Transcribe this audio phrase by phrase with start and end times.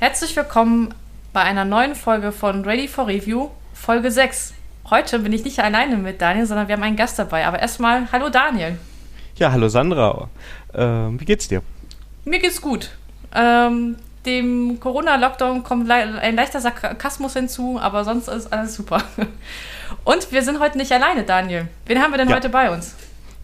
[0.00, 0.94] Herzlich willkommen
[1.32, 4.54] bei einer neuen Folge von Ready for Review, Folge 6.
[4.90, 7.44] Heute bin ich nicht alleine mit Daniel, sondern wir haben einen Gast dabei.
[7.44, 8.78] Aber erstmal, hallo Daniel.
[9.34, 10.28] Ja, hallo Sandra.
[10.72, 11.62] Ähm, wie geht's dir?
[12.24, 12.90] Mir geht's gut.
[13.34, 19.02] Ähm, dem Corona-Lockdown kommt ein leichter Sarkasmus hinzu, aber sonst ist alles super.
[20.04, 21.66] Und wir sind heute nicht alleine, Daniel.
[21.86, 22.36] Wen haben wir denn ja.
[22.36, 22.94] heute bei uns?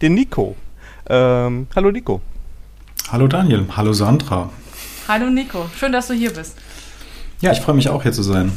[0.01, 0.55] Den Nico.
[1.09, 2.21] Ähm, hallo Nico.
[3.11, 3.65] Hallo Daniel.
[3.75, 4.49] Hallo Sandra.
[5.07, 5.69] Hallo Nico.
[5.77, 6.57] Schön, dass du hier bist.
[7.39, 8.51] Ja, ich freue mich auch hier zu sein.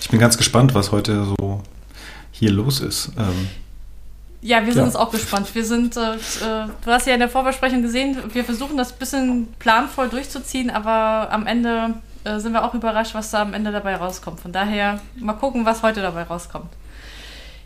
[0.00, 1.62] Ich bin ganz gespannt, was heute so
[2.32, 3.12] hier los ist.
[3.16, 3.48] Ähm,
[4.40, 4.86] ja, wir sind ja.
[4.86, 5.54] uns auch gespannt.
[5.54, 8.98] Wir sind, äh, äh, du hast ja in der Vorbesprechung gesehen, wir versuchen das ein
[8.98, 11.94] bisschen planvoll durchzuziehen, aber am Ende
[12.24, 14.40] äh, sind wir auch überrascht, was da am Ende dabei rauskommt.
[14.40, 16.72] Von daher mal gucken, was heute dabei rauskommt.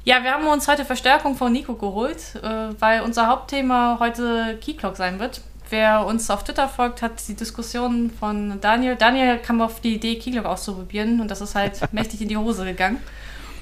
[0.04, 4.98] Ja, wir haben uns heute Verstärkung von Nico geholt, äh, weil unser Hauptthema heute Keyclock
[4.98, 5.40] sein wird.
[5.70, 8.96] Wer uns auf Twitter folgt, hat die Diskussion von Daniel.
[8.96, 12.64] Daniel kam auf die Idee, Keyclock auszuprobieren und das ist halt mächtig in die Hose
[12.64, 12.98] gegangen.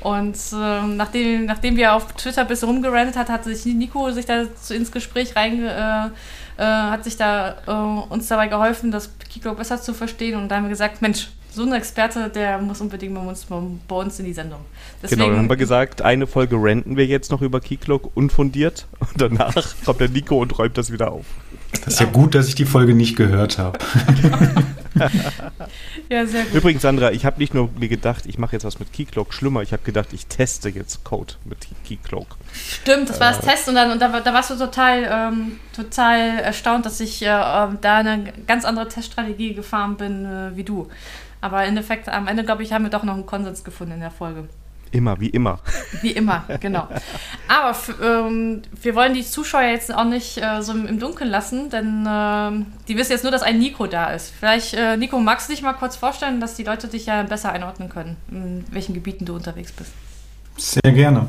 [0.01, 4.27] Und äh, nachdem, nachdem wir auf Twitter ein bisschen rumgerantet hat, hat sich Nico sich
[4.27, 6.11] da ins Gespräch rein, äh, äh,
[6.65, 10.37] hat sich da äh, uns dabei geholfen, das Keyclock besser zu verstehen.
[10.37, 13.47] Und da haben wir gesagt, Mensch, so ein Experte, der muss unbedingt bei uns,
[13.87, 14.61] bei uns in die Sendung.
[15.03, 18.87] Deswegen, genau, dann haben wir gesagt, eine Folge renten wir jetzt noch über Keyclock unfundiert
[18.99, 21.27] und danach kommt der Nico und räumt das wieder auf.
[21.85, 23.79] Das ist ja gut, dass ich die Folge nicht gehört habe.
[26.09, 26.55] ja, sehr gut.
[26.55, 29.63] Übrigens, Sandra, ich habe nicht nur mir gedacht, ich mache jetzt was mit Keycloak schlimmer,
[29.63, 32.37] ich habe gedacht, ich teste jetzt Code mit Keycloak.
[32.53, 35.59] Stimmt, das war das äh, Test und, dann, und da, da warst du total, ähm,
[35.75, 40.89] total erstaunt, dass ich äh, da eine ganz andere Teststrategie gefahren bin äh, wie du.
[41.41, 44.01] Aber im Endeffekt, am Ende, glaube ich, haben wir doch noch einen Konsens gefunden in
[44.01, 44.49] der Folge.
[44.93, 45.59] Immer, wie immer.
[46.03, 46.87] Wie immer, genau.
[47.49, 52.07] Aber ähm, wir wollen die Zuschauer jetzt auch nicht äh, so im, Dunkeln lassen, denn
[52.07, 54.33] äh, die wissen jetzt nur, dass ein Nico da ist.
[54.39, 57.53] Vielleicht, äh, Nico, magst du dich mal kurz vorstellen, dass die Leute dich ja besser
[57.53, 59.93] einordnen können, in welchen Gebieten du unterwegs bist?
[60.59, 61.29] Sehr gerne.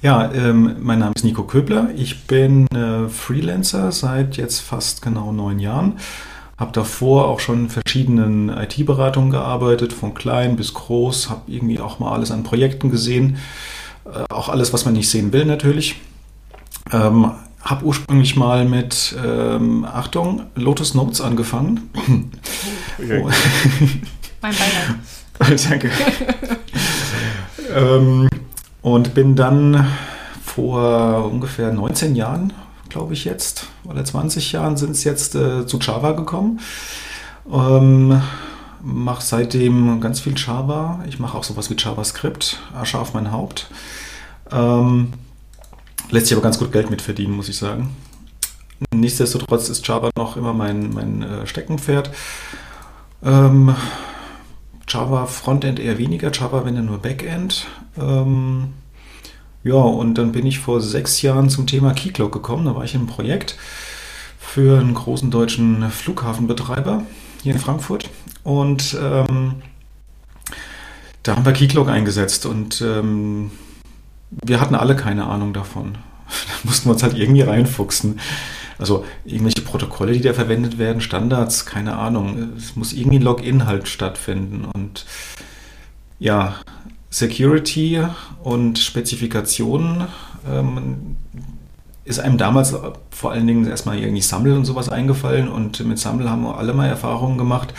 [0.00, 1.90] Ja, ähm, mein Name ist Nico Köbler.
[1.94, 5.98] Ich bin äh, Freelancer seit jetzt fast genau neun Jahren
[6.58, 11.98] habe davor auch schon in verschiedenen IT-Beratungen gearbeitet, von klein bis groß, habe irgendwie auch
[11.98, 13.36] mal alles an Projekten gesehen,
[14.06, 15.96] äh, auch alles, was man nicht sehen will natürlich.
[16.92, 21.90] Ähm, habe ursprünglich mal mit, ähm, Achtung, Lotus Notes angefangen.
[22.98, 23.22] Okay.
[23.22, 23.28] Oh.
[24.40, 24.54] mein
[25.38, 25.66] Beileid.
[25.68, 25.90] Danke.
[27.74, 28.28] ähm,
[28.80, 29.86] und bin dann
[30.42, 32.52] vor ungefähr 19 Jahren
[32.96, 36.60] glaube ich jetzt, oder 20 Jahren sind es jetzt äh, zu Java gekommen.
[37.52, 38.22] Ähm,
[38.82, 41.04] mache seitdem ganz viel Java.
[41.06, 43.68] Ich mache auch sowas wie JavaScript, Asche auf mein Haupt.
[44.50, 45.12] Ähm,
[46.08, 47.94] lässt sich aber ganz gut Geld mit verdienen, muss ich sagen.
[48.94, 52.10] Nichtsdestotrotz ist Java noch immer mein, mein äh, Steckenpferd.
[53.22, 53.76] Ähm,
[54.88, 57.66] Java Frontend eher weniger, Java wenn dann nur Backend.
[57.98, 58.72] Ähm,
[59.66, 62.66] ja, und dann bin ich vor sechs Jahren zum Thema Keycloak gekommen.
[62.66, 63.58] Da war ich in einem Projekt
[64.38, 67.02] für einen großen deutschen Flughafenbetreiber
[67.42, 68.08] hier in Frankfurt.
[68.44, 69.56] Und ähm,
[71.24, 73.50] da haben wir Keycloak eingesetzt und ähm,
[74.30, 75.98] wir hatten alle keine Ahnung davon.
[76.28, 78.20] Da mussten wir uns halt irgendwie reinfuchsen.
[78.78, 82.52] Also irgendwelche Protokolle, die da verwendet werden, Standards, keine Ahnung.
[82.56, 84.64] Es muss irgendwie ein Login halt stattfinden.
[84.64, 85.06] Und
[86.18, 86.56] ja,
[87.16, 87.98] Security
[88.42, 90.04] und Spezifikationen
[90.46, 91.16] ähm,
[92.04, 92.74] ist einem damals
[93.10, 96.74] vor allen Dingen erstmal irgendwie Sammel und sowas eingefallen und mit Sammel haben wir alle
[96.74, 97.72] mal Erfahrungen gemacht.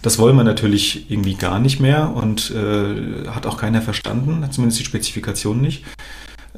[0.00, 4.80] Das wollen wir natürlich irgendwie gar nicht mehr und äh, hat auch keiner verstanden, zumindest
[4.80, 5.84] die Spezifikation nicht.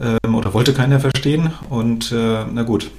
[0.01, 1.51] Ähm, oder wollte keiner verstehen.
[1.71, 2.93] Und äh, na gut,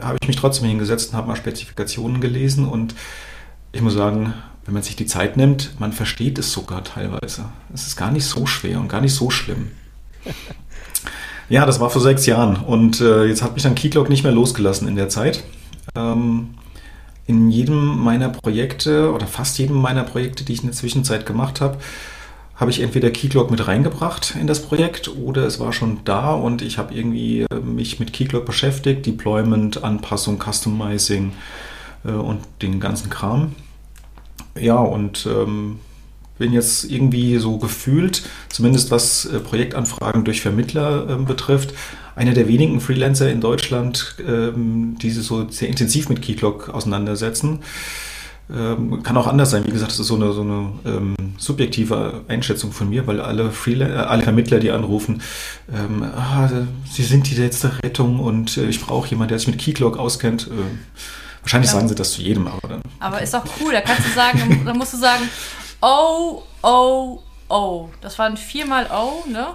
[0.00, 2.94] habe ich mich trotzdem hingesetzt und habe mal Spezifikationen gelesen und
[3.72, 4.32] ich muss sagen,
[4.64, 7.46] wenn man sich die Zeit nimmt, man versteht es sogar teilweise.
[7.72, 9.70] Es ist gar nicht so schwer und gar nicht so schlimm.
[11.48, 14.32] Ja, das war vor sechs Jahren und äh, jetzt hat mich dann Keycloak nicht mehr
[14.32, 15.44] losgelassen in der Zeit.
[15.94, 16.54] Ähm,
[17.26, 21.60] in jedem meiner Projekte oder fast jedem meiner Projekte, die ich in der Zwischenzeit gemacht
[21.60, 21.78] habe,
[22.56, 26.62] habe ich entweder Keycloak mit reingebracht in das Projekt oder es war schon da und
[26.62, 31.32] ich habe irgendwie äh, mich mit Keycloak beschäftigt, Deployment, Anpassung, Customizing
[32.04, 33.54] äh, und den ganzen Kram.
[34.58, 35.78] Ja, und ähm,
[36.38, 41.74] bin jetzt irgendwie so gefühlt, zumindest was äh, Projektanfragen durch Vermittler äh, betrifft,
[42.16, 47.60] einer der wenigen Freelancer in Deutschland, ähm, die sich so sehr intensiv mit Keyclock auseinandersetzen.
[48.52, 49.64] Ähm, kann auch anders sein.
[49.66, 53.50] Wie gesagt, das ist so eine, so eine ähm, subjektive Einschätzung von mir, weil alle,
[53.50, 55.22] Freelan äh, alle Vermittler, die anrufen,
[55.72, 56.50] ähm, ah,
[56.90, 60.48] sie sind die letzte Rettung und äh, ich brauche jemanden, der sich mit Keyclock auskennt.
[60.48, 61.00] Äh,
[61.44, 61.76] Wahrscheinlich ja.
[61.76, 62.82] sagen sie das zu jedem, aber dann.
[63.00, 65.28] Aber ist doch cool, da kannst du sagen, da musst du sagen,
[65.82, 67.90] oh, oh, oh.
[68.00, 69.48] Das waren viermal oh, ne?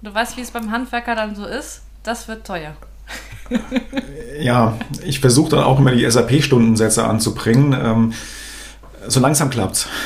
[0.00, 1.82] Du weißt, wie es beim Handwerker dann so ist.
[2.02, 2.74] Das wird teuer.
[4.40, 7.74] ja, ich versuche dann auch immer die SAP-Stundensätze anzubringen.
[7.74, 8.14] Ähm,
[9.06, 9.88] so langsam klappt's.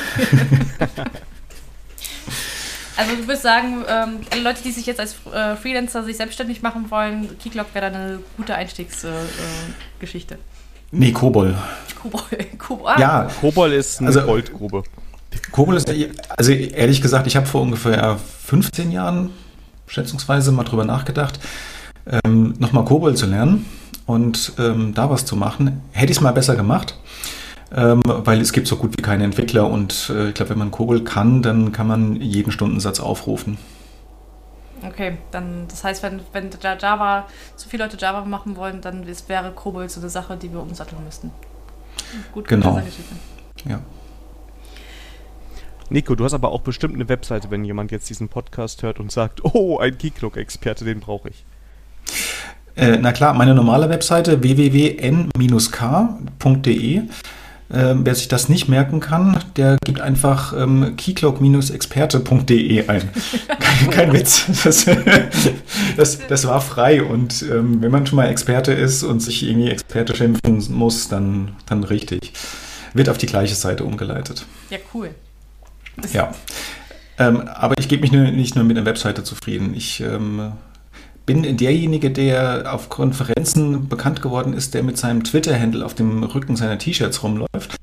[2.97, 6.89] Also du würdest sagen, ähm, Leute, die sich jetzt als äh, Freelancer sich selbstständig machen
[6.89, 10.35] wollen, Keyclock wäre dann eine gute Einstiegsgeschichte.
[10.35, 10.54] Äh,
[10.91, 11.55] nee, Kobol.
[12.01, 12.21] Kobol.
[12.57, 12.87] Kobol.
[12.87, 12.99] Ah.
[12.99, 14.83] Ja, Kobol ist eine also, Goldgrube.
[15.51, 15.91] Kobol ist,
[16.37, 19.31] also ehrlich gesagt, ich habe vor ungefähr 15 Jahren
[19.87, 21.39] schätzungsweise mal drüber nachgedacht,
[22.23, 23.65] ähm, nochmal Kobol zu lernen
[24.05, 25.81] und ähm, da was zu machen.
[25.91, 26.95] Hätte ich es mal besser gemacht
[27.75, 30.71] ähm, weil es gibt so gut wie keine Entwickler und äh, ich glaube, wenn man
[30.71, 33.57] Kobol kann, dann kann man jeden Stundensatz aufrufen.
[34.87, 39.29] Okay, dann das heißt, wenn, wenn Java, zu viele Leute Java machen wollen, dann ist,
[39.29, 41.31] wäre Kobol so eine Sache, die wir umsatteln müssten.
[42.33, 42.81] Gut, genau.
[43.65, 43.81] Ja.
[45.89, 49.11] Nico, du hast aber auch bestimmt eine Webseite, wenn jemand jetzt diesen Podcast hört und
[49.11, 51.45] sagt, oh, ein Keycloak-Experte, den brauche ich.
[52.75, 55.03] Äh, na klar, meine normale Webseite www.n-k.de
[57.73, 63.09] ähm, wer sich das nicht merken kann, der gibt einfach ähm, keycloak-experte.de ein.
[63.59, 64.45] kein, kein, Witz.
[64.63, 64.85] Das,
[65.97, 67.01] das, das, war frei.
[67.01, 71.55] Und ähm, wenn man schon mal Experte ist und sich irgendwie Experte schimpfen muss, dann,
[71.65, 72.33] dann richtig.
[72.93, 74.45] Wird auf die gleiche Seite umgeleitet.
[74.69, 75.09] Ja, cool.
[76.13, 76.33] Ja.
[77.17, 79.73] Ähm, aber ich gebe mich nur, nicht nur mit einer Webseite zufrieden.
[79.75, 80.51] Ich ähm,
[81.25, 86.55] bin derjenige, der auf Konferenzen bekannt geworden ist, der mit seinem Twitter-Handle auf dem Rücken
[86.55, 87.75] seiner T-Shirts rumläuft.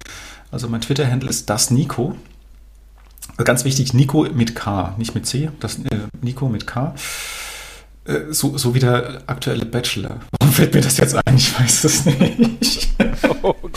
[0.50, 2.15] Also mein Twitter-Handle ist das Nico.
[3.37, 6.94] Also ganz wichtig, Nico mit K, nicht mit C, das äh, Nico mit K.
[8.05, 10.21] Äh, so, so wie der aktuelle Bachelor.
[10.39, 11.37] Warum fällt mir das jetzt ein?
[11.37, 12.89] Ich weiß es nicht.
[13.43, 13.73] Oh Gott.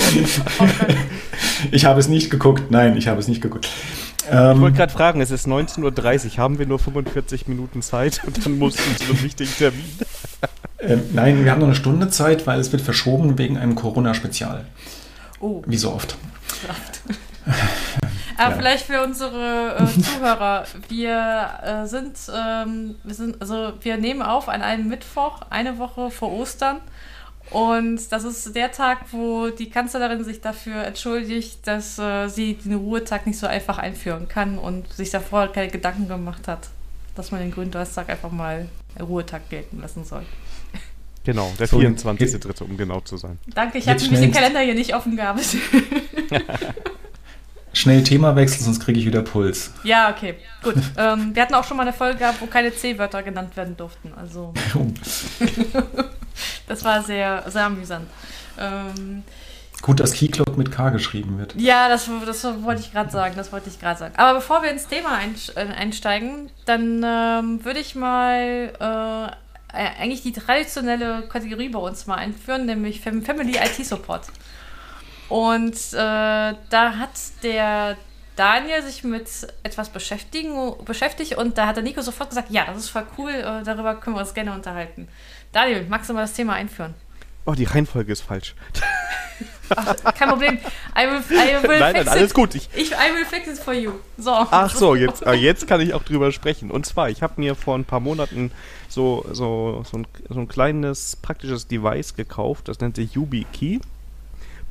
[1.72, 2.70] Ich habe es nicht geguckt.
[2.70, 3.70] Nein, ich habe es nicht geguckt.
[4.30, 8.22] Ähm, ich wollte gerade fragen, es ist 19.30 Uhr, haben wir nur 45 Minuten Zeit
[8.26, 9.86] und dann mussten zu einem wichtigen Termin.
[10.78, 14.66] Ähm, nein, wir haben noch eine Stunde Zeit, weil es wird verschoben wegen einem Corona-Spezial.
[15.40, 15.64] Oh.
[15.66, 16.18] Wie so oft.
[18.38, 18.58] Aber ja.
[18.58, 24.50] vielleicht für unsere äh, Zuhörer, wir äh, sind, ähm, wir sind, also wir nehmen auf
[24.50, 26.82] an einem Mittwoch, eine Woche vor Ostern.
[27.52, 32.74] Und das ist der Tag, wo die Kanzlerin sich dafür entschuldigt, dass äh, sie den
[32.74, 36.70] Ruhetag nicht so einfach einführen kann und sich davor keine Gedanken gemacht hat,
[37.16, 38.68] dass man den Gründonnerstag einfach mal
[39.00, 40.24] Ruhetag gelten lassen soll.
[41.24, 43.40] Genau, der so, 24.3., um genau zu sein.
[43.48, 45.42] Danke, ich habe nämlich den Kalender hier nicht offen gehabt.
[47.76, 49.72] Schnell Themawechsel, sonst kriege ich wieder Puls.
[49.84, 50.76] Ja, okay, gut.
[50.98, 54.14] Ähm, wir hatten auch schon mal eine Folge gehabt, wo keine C-Wörter genannt werden durften.
[54.16, 54.54] Also.
[56.68, 58.08] das war sehr, sehr amüsant.
[58.58, 59.24] Ähm,
[59.82, 61.54] Gut, dass Keycloak mit K geschrieben wird.
[61.58, 63.36] Ja, das, das wollte ich gerade sagen.
[63.36, 64.16] Das wollte ich gerade sagen.
[64.16, 65.20] Aber bevor wir ins Thema
[65.56, 72.16] äh, einsteigen, dann ähm, würde ich mal äh, eigentlich die traditionelle Kategorie bei uns mal
[72.16, 74.28] einführen, nämlich Family IT Support.
[75.30, 77.12] Und äh, da hat
[77.44, 77.98] der
[78.36, 79.30] Daniel sich mit
[79.64, 83.32] etwas beschäftigen, beschäftigt und da hat der Nico sofort gesagt, ja, das ist voll cool,
[83.32, 85.08] äh, darüber können wir uns gerne unterhalten.
[85.52, 86.94] Daniel, magst du mal das Thema einführen?
[87.46, 88.56] Oh, die Reihenfolge ist falsch.
[89.76, 90.58] Ach, kein Problem.
[90.98, 92.56] I will, I will nein, nein, alles gut.
[92.56, 93.94] Ich, ich, I will fix it for you.
[94.18, 94.32] So.
[94.32, 96.72] Ach so, jetzt, äh, jetzt kann ich auch drüber sprechen.
[96.72, 98.52] Und zwar, ich habe mir vor ein paar Monaten
[98.90, 102.68] so, so, so, ein, so ein kleines praktisches Device gekauft.
[102.68, 103.80] Das nennt sich YubiKey.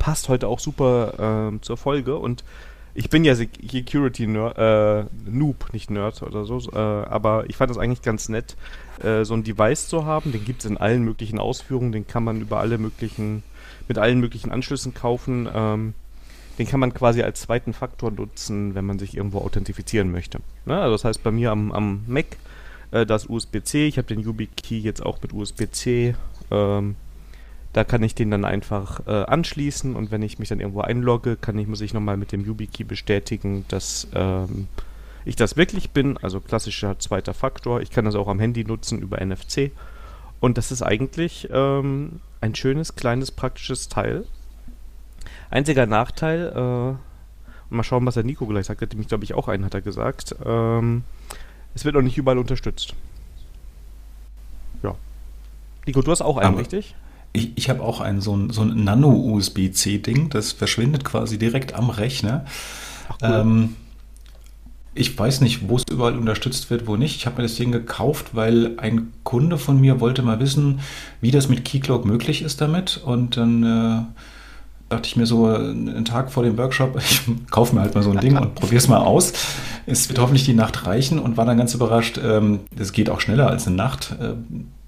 [0.04, 2.18] Passt heute auch super ähm, zur Folge.
[2.18, 2.44] Und
[2.92, 7.70] ich bin ja Security Nerd, äh, Noob, nicht Nerd oder so, äh, aber ich fand
[7.70, 8.54] das eigentlich ganz nett,
[9.02, 10.30] äh, so ein Device zu haben.
[10.30, 13.44] Den gibt es in allen möglichen Ausführungen, den kann man über alle möglichen,
[13.88, 15.48] mit allen möglichen Anschlüssen kaufen.
[15.54, 15.94] Ähm,
[16.58, 20.40] den kann man quasi als zweiten Faktor nutzen, wenn man sich irgendwo authentifizieren möchte.
[20.66, 20.78] Ne?
[20.78, 22.26] Also das heißt bei mir am, am Mac
[22.90, 26.14] äh, das USB-C, ich habe den YubiKey jetzt auch mit USB-C.
[26.50, 26.96] Ähm,
[27.74, 31.36] da kann ich den dann einfach äh, anschließen und wenn ich mich dann irgendwo einlogge,
[31.36, 34.68] kann ich, muss ich nochmal mit dem YubiKey bestätigen, dass ähm,
[35.24, 36.16] ich das wirklich bin.
[36.18, 37.80] Also klassischer zweiter Faktor.
[37.80, 39.72] Ich kann das auch am Handy nutzen über NFC.
[40.38, 44.24] Und das ist eigentlich ähm, ein schönes, kleines, praktisches Teil.
[45.50, 49.48] Einziger Nachteil, äh, mal schauen, was der Nico gleich sagt, hat nämlich, glaube ich, auch
[49.48, 50.36] einen, hat er gesagt.
[50.44, 51.02] Ähm,
[51.74, 52.94] es wird noch nicht überall unterstützt.
[54.84, 54.94] Ja.
[55.86, 56.94] Nico, du hast auch einen, Aber richtig?
[57.34, 61.90] Ich, ich habe auch ein so ein, so ein Nano-USB-C-Ding, das verschwindet quasi direkt am
[61.90, 62.46] Rechner.
[63.08, 63.28] Ach, cool.
[63.32, 63.76] ähm,
[64.94, 67.16] ich weiß nicht, wo es überall unterstützt wird, wo nicht.
[67.16, 70.80] Ich habe mir das Ding gekauft, weil ein Kunde von mir wollte mal wissen,
[71.20, 72.98] wie das mit Keycloak möglich ist damit.
[73.04, 74.02] Und dann äh,
[74.88, 78.12] dachte ich mir so einen Tag vor dem Workshop, ich kaufe mir halt mal so
[78.12, 79.32] ein Ding und probiere es mal aus.
[79.86, 83.20] Es wird hoffentlich die Nacht reichen und war dann ganz überrascht, ähm, das geht auch
[83.20, 84.14] schneller als eine Nacht.
[84.20, 84.34] Äh,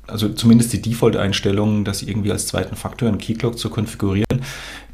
[0.07, 4.43] also zumindest die Default-Einstellung, das irgendwie als zweiten Faktor in Keycloak zu konfigurieren,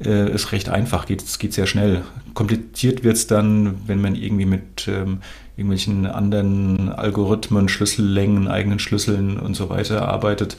[0.04, 2.02] äh, ist recht einfach, geht, geht sehr schnell.
[2.34, 5.18] Kompliziert wird es dann, wenn man irgendwie mit ähm,
[5.56, 10.56] irgendwelchen anderen Algorithmen, Schlüssellängen, eigenen Schlüsseln und so weiter arbeitet.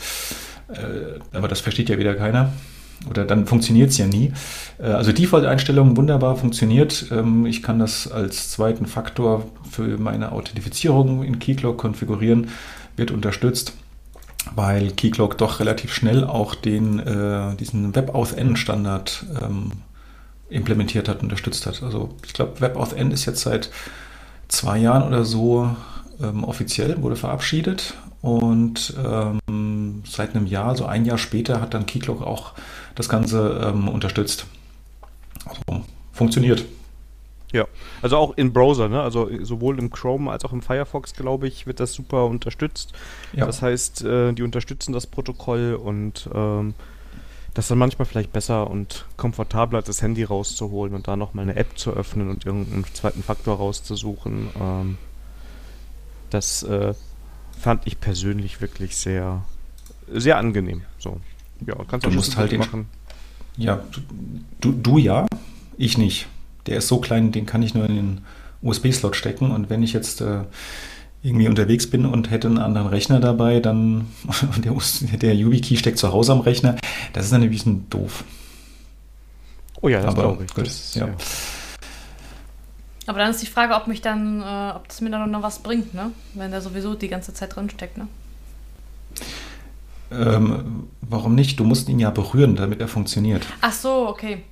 [0.69, 2.53] Äh, aber das versteht ja wieder keiner
[3.09, 4.31] oder dann funktioniert es ja nie.
[4.79, 7.07] Äh, also Default-Einstellungen wunderbar funktioniert.
[7.11, 12.49] Ähm, ich kann das als zweiten Faktor für meine Authentifizierung in Keycloak konfigurieren,
[12.95, 13.73] wird unterstützt,
[14.55, 19.71] weil Keycloak doch relativ schnell auch den, äh, diesen WebAuthn-Standard ähm,
[20.49, 21.81] implementiert hat, unterstützt hat.
[21.83, 23.69] Also ich glaube, WebAuthn ist jetzt seit
[24.47, 25.75] zwei Jahren oder so
[26.21, 31.85] ähm, offiziell, wurde verabschiedet und ähm, seit einem Jahr, so ein Jahr später, hat dann
[31.85, 32.53] Keycloak auch
[32.95, 34.45] das Ganze ähm, unterstützt.
[35.45, 35.83] Also,
[36.13, 36.63] funktioniert.
[37.53, 37.67] Ja,
[38.01, 39.01] also auch in Browser, ne?
[39.01, 42.93] also sowohl im Chrome als auch im Firefox, glaube ich, wird das super unterstützt.
[43.31, 43.45] Ja.
[43.45, 46.73] Das heißt, äh, die unterstützen das Protokoll und ähm,
[47.53, 51.55] das ist dann manchmal vielleicht besser und komfortabler, das Handy rauszuholen und da nochmal eine
[51.55, 54.49] App zu öffnen und irgendeinen zweiten Faktor rauszusuchen.
[54.59, 54.97] Ähm,
[56.31, 56.95] das äh,
[57.59, 59.45] fand ich persönlich wirklich sehr,
[60.11, 60.81] sehr angenehm.
[60.97, 61.21] So.
[61.67, 62.87] Ja, kannst du musst halt machen.
[63.57, 63.83] Ja,
[64.59, 65.27] du, du ja,
[65.77, 66.27] ich nicht.
[66.67, 68.21] Der ist so klein, den kann ich nur in den
[68.61, 69.51] USB-Slot stecken.
[69.51, 70.43] Und wenn ich jetzt äh,
[71.21, 74.07] irgendwie unterwegs bin und hätte einen anderen Rechner dabei, dann
[74.57, 74.73] der,
[75.17, 76.75] der YubiKey steckt zu Hause am Rechner.
[77.13, 78.23] Das ist dann ein bisschen doof.
[79.81, 80.53] Oh ja, das glaube ich.
[80.53, 81.07] Gut, das, ja.
[81.07, 81.13] ja.
[83.05, 85.59] Aber dann ist die Frage, ob mich dann, äh, ob das mir dann noch was
[85.59, 86.11] bringt, ne?
[86.33, 88.07] Wenn der sowieso die ganze Zeit drin steckt, ne?
[90.11, 91.59] Ähm, warum nicht?
[91.59, 93.45] Du musst ihn ja berühren, damit er funktioniert.
[93.61, 94.43] Ach so, okay.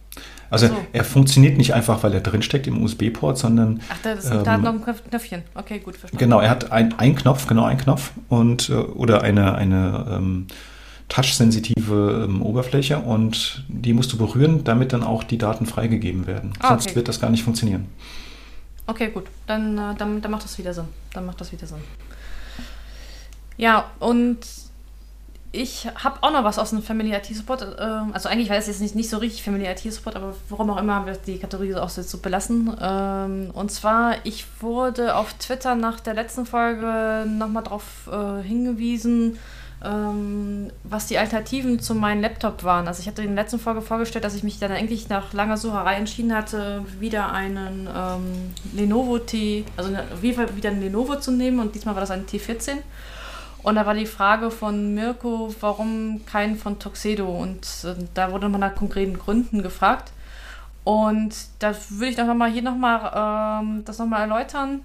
[0.49, 0.75] Also so.
[0.91, 3.81] er funktioniert nicht einfach, weil er drinsteckt im USB-Port, sondern.
[3.89, 5.43] Ach, das, ähm, da hat noch ein Knöpfchen.
[5.55, 6.17] Okay, gut, verstanden.
[6.17, 10.47] Genau, er hat einen Knopf, genau einen Knopf und äh, oder eine, eine ähm,
[11.07, 16.53] touch-sensitive ähm, Oberfläche und die musst du berühren, damit dann auch die Daten freigegeben werden.
[16.59, 16.95] Ah, Sonst okay.
[16.95, 17.87] wird das gar nicht funktionieren.
[18.87, 19.25] Okay, gut.
[19.47, 20.85] Dann, äh, dann, dann macht das wieder Sinn.
[21.13, 21.79] Dann macht das wieder Sinn.
[23.57, 24.39] Ja, und
[25.53, 27.61] ich habe auch noch was aus dem Family IT Support.
[27.61, 30.69] Äh, also eigentlich war es jetzt nicht, nicht so richtig Family IT Support, aber warum
[30.69, 32.75] auch immer haben wir die Kategorie auch so belassen.
[32.81, 39.39] Ähm, und zwar, ich wurde auf Twitter nach der letzten Folge nochmal darauf äh, hingewiesen,
[39.83, 42.87] ähm, was die Alternativen zu meinem Laptop waren.
[42.87, 45.57] Also ich hatte in der letzten Folge vorgestellt, dass ich mich dann eigentlich nach langer
[45.57, 49.91] Sucherei entschieden hatte, wieder einen ähm, Lenovo T, also
[50.21, 52.77] wieder einen Lenovo zu nehmen und diesmal war das ein T14.
[53.63, 57.27] Und da war die Frage von Mirko, warum keinen von Tuxedo?
[57.27, 60.11] Und äh, da wurde man nach konkreten Gründen gefragt.
[60.83, 64.81] Und da würde ich noch mal hier nochmal ähm, das nochmal erläutern,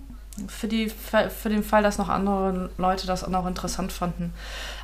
[0.48, 4.32] für, die, für den Fall, dass noch andere Leute das auch noch interessant fanden.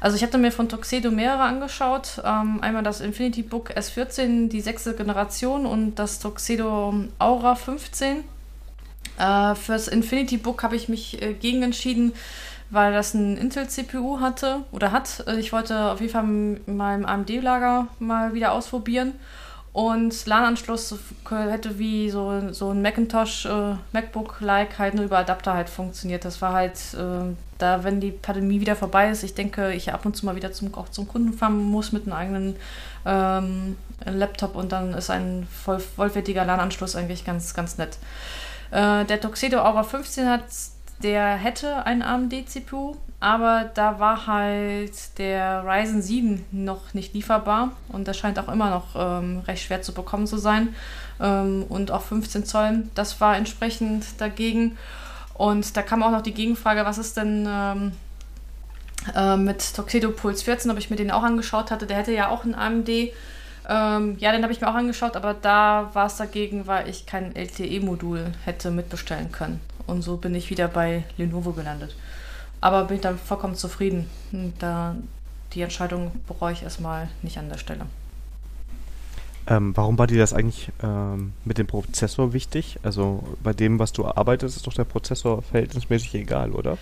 [0.00, 2.22] Also ich hatte mir von Tuxedo mehrere angeschaut.
[2.24, 8.24] Ähm, einmal das Infinity Book S14, die sechste Generation und das Tuxedo Aura 15.
[9.18, 12.14] Äh, fürs Infinity Book habe ich mich äh, gegen entschieden,
[12.72, 15.24] weil das ein Intel-CPU hatte oder hat.
[15.28, 19.12] Äh, ich wollte auf jeden Fall in meinem AMD-Lager mal wieder ausprobieren.
[19.72, 20.94] Und LAN-Anschluss
[21.30, 26.26] hätte wie so, so ein Macintosh, äh, MacBook-like halt nur über Adapter halt funktioniert.
[26.26, 30.04] Das war halt, äh, da wenn die Pandemie wieder vorbei ist, ich denke, ich ab
[30.04, 32.56] und zu mal wieder zum, auch zum Kunden fahren muss mit einem eigenen
[33.06, 37.96] ähm, Laptop und dann ist ein voll, vollwertiger LAN-Anschluss eigentlich ganz, ganz nett.
[38.72, 40.44] Äh, der Tuxedo Aura 15 hat
[41.02, 48.08] der hätte ein AMD-CPU, aber da war halt der Ryzen 7 noch nicht lieferbar und
[48.08, 50.74] das scheint auch immer noch ähm, recht schwer zu bekommen zu sein.
[51.20, 54.76] Ähm, und auch 15 Zoll, das war entsprechend dagegen.
[55.34, 57.92] Und da kam auch noch die Gegenfrage, was ist denn ähm,
[59.14, 61.86] äh, mit Tuxedo Pulse 14, ob ich mir den auch angeschaut hatte.
[61.86, 62.88] Der hätte ja auch ein AMD.
[63.68, 67.06] Ähm, ja, den habe ich mir auch angeschaut, aber da war es dagegen, weil ich
[67.06, 69.60] kein LTE-Modul hätte mitbestellen können.
[69.86, 71.94] Und so bin ich wieder bei Lenovo gelandet.
[72.60, 74.08] Aber bin ich dann vollkommen zufrieden.
[74.58, 74.96] Da
[75.52, 77.86] die Entscheidung bereue ich erstmal nicht an der Stelle.
[79.48, 82.78] Ähm, warum war dir das eigentlich ähm, mit dem Prozessor wichtig?
[82.84, 86.78] Also bei dem, was du arbeitest, ist doch der Prozessor verhältnismäßig egal, oder?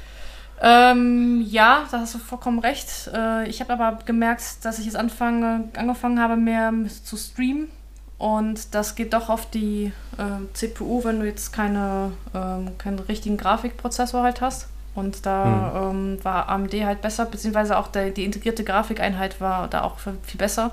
[0.60, 3.10] Ähm, ja, da hast du vollkommen recht.
[3.14, 6.70] Äh, ich habe aber gemerkt, dass ich jetzt anfange, angefangen habe, mehr
[7.02, 7.68] zu streamen
[8.20, 13.38] und das geht doch auf die äh, CPU, wenn du jetzt keine, ähm, keinen richtigen
[13.38, 14.68] Grafikprozessor halt hast.
[14.94, 16.16] Und da mhm.
[16.18, 20.36] ähm, war AMD halt besser, beziehungsweise auch der, die integrierte Grafikeinheit war da auch viel
[20.36, 20.72] besser.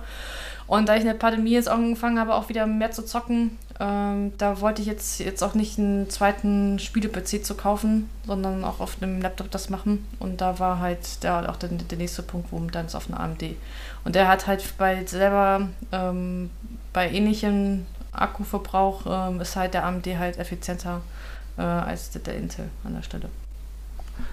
[0.68, 4.34] Und da ich in der Pandemie jetzt angefangen habe, auch wieder mehr zu zocken, ähm,
[4.38, 8.98] da wollte ich jetzt, jetzt auch nicht einen zweiten Spiele-PC zu kaufen, sondern auch auf
[9.02, 10.06] einem Laptop das machen.
[10.20, 13.18] Und da war halt der, auch der, der nächste Punkt, wo dann ist auf eine
[13.22, 13.56] AMD.
[14.08, 16.50] Und der hat halt bei selber ähm,
[16.94, 21.02] bei ähnlichem Akkuverbrauch ähm, ist halt der AMD halt effizienter
[21.58, 23.28] äh, als der, der Intel an der Stelle.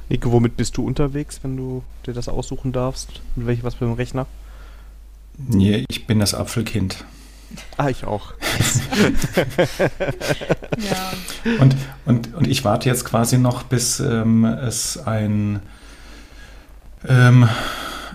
[0.08, 3.20] Nico, womit bist du unterwegs, wenn du dir das aussuchen darfst?
[3.34, 4.26] Mit welchem was für einem Rechner?
[5.38, 7.04] Nee, ich bin das Apfelkind.
[7.76, 8.32] Ah, ich auch.
[10.78, 11.12] ja.
[11.58, 15.58] und, und, und ich warte jetzt quasi noch, bis ähm, es ein,
[17.08, 17.48] ähm,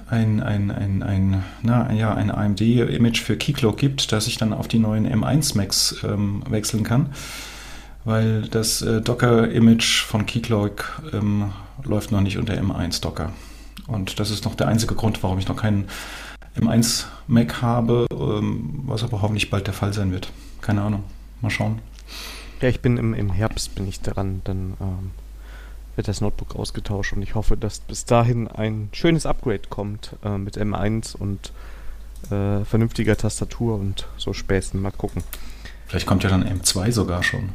[0.09, 4.67] ein, ein, ein, ein, na, ja, ein AMD-Image für Keycloak gibt, dass ich dann auf
[4.67, 7.09] die neuen M1 Macs ähm, wechseln kann.
[8.05, 11.51] Weil das äh, Docker-Image von Keycloak ähm,
[11.83, 13.33] läuft noch nicht unter M1 Docker.
[13.87, 15.85] Und das ist noch der einzige Grund, warum ich noch keinen
[16.57, 20.31] M1 Mac habe, ähm, was aber hoffentlich bald der Fall sein wird.
[20.61, 21.03] Keine Ahnung.
[21.41, 21.79] Mal schauen.
[22.61, 25.11] Ja, ich bin im, im Herbst bin ich dran, dann ähm,
[25.99, 30.37] wird das Notebook ausgetauscht und ich hoffe, dass bis dahin ein schönes Upgrade kommt äh,
[30.37, 31.51] mit M1 und
[32.31, 34.81] äh, vernünftiger Tastatur und so Späßen.
[34.81, 35.25] Mal gucken.
[35.87, 37.49] Vielleicht kommt ja dann M2 sogar schon.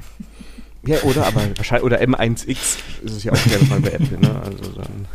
[0.83, 4.43] Ja, oder aber wahrscheinlich oder M1X ist es ja auch gerne mal bei Apple, ne?
[4.45, 5.07] Also dann.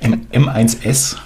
[0.00, 1.16] M, M1S.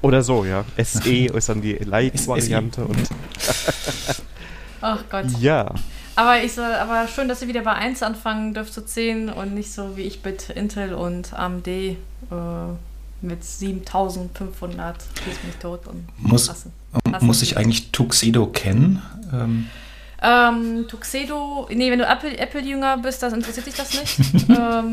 [0.00, 0.64] Oder so, ja.
[0.82, 2.98] SE ist dann die Light-Variante und.
[4.80, 5.26] Ach Gott.
[5.38, 5.72] Ja.
[6.16, 9.72] Aber, ich, aber schön, dass ihr wieder bei 1 anfangen dürft zu zählen und nicht
[9.72, 11.96] so wie ich mit Intel und AMD äh,
[13.22, 15.86] mit 7500 schießt mich tot.
[15.86, 16.52] Und muss,
[17.20, 19.02] muss ich eigentlich Tuxedo kennen?
[19.32, 19.68] Ähm.
[20.22, 24.18] Ähm, Tuxedo, nee, wenn du Apple-Jünger Apple bist, das interessiert dich das nicht.
[24.48, 24.92] ähm,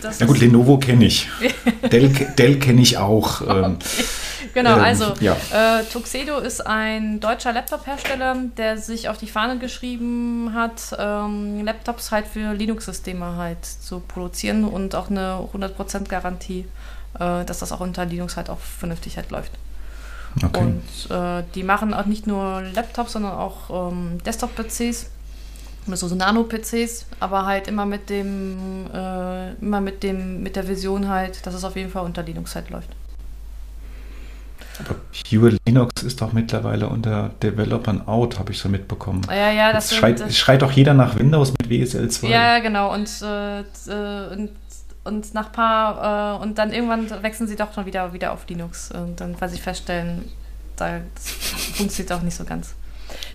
[0.00, 1.28] das Na gut, Lenovo kenne ich.
[1.92, 3.42] Dell, Dell kenne ich auch.
[3.42, 4.04] Ähm, okay.
[4.54, 5.36] Genau, ähm, also ja.
[5.52, 12.10] äh, Tuxedo ist ein deutscher Laptop-Hersteller, der sich auf die Fahne geschrieben hat, ähm, Laptops
[12.10, 16.66] halt für Linux-Systeme halt zu produzieren und auch eine 100% Garantie,
[17.18, 19.52] äh, dass das auch unter Linux halt auch vernünftig halt läuft.
[20.42, 20.60] Okay.
[20.60, 25.10] Und äh, die machen auch nicht nur Laptops, sondern auch ähm, Desktop-PCs
[25.92, 31.08] so, so Nano-PCs, aber halt immer mit dem, äh, immer mit dem, mit der Vision
[31.08, 32.88] halt, dass es auf jeden Fall unter Linux halt läuft.
[34.80, 34.96] Aber
[35.28, 39.20] Pure Linux ist doch mittlerweile unter Developern out, habe ich so mitbekommen.
[39.28, 42.28] Ja, ja, das Jetzt schreit, das schreit doch jeder nach Windows mit WSL 2.
[42.28, 42.92] Ja, genau.
[42.92, 43.62] Und, äh,
[44.32, 44.50] und,
[45.04, 48.90] und nach paar äh, und dann irgendwann wechseln sie doch schon wieder, wieder auf Linux.
[48.90, 50.30] Und dann, sie feststellen,
[50.76, 52.74] da funktioniert auch nicht so ganz.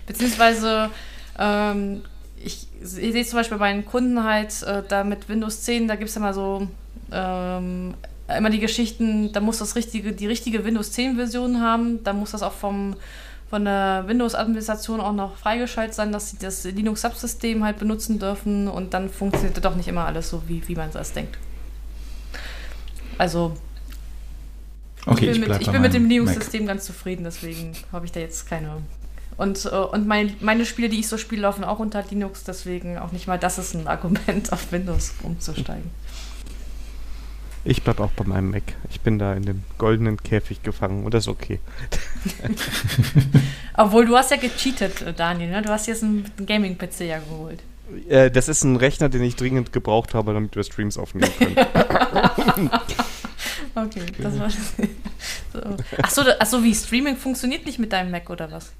[0.06, 0.90] Beziehungsweise
[1.38, 2.02] ähm,
[2.36, 5.96] ich, ich sehe zum Beispiel bei meinen Kunden halt, äh, da mit Windows 10, da
[5.96, 6.66] gibt es ja mal so
[7.12, 7.94] ähm,
[8.36, 12.32] immer die Geschichten, da muss das richtige, die richtige Windows 10 Version haben, da muss
[12.32, 12.96] das auch vom,
[13.48, 18.94] von der Windows-Administration auch noch freigeschaltet sein, dass sie das Linux-Subsystem halt benutzen dürfen und
[18.94, 21.38] dann funktioniert doch nicht immer alles so, wie, wie man es denkt.
[23.20, 23.54] Also
[25.04, 28.12] okay, ich bin, ich mit, ich bin mit dem Linux-System ganz zufrieden, deswegen habe ich
[28.12, 28.78] da jetzt keine.
[29.36, 32.96] Und, äh, und mein, meine Spiele, die ich so spiele, laufen auch unter Linux, deswegen
[32.96, 35.90] auch nicht mal das ist ein Argument, auf Windows umzusteigen.
[37.62, 38.62] Ich bleibe auch bei meinem Mac.
[38.88, 41.60] Ich bin da in dem goldenen Käfig gefangen und das ist okay.
[43.76, 45.50] Obwohl, du hast ja gecheatet, äh, Daniel.
[45.50, 45.60] Ne?
[45.60, 47.62] Du hast jetzt einen Gaming-PC ja geholt.
[48.08, 51.56] Äh, das ist ein Rechner, den ich dringend gebraucht habe, damit wir Streams aufnehmen können.
[53.74, 54.56] okay, das war das.
[55.52, 55.60] So.
[56.02, 58.72] Achso, achso, wie Streaming funktioniert nicht mit deinem Mac oder was?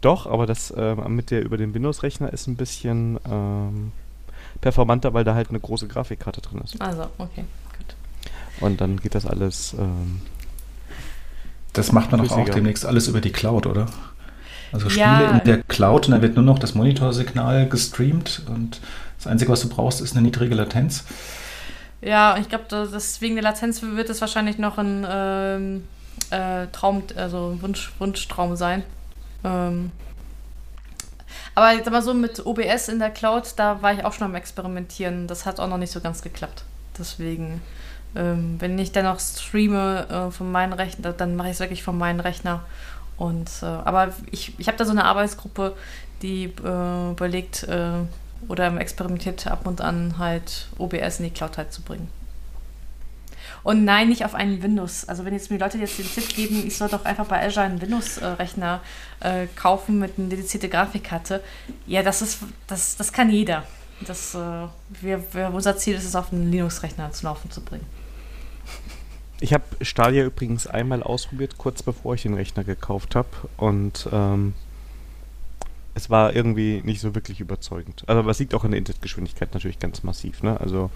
[0.00, 3.92] Doch, aber das äh, mit der über den Windows-Rechner ist ein bisschen ähm,
[4.60, 6.80] performanter, weil da halt eine große Grafikkarte drin ist.
[6.80, 7.44] Also, okay.
[8.60, 9.74] Und dann geht das alles.
[9.78, 10.20] Ähm,
[11.72, 13.86] das macht man doch auch demnächst alles über die Cloud, oder?
[14.72, 15.30] Also Spiele ja.
[15.30, 18.80] in der Cloud und dann wird nur noch das Monitorsignal gestreamt und
[19.18, 21.04] das Einzige, was du brauchst, ist eine niedrige Latenz.
[22.00, 22.64] Ja, ich glaube,
[23.20, 25.84] wegen der Latenz wird es wahrscheinlich noch ein ähm,
[26.30, 28.82] äh, Traum, also Wunsch, Wunschtraum sein.
[29.44, 29.90] Ähm,
[31.54, 34.34] aber jetzt mal so mit OBS in der Cloud, da war ich auch schon am
[34.34, 35.26] Experimentieren.
[35.26, 36.64] Das hat auch noch nicht so ganz geklappt.
[36.98, 37.60] Deswegen
[38.16, 41.82] ähm, wenn ich dann noch streame äh, von meinem Rechner, dann mache ich es wirklich
[41.82, 42.64] von meinem Rechner.
[43.20, 45.76] Und, äh, aber ich, ich habe da so eine Arbeitsgruppe,
[46.22, 47.90] die äh, überlegt äh,
[48.48, 52.08] oder experimentiert ab und an halt OBS in die Cloud halt zu bringen.
[53.62, 55.06] Und nein, nicht auf einen Windows.
[55.06, 57.66] Also wenn jetzt mir Leute jetzt den Tipp geben, ich soll doch einfach bei Azure
[57.66, 58.80] einen Windows-Rechner
[59.20, 61.42] äh, kaufen mit einer dedizierten Grafikkarte.
[61.86, 63.64] Ja, das ist, das, das kann jeder.
[64.06, 64.38] Das, äh,
[65.02, 67.84] wir, wir, unser Ziel ist es, auf einen Linux-Rechner zu laufen zu bringen.
[69.40, 73.28] Ich habe Stadia übrigens einmal ausprobiert, kurz bevor ich den Rechner gekauft habe.
[73.56, 74.54] Und ähm,
[75.94, 78.04] es war irgendwie nicht so wirklich überzeugend.
[78.06, 80.42] Also was liegt auch an der Internetgeschwindigkeit natürlich ganz massiv.
[80.42, 80.60] Ne?
[80.60, 80.90] Also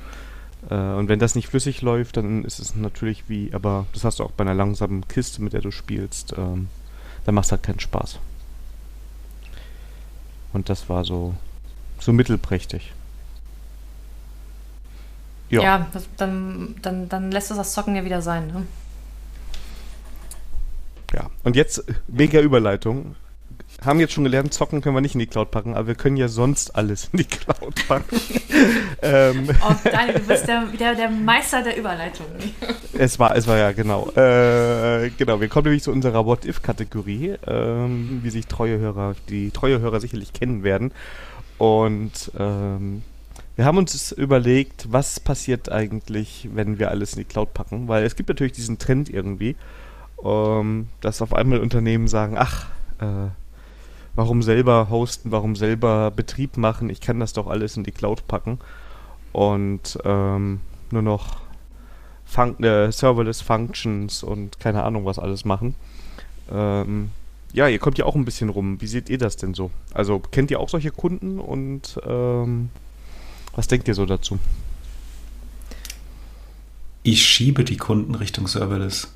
[0.71, 4.19] äh, und wenn das nicht flüssig läuft, dann ist es natürlich wie, aber das hast
[4.19, 6.69] du auch bei einer langsamen Kiste, mit der du spielst, ähm,
[7.25, 8.19] dann macht es halt keinen Spaß.
[10.53, 11.35] Und das war so,
[11.99, 12.93] so mittelprächtig.
[15.55, 18.49] Ja, ja das, dann, dann, dann lässt es das Zocken ja wieder sein.
[18.49, 18.67] Ne?
[21.13, 23.15] Ja, und jetzt mega Überleitung
[23.85, 26.17] haben jetzt schon gelernt, zocken können wir nicht in die Cloud packen, aber wir können
[26.17, 28.21] ja sonst alles in die Cloud packen.
[29.03, 29.49] ähm.
[29.63, 32.27] oh, Daniel, du bist der, der, der Meister der Überleitung.
[32.97, 34.11] es war, es war ja genau.
[34.11, 39.81] Äh, genau, wir kommen nämlich zu unserer What-If-Kategorie, ähm, wie sich treue Hörer, die treue
[39.81, 40.93] Hörer sicherlich kennen werden.
[41.59, 43.03] Und ähm,
[43.57, 48.05] wir haben uns überlegt, was passiert eigentlich, wenn wir alles in die Cloud packen, weil
[48.05, 49.57] es gibt natürlich diesen Trend irgendwie,
[50.25, 52.67] ähm, dass auf einmal Unternehmen sagen, ach,
[52.99, 53.29] äh,
[54.17, 58.27] warum selber hosten, warum selber Betrieb machen, ich kann das doch alles in die Cloud
[58.27, 58.59] packen
[59.33, 61.43] und ähm, nur noch
[62.25, 65.75] Fun äh, Serverless Functions und keine Ahnung was alles machen.
[66.51, 67.11] Ähm,
[67.53, 68.81] ja, ihr kommt ja auch ein bisschen rum.
[68.81, 69.71] Wie seht ihr das denn so?
[69.93, 72.71] Also kennt ihr auch solche Kunden und ähm,
[73.57, 74.39] was denkt ihr so dazu?
[77.03, 79.09] Ich schiebe die Kunden Richtung Serverless.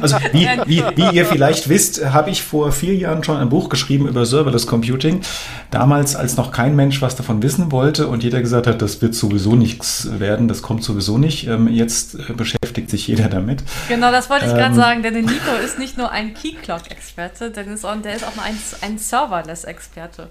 [0.00, 3.68] also wie, wie, wie, ihr vielleicht wisst, habe ich vor vier Jahren schon ein Buch
[3.68, 5.22] geschrieben über Serverless Computing.
[5.70, 9.14] Damals, als noch kein Mensch was davon wissen wollte und jeder gesagt hat, das wird
[9.14, 11.46] sowieso nichts werden, das kommt sowieso nicht.
[11.48, 13.64] Ähm, jetzt äh, beschäftigt sich jeder damit.
[13.88, 17.50] Genau, das wollte ich ähm, gerade sagen, denn der Nico ist nicht nur ein Key-Clock-Experte,
[17.50, 20.28] der ist auch, der ist auch ein, ein Serverless-Experte.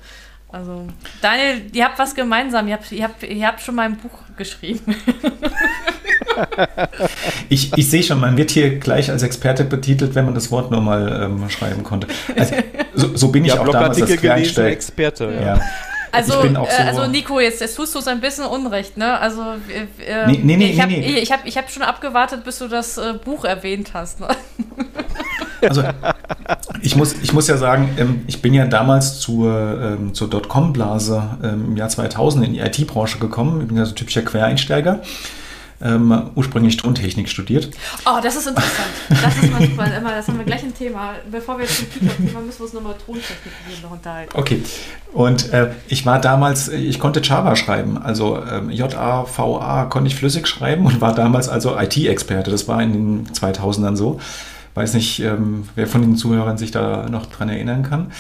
[0.51, 0.85] Also,
[1.21, 2.67] Daniel, ihr habt was gemeinsam.
[2.67, 4.95] Ihr habt, ihr habt, ihr habt schon mal ein Buch geschrieben.
[7.49, 10.69] ich, ich sehe schon, man wird hier gleich als Experte betitelt, wenn man das Wort
[10.69, 12.07] nur mal ähm, schreiben konnte.
[12.37, 12.55] Also,
[12.93, 14.69] so, so bin ich ja, auch damals als Quereinsteiger.
[14.69, 15.33] Experte.
[15.33, 15.55] Ja.
[15.55, 15.61] ja.
[16.11, 19.17] Also, so äh, also Nico, jetzt, jetzt tust du uns ein bisschen Unrecht, ne?
[19.17, 19.41] Also,
[20.05, 22.67] äh, nee, nee, nee, ich habe nee, ich hab, ich hab schon abgewartet, bis du
[22.67, 24.19] das äh, Buch erwähnt hast.
[24.19, 24.27] Ne?
[25.62, 25.84] Also,
[26.82, 31.38] ich muss, ich muss ja sagen, ähm, ich bin ja damals zur, ähm, zur Dotcom-Blase
[31.43, 33.62] ähm, im Jahr 2000 in die IT-Branche gekommen.
[33.62, 35.02] Ich bin ja so typischer Quereinsteiger
[35.84, 37.69] ähm, ursprünglich Tontechnik studiert.
[38.06, 38.88] Oh, das ist interessant.
[39.10, 39.97] Das ist mal super.
[39.97, 41.13] Immer, das haben wir gleich ein Thema.
[41.30, 44.32] Bevor wir zum Thema müssen wir uns nochmal Tontechnik noch unterhalten.
[44.38, 44.62] Okay.
[45.13, 47.97] Und äh, ich war damals, ich konnte Java schreiben.
[47.97, 52.52] Also ähm, J-A-V-A konnte ich flüssig schreiben und war damals also IT-Experte.
[52.52, 54.19] Das war in den 2000ern so.
[54.73, 58.12] Weiß nicht, ähm, wer von den Zuhörern sich da noch dran erinnern kann.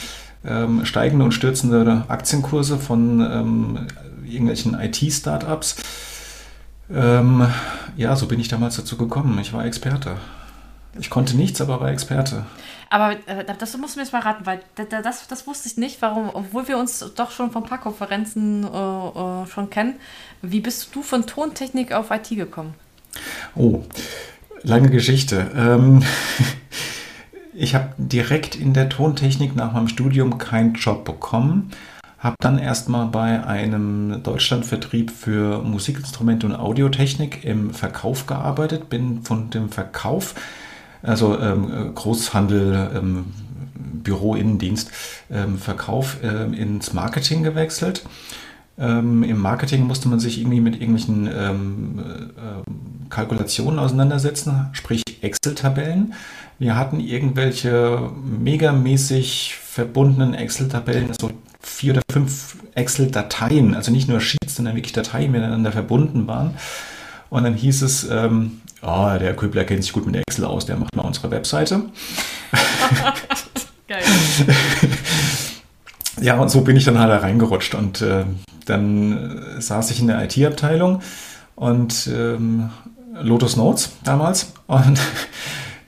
[0.45, 3.87] Ähm, steigende und stürzende Aktienkurse von ähm,
[4.25, 5.75] irgendwelchen IT-Startups
[6.93, 7.47] ähm,
[7.95, 9.37] ja, so bin ich damals dazu gekommen.
[9.39, 10.17] Ich war Experte.
[10.99, 12.45] Ich konnte nichts, aber war Experte.
[12.89, 16.01] Aber äh, das musst du mir jetzt mal raten, weil das, das wusste ich nicht,
[16.01, 19.95] warum, obwohl wir uns doch schon von ein paar Konferenzen äh, äh, schon kennen.
[20.41, 22.73] Wie bist du von Tontechnik auf IT gekommen?
[23.55, 23.83] Oh,
[24.63, 25.51] lange Geschichte.
[25.55, 26.03] Ähm,
[27.53, 31.71] ich habe direkt in der Tontechnik nach meinem Studium keinen Job bekommen
[32.21, 39.49] habe dann erstmal bei einem Deutschlandvertrieb für Musikinstrumente und Audiotechnik im Verkauf gearbeitet, bin von
[39.49, 40.35] dem Verkauf,
[41.01, 43.25] also ähm, Großhandel, ähm,
[43.73, 44.91] Büro, Innendienst,
[45.31, 48.03] ähm, Verkauf ähm, ins Marketing gewechselt.
[48.81, 51.99] Ähm, Im Marketing musste man sich irgendwie mit irgendwelchen ähm,
[52.35, 56.15] äh, Kalkulationen auseinandersetzen, sprich Excel-Tabellen.
[56.57, 64.55] Wir hatten irgendwelche megamäßig verbundenen Excel-Tabellen, so vier oder fünf Excel-Dateien, also nicht nur Sheets,
[64.55, 66.55] sondern wirklich Dateien miteinander verbunden waren.
[67.29, 70.77] Und dann hieß es, ähm, oh, der Köbler kennt sich gut mit Excel aus, der
[70.77, 71.83] macht mal unsere Webseite.
[73.87, 74.01] Geil.
[76.21, 77.75] ja, und so bin ich dann halt da reingerutscht.
[77.75, 78.25] Und äh,
[78.65, 81.01] dann äh, saß ich in der IT-Abteilung
[81.55, 82.69] und ähm,
[83.13, 84.53] Lotus Notes damals.
[84.67, 84.99] Und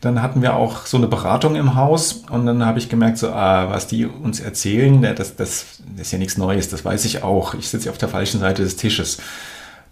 [0.01, 3.29] dann hatten wir auch so eine Beratung im Haus und dann habe ich gemerkt, so,
[3.29, 7.23] ah, was die uns erzählen, das, das, das ist ja nichts Neues, das weiß ich
[7.23, 7.53] auch.
[7.53, 9.19] Ich sitze auf der falschen Seite des Tisches.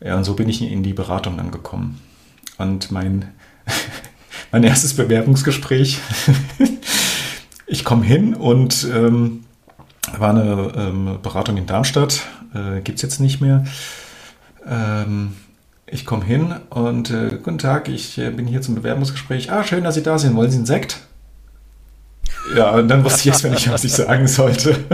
[0.03, 2.01] Ja, und so bin ich in die Beratung dann gekommen.
[2.57, 3.29] Und mein,
[4.51, 5.99] mein erstes Bewerbungsgespräch,
[7.65, 9.45] ich komme hin und ähm,
[10.17, 12.21] war eine ähm, Beratung in Darmstadt,
[12.53, 13.65] äh, gibt es jetzt nicht mehr.
[14.67, 15.33] Ähm,
[15.85, 19.51] ich komme hin und äh, guten Tag, ich äh, bin hier zum Bewerbungsgespräch.
[19.51, 20.35] Ah, schön, dass Sie da sind.
[20.35, 20.99] Wollen Sie einen Sekt?
[22.55, 24.77] Ja, und dann wusste ich jetzt nicht, was ich sagen sollte.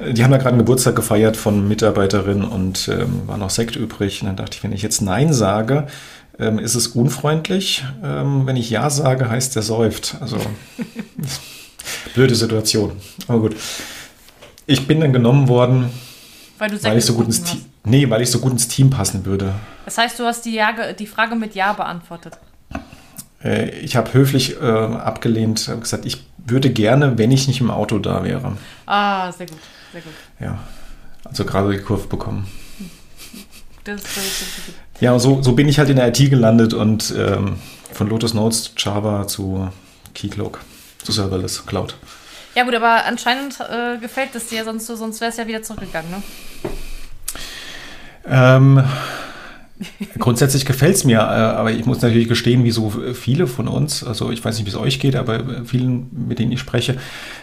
[0.00, 4.22] Die haben da gerade einen Geburtstag gefeiert von Mitarbeiterin und ähm, war noch Sekt übrig.
[4.22, 5.86] Und dann dachte ich, wenn ich jetzt Nein sage,
[6.38, 7.84] ähm, ist es unfreundlich.
[8.02, 10.16] Ähm, wenn ich Ja sage, heißt er säuft.
[10.20, 10.38] Also
[12.14, 12.92] blöde Situation.
[13.28, 13.56] Aber gut.
[14.66, 15.90] Ich bin dann genommen worden,
[16.58, 19.24] weil, weil ich so gut ins Team, nee, weil ich so gut ins Team passen
[19.24, 19.54] würde.
[19.84, 22.38] Das heißt, du hast die, ja, die Frage mit Ja beantwortet.
[23.42, 27.70] Äh, ich habe höflich äh, abgelehnt, habe gesagt, ich würde gerne, wenn ich nicht im
[27.70, 28.56] Auto da wäre.
[28.86, 29.58] Ah, sehr gut,
[29.92, 30.12] sehr gut.
[30.38, 30.58] Ja,
[31.24, 32.46] also gerade die Kurve bekommen.
[33.84, 37.56] Das, das, das, ja, so, so bin ich halt in der IT gelandet und ähm,
[37.92, 39.70] von Lotus Notes Java zu
[40.14, 40.60] Keycloak,
[41.02, 41.96] zu Serverless Cloud.
[42.54, 46.10] Ja gut, aber anscheinend äh, gefällt es dir, sonst, sonst wäre es ja wieder zurückgegangen,
[46.10, 46.22] ne?
[48.26, 48.84] Ähm,
[50.18, 54.04] grundsätzlich gefällt es mir, äh, aber ich muss natürlich gestehen, wie so viele von uns,
[54.04, 56.98] also ich weiß nicht, wie es euch geht, aber vielen, mit denen ich spreche,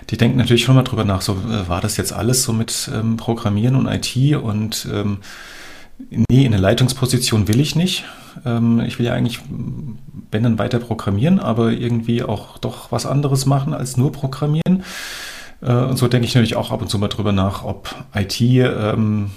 [0.10, 2.90] die denken natürlich schon mal drüber nach, so äh, war das jetzt alles so mit
[2.94, 5.20] ähm, Programmieren und IT und ähm,
[6.10, 8.06] Nee, in eine Leitungsposition will ich nicht.
[8.46, 9.40] Ähm, ich will ja eigentlich,
[10.32, 14.84] wenn dann weiter programmieren, aber irgendwie auch doch was anderes machen als nur programmieren.
[15.62, 18.40] Äh, und so denke ich natürlich auch ab und zu mal drüber nach, ob IT
[18.42, 19.32] ähm,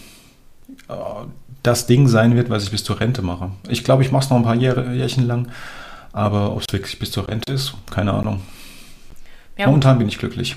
[0.88, 0.94] äh,
[1.62, 3.50] das Ding sein wird, was ich bis zur Rente mache.
[3.68, 5.48] Ich glaube, ich mache es noch ein paar Jahr, Jährchen lang,
[6.12, 8.40] aber ob es wirklich bis zur Rente ist, keine Ahnung.
[9.58, 10.56] Ja, Momentan bin ich glücklich.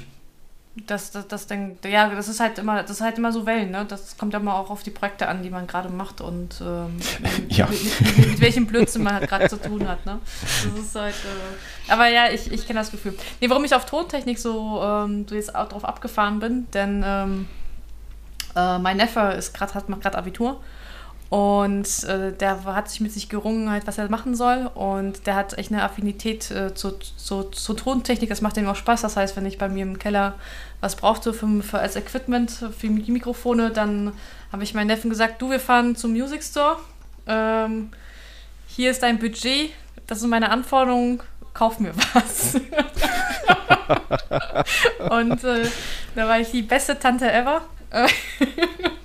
[0.75, 3.69] Das, das, das denkt, ja, das ist halt immer, das ist halt immer so Wellen,
[3.69, 3.85] ne?
[3.87, 6.97] Das kommt ja immer auch auf die Projekte an, die man gerade macht und ähm,
[7.49, 7.67] ja.
[7.67, 10.19] mit, mit, mit, mit, welchem Blödsinn man halt gerade zu tun hat, ne?
[10.41, 13.15] Das ist halt, äh, aber ja, ich, ich kenne das Gefühl.
[13.39, 17.47] Nee, warum ich auf Tontechnik so, ähm, so jetzt auch drauf abgefahren bin, denn ähm,
[18.55, 20.59] äh, mein Neffe ist grad, hat, macht gerade Abitur
[21.33, 24.69] und äh, der hat sich mit sich gerungen, halt, was er machen soll.
[24.75, 28.29] Und der hat echt eine Affinität äh, zur, zur, zur, Tontechnik.
[28.29, 29.01] Das macht ihm auch Spaß.
[29.01, 30.35] Das heißt, wenn ich bei mir im Keller
[30.79, 34.13] was brauchte für, für als Equipment, für die Mikrofone, dann
[34.51, 36.77] habe ich meinen Neffen gesagt, du, wir fahren zum Music Store.
[37.25, 37.89] Ähm,
[38.67, 39.71] hier ist dein Budget.
[40.05, 41.19] Das sind meine Anforderungen.
[41.55, 42.53] Kauf mir was.
[45.09, 45.67] und äh,
[46.13, 47.63] da war ich die beste Tante ever.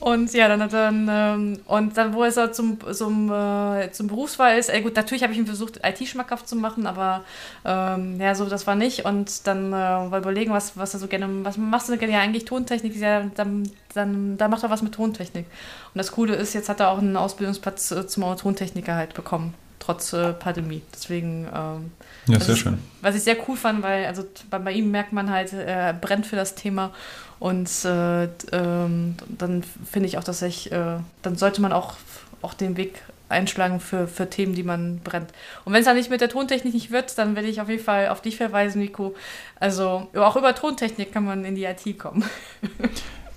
[0.00, 4.58] Und ja, dann dann, ähm, und dann, wo er so zum, zum, äh, zum Berufswahl
[4.58, 7.22] ist, ey, gut, natürlich habe ich ihm versucht, IT schmackhaft zu machen, aber
[7.66, 9.04] ähm, ja, so, das war nicht.
[9.04, 12.14] Und dann äh, mal überlegen, was, was er so gerne, was machst du gerne?
[12.14, 15.44] Ja, eigentlich Tontechnik, ja, dann, dann, dann macht er was mit Tontechnik.
[15.92, 19.52] Und das Coole ist, jetzt hat er auch einen Ausbildungsplatz äh, zum Tontechniker halt bekommen,
[19.80, 20.82] trotz äh, Pandemie.
[20.94, 21.90] Deswegen, ähm,
[22.26, 22.78] ja, sehr ist, schön.
[23.00, 26.26] Was ich sehr cool fand, weil, also bei, bei ihm merkt man halt, er brennt
[26.26, 26.92] für das Thema
[27.40, 31.94] und äh, ähm, dann finde ich auch, dass ich, äh, dann sollte man auch,
[32.42, 35.30] auch den Weg einschlagen für, für Themen, die man brennt.
[35.64, 37.82] Und wenn es dann nicht mit der Tontechnik nicht wird, dann werde ich auf jeden
[37.82, 39.14] Fall auf dich verweisen, Nico.
[39.58, 42.24] Also auch über Tontechnik kann man in die IT kommen.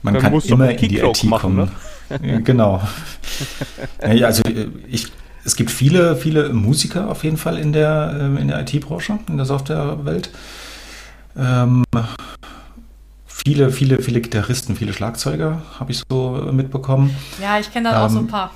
[0.02, 1.72] Man dann kann immer in die IT machen, kommen.
[2.20, 2.42] Ne?
[2.42, 2.82] genau.
[4.14, 4.44] ja, also
[4.90, 5.08] ich,
[5.46, 9.38] es gibt viele, viele Musiker auf jeden Fall in der, ähm, in der IT-Branche, in
[9.38, 10.30] der Softwarewelt.
[11.38, 11.84] Ähm,
[13.26, 17.16] viele, viele, viele Gitarristen, viele Schlagzeuger habe ich so mitbekommen.
[17.42, 18.52] Ja, ich kenne da ähm, auch so ein ähm, paar.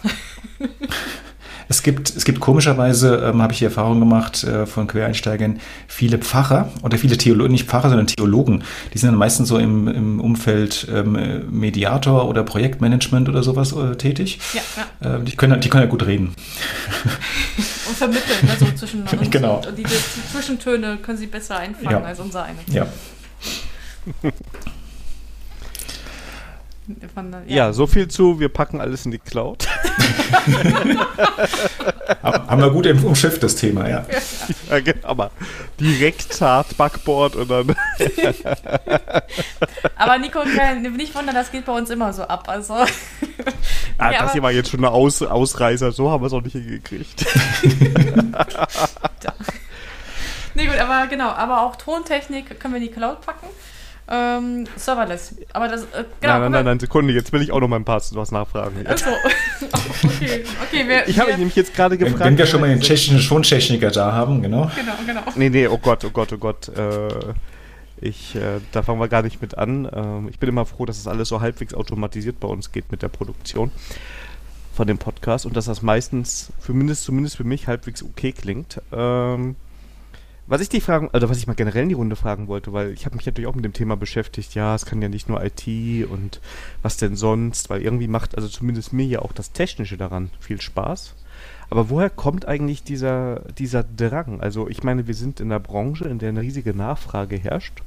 [1.70, 6.18] Es gibt, es gibt komischerweise, ähm, habe ich die Erfahrung gemacht äh, von Quereinsteigern, viele
[6.18, 10.20] Pfarrer oder viele Theologen, nicht Pfarrer, sondern Theologen, die sind dann meistens so im, im
[10.20, 14.40] Umfeld ähm, Mediator oder Projektmanagement oder sowas äh, tätig.
[14.54, 14.62] Ja,
[15.02, 15.16] ja.
[15.18, 16.34] Äh, die, können, die können ja gut reden.
[17.88, 19.32] Und vermitteln, also zwischen uns.
[19.32, 19.58] genau.
[19.68, 22.02] Und die, die Zwischentöne können sie besser einfangen ja.
[22.02, 22.60] als unser eine.
[22.72, 22.88] Ja.
[27.14, 27.56] Von, ja.
[27.56, 27.74] ja.
[27.74, 29.68] so viel zu, wir packen alles in die Cloud.
[32.24, 34.06] Haben wir gut umschifft, das Thema, ja.
[34.70, 35.32] ja genau, aber
[35.78, 37.76] direkt hart Backboard und dann.
[39.98, 40.40] aber Nico,
[40.96, 42.48] nicht wundern, das geht bei uns immer so ab.
[42.48, 42.76] Also.
[43.98, 46.42] Ah, ja, das hier war jetzt schon eine Aus Ausreißer, so haben wir es auch
[46.42, 47.26] nicht hingekriegt.
[50.54, 53.48] nee, gut, aber genau, aber auch Tontechnik können wir in die Cloud packen.
[54.10, 55.36] Ähm, serverless.
[55.52, 57.76] Aber das, äh, genau, nein, nein, nein, nein, Sekunde, jetzt will ich auch noch mal
[57.76, 58.88] ein paar was nachfragen.
[58.88, 59.10] Achso.
[60.04, 60.88] okay, okay.
[60.88, 62.20] Wir, ich habe mich nämlich jetzt gerade gefragt.
[62.20, 64.72] Wenn, wenn wir schon mal den tschechischen Schwontechniker da haben, genau.
[64.76, 65.22] Genau, genau.
[65.36, 66.70] Nee, nee, oh Gott, oh Gott, oh Gott.
[66.70, 67.34] Äh,
[68.00, 69.90] ich, äh, da fangen wir gar nicht mit an.
[69.94, 72.92] Ähm, ich bin immer froh, dass es das alles so halbwegs automatisiert bei uns geht
[72.92, 73.72] mit der Produktion
[74.74, 78.80] von dem Podcast und dass das meistens, für mindest, zumindest für mich, halbwegs okay klingt.
[78.94, 79.56] Ähm,
[80.48, 82.92] was ich dich fragen, also was ich mal generell in die Runde fragen wollte, weil
[82.92, 85.44] ich habe mich natürlich auch mit dem Thema beschäftigt, ja, es kann ja nicht nur
[85.44, 85.68] IT
[86.10, 86.40] und
[86.82, 90.62] was denn sonst, weil irgendwie macht, also zumindest mir ja auch das Technische daran viel
[90.62, 91.16] Spaß.
[91.70, 94.40] Aber woher kommt eigentlich dieser, dieser Drang?
[94.40, 97.84] Also ich meine, wir sind in einer Branche, in der eine riesige Nachfrage herrscht.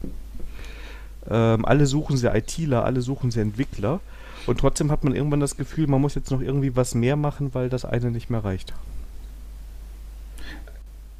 [1.28, 4.00] Ähm, alle suchen sie ITler, alle suchen sie Entwickler.
[4.46, 7.54] Und trotzdem hat man irgendwann das Gefühl, man muss jetzt noch irgendwie was mehr machen,
[7.54, 8.74] weil das eine nicht mehr reicht.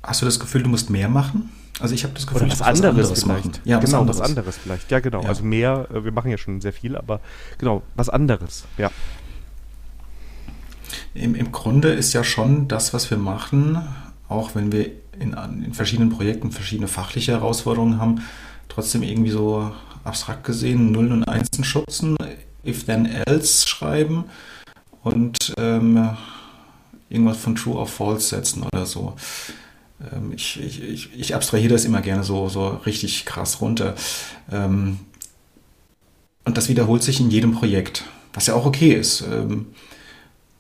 [0.03, 1.51] Hast du das Gefühl, du musst mehr machen?
[1.81, 3.67] Also ich habe das Gefühl, Oder was anderes, was anderes vielleicht.
[3.67, 4.19] Ja, genau, was anderes.
[4.19, 4.91] was anderes vielleicht.
[4.91, 5.23] Ja, genau.
[5.23, 5.29] Ja.
[5.29, 7.21] Also mehr, äh, wir machen ja schon sehr viel, aber
[7.59, 8.91] genau, was anderes, ja.
[11.15, 13.81] Im, Im Grunde ist ja schon das, was wir machen,
[14.29, 15.35] auch wenn wir in,
[15.65, 18.23] in verschiedenen Projekten verschiedene fachliche Herausforderungen haben,
[18.69, 19.73] trotzdem irgendwie so
[20.05, 22.17] abstrakt gesehen Nullen und Einsen schubsen,
[22.65, 24.25] if then else schreiben
[25.03, 26.17] und ähm,
[27.09, 29.15] irgendwas von True or False setzen oder so.
[30.13, 33.95] Ähm, ich, ich, ich, abstrahiere das immer gerne so, so richtig krass runter.
[34.51, 34.99] Ähm,
[36.45, 39.23] und das wiederholt sich in jedem Projekt, was ja auch okay ist.
[39.23, 39.67] Ähm,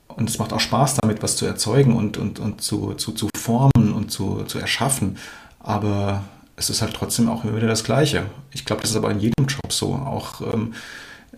[0.08, 3.28] und es macht auch Spaß, damit was zu erzeugen und, und, und zu, zu, zu
[3.36, 5.16] formen und zu, zu erschaffen.
[5.60, 6.24] Aber
[6.56, 8.26] es ist halt trotzdem auch immer wieder das Gleiche.
[8.52, 9.94] Ich glaube, das ist aber in jedem Job so.
[9.94, 10.42] Auch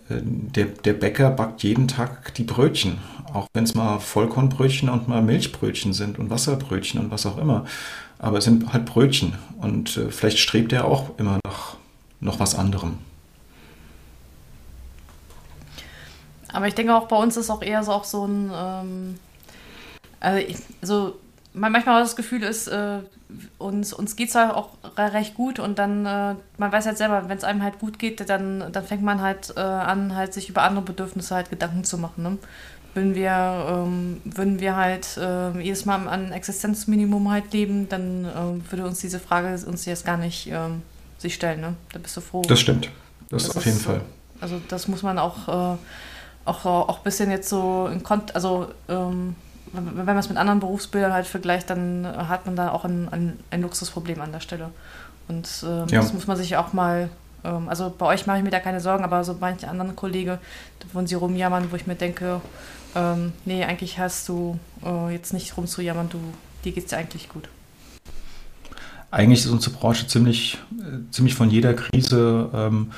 [0.09, 2.99] der, der Bäcker backt jeden Tag die Brötchen.
[3.33, 7.65] Auch wenn es mal Vollkornbrötchen und mal Milchbrötchen sind und Wasserbrötchen und was auch immer.
[8.19, 9.35] Aber es sind halt Brötchen.
[9.57, 11.77] Und äh, vielleicht strebt er auch immer nach
[12.19, 12.97] noch was anderem.
[16.49, 19.19] Aber ich denke auch bei uns ist auch eher so, auch so ein, ähm,
[20.19, 20.57] also, ich,
[21.53, 22.99] also manchmal das Gefühl ist, äh,
[23.57, 27.29] uns, uns geht es halt auch recht gut und dann, äh, man weiß halt selber,
[27.29, 30.49] wenn es einem halt gut geht, dann, dann fängt man halt äh, an, halt sich
[30.49, 32.23] über andere Bedürfnisse halt Gedanken zu machen.
[32.23, 32.37] Ne?
[32.93, 38.71] Würden wir, ähm, würden wir halt äh, jedes Mal an Existenzminimum halt leben, dann äh,
[38.71, 40.83] würde uns diese Frage uns jetzt gar nicht ähm,
[41.17, 41.61] sich stellen.
[41.61, 41.75] Ne?
[41.91, 42.43] Da bist du froh.
[42.47, 42.89] Das stimmt.
[43.29, 44.01] Das, das auf jeden Fall.
[44.41, 45.77] Also das muss man auch äh,
[46.45, 49.35] auch, auch ein bisschen jetzt so in Kont also ähm,
[49.73, 53.39] wenn man es mit anderen Berufsbildern halt vergleicht, dann hat man da auch ein, ein,
[53.49, 54.69] ein Luxusproblem an der Stelle.
[55.27, 56.01] Und ähm, ja.
[56.01, 57.09] das muss man sich auch mal,
[57.43, 60.37] ähm, also bei euch mache ich mir da keine Sorgen, aber so manche anderen Kollegen,
[60.91, 62.41] wo sie rumjammern, wo ich mir denke,
[62.95, 66.19] ähm, nee, eigentlich hast du äh, jetzt nicht rumzujammern, du,
[66.63, 67.49] dir geht es dir eigentlich gut.
[69.09, 72.91] Eigentlich ist unsere Branche ziemlich, äh, ziemlich von jeder Krise ähm,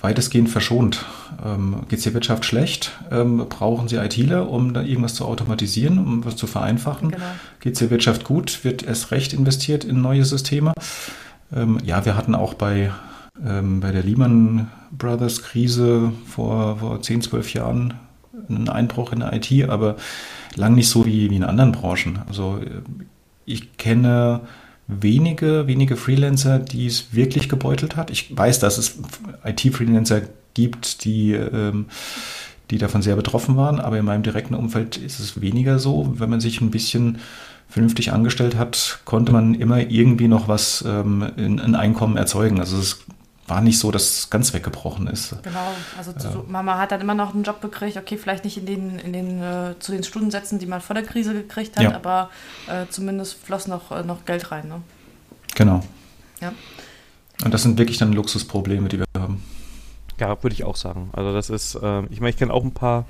[0.00, 1.04] weitestgehend verschont.
[1.44, 2.92] Ähm, Geht es der Wirtschaft schlecht?
[3.10, 7.10] Ähm, brauchen Sie ITler, um da irgendwas zu automatisieren, um was zu vereinfachen?
[7.10, 7.24] Genau.
[7.60, 8.64] Geht es der Wirtschaft gut?
[8.64, 10.72] Wird erst recht investiert in neue Systeme?
[11.54, 12.92] Ähm, ja, wir hatten auch bei,
[13.44, 17.94] ähm, bei der Lehman Brothers Krise vor, vor 10, 12 Jahren
[18.48, 19.96] einen Einbruch in der IT, aber
[20.56, 22.20] lang nicht so wie, wie in anderen Branchen.
[22.28, 22.82] Also äh,
[23.44, 24.40] ich kenne
[25.00, 28.10] wenige, wenige Freelancer, die es wirklich gebeutelt hat.
[28.10, 28.98] Ich weiß, dass es
[29.44, 30.22] IT-Freelancer
[30.54, 31.86] gibt, die, ähm,
[32.70, 36.14] die davon sehr betroffen waren, aber in meinem direkten Umfeld ist es weniger so.
[36.18, 37.18] Wenn man sich ein bisschen
[37.68, 42.58] vernünftig angestellt hat, konnte man immer irgendwie noch was, ähm, in, ein Einkommen erzeugen.
[42.58, 43.04] Also es
[43.50, 45.34] war nicht so, dass es ganz weggebrochen ist.
[45.42, 46.44] Genau, also zu, ja.
[46.46, 49.42] Mama hat dann immer noch einen Job gekriegt, okay, vielleicht nicht in den, in den,
[49.42, 51.94] äh, zu den Stundensätzen, die man vor der Krise gekriegt hat, ja.
[51.94, 52.30] aber
[52.68, 54.68] äh, zumindest floss noch, äh, noch Geld rein.
[54.68, 54.80] Ne?
[55.56, 55.82] Genau.
[56.40, 56.52] Ja.
[57.44, 59.42] Und das sind wirklich dann Luxusprobleme, die wir haben.
[60.18, 61.10] Ja, würde ich auch sagen.
[61.12, 63.06] Also das ist, äh, ich meine, ich kenne auch ein paar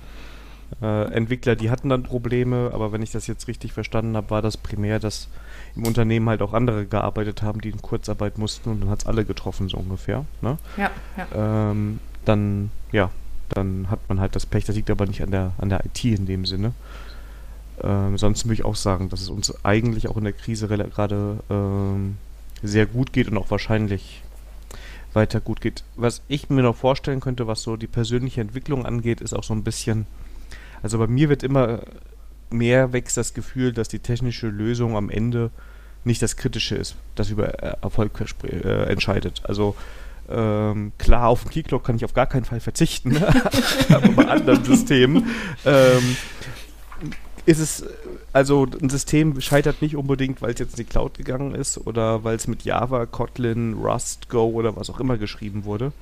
[0.81, 4.42] äh, Entwickler, die hatten dann Probleme, aber wenn ich das jetzt richtig verstanden habe, war
[4.42, 5.29] das primär, dass
[5.76, 9.06] im Unternehmen halt auch andere gearbeitet haben, die in Kurzarbeit mussten und dann hat es
[9.06, 10.24] alle getroffen, so ungefähr.
[10.40, 10.59] Ne?
[10.76, 11.70] Ja, ja.
[11.70, 13.11] Ähm, dann, ja,
[13.48, 16.04] dann hat man halt das Pech, das liegt aber nicht an der, an der IT
[16.04, 16.72] in dem Sinne.
[17.83, 21.38] Ähm, sonst würde ich auch sagen, dass es uns eigentlich auch in der Krise gerade
[21.48, 22.18] ähm,
[22.62, 24.22] sehr gut geht und auch wahrscheinlich
[25.12, 25.83] weiter gut geht.
[25.96, 29.54] Was ich mir noch vorstellen könnte, was so die persönliche Entwicklung angeht, ist auch so
[29.54, 30.06] ein bisschen,
[30.83, 31.80] also bei mir wird immer
[32.50, 35.50] mehr wächst das Gefühl, dass die technische Lösung am Ende
[36.04, 38.12] nicht das Kritische ist, das über Erfolg
[38.44, 39.42] äh, entscheidet.
[39.44, 39.76] Also
[40.28, 43.16] ähm, klar, auf den Keyclock kann ich auf gar keinen Fall verzichten,
[43.88, 45.26] aber bei anderen Systemen
[45.64, 46.16] ähm,
[47.46, 47.84] ist es,
[48.32, 52.22] also ein System scheitert nicht unbedingt, weil es jetzt in die Cloud gegangen ist oder
[52.22, 55.92] weil es mit Java, Kotlin, Rust, Go oder was auch immer geschrieben wurde,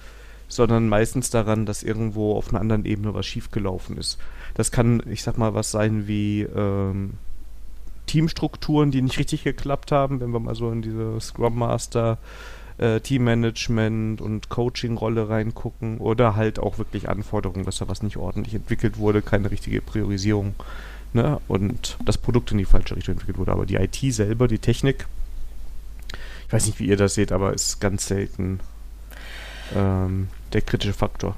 [0.47, 4.19] sondern meistens daran, dass irgendwo auf einer anderen Ebene was schiefgelaufen ist.
[4.59, 7.15] Das kann, ich sag mal, was sein wie ähm,
[8.07, 12.19] Teamstrukturen, die nicht richtig geklappt haben, wenn wir mal so in diese Scrum Master
[12.79, 18.53] äh, Teammanagement und Coaching-Rolle reingucken oder halt auch wirklich Anforderungen, dass da was nicht ordentlich
[18.53, 20.57] entwickelt wurde, keine richtige Priorisierung
[21.13, 21.41] ne?
[21.47, 23.53] und das Produkt in die falsche Richtung entwickelt wurde.
[23.53, 25.07] Aber die IT selber, die Technik,
[26.49, 28.59] ich weiß nicht, wie ihr das seht, aber ist ganz selten
[29.77, 31.37] ähm, der kritische Faktor.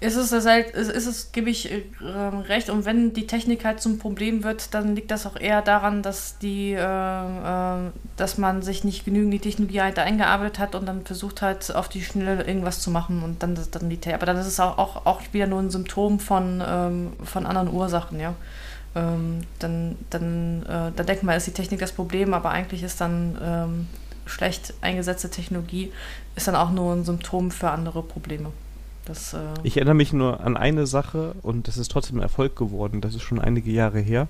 [0.00, 2.70] Ist es, halt, ist es, gebe ich äh, recht.
[2.70, 6.38] Und wenn die Technik halt zum Problem wird, dann liegt das auch eher daran, dass
[6.38, 11.04] die, äh, äh, dass man sich nicht genügend die Technologie halt eingearbeitet hat und dann
[11.04, 14.46] versucht hat, auf die Schnelle irgendwas zu machen und dann, dann die Aber dann ist
[14.46, 18.34] es auch, auch, auch wieder nur ein Symptom von, ähm, von anderen Ursachen, ja.
[18.94, 23.02] ähm, dann, dann, äh, dann denkt man, ist die Technik das Problem, aber eigentlich ist
[23.02, 23.88] dann ähm,
[24.24, 25.92] schlecht eingesetzte Technologie
[26.36, 28.50] ist dann auch nur ein Symptom für andere Probleme.
[29.10, 32.54] Das, äh ich erinnere mich nur an eine Sache und das ist trotzdem ein Erfolg
[32.54, 33.00] geworden.
[33.00, 34.28] Das ist schon einige Jahre her.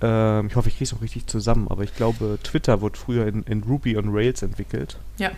[0.00, 3.26] Ähm, ich hoffe, ich kriege es auch richtig zusammen, aber ich glaube, Twitter wurde früher
[3.26, 4.96] in, in Ruby on Rails entwickelt.
[5.18, 5.30] Ja.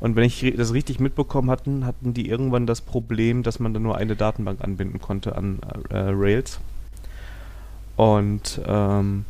[0.00, 3.82] Und wenn ich das richtig mitbekommen hatten, hatten die irgendwann das Problem, dass man dann
[3.82, 5.58] nur eine Datenbank anbinden konnte an
[5.90, 6.60] äh, Rails.
[7.96, 9.26] Und ähm,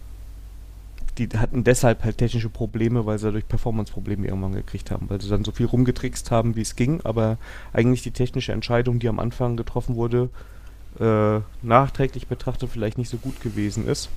[1.19, 5.29] die hatten deshalb halt technische Probleme, weil sie dadurch Performance-Probleme irgendwann gekriegt haben, weil sie
[5.29, 7.39] dann so viel rumgetrickst haben, wie es ging, aber
[7.73, 10.31] eigentlich die technische Entscheidung, die am Anfang getroffen wurde,
[11.01, 14.09] äh, nachträglich betrachtet vielleicht nicht so gut gewesen ist.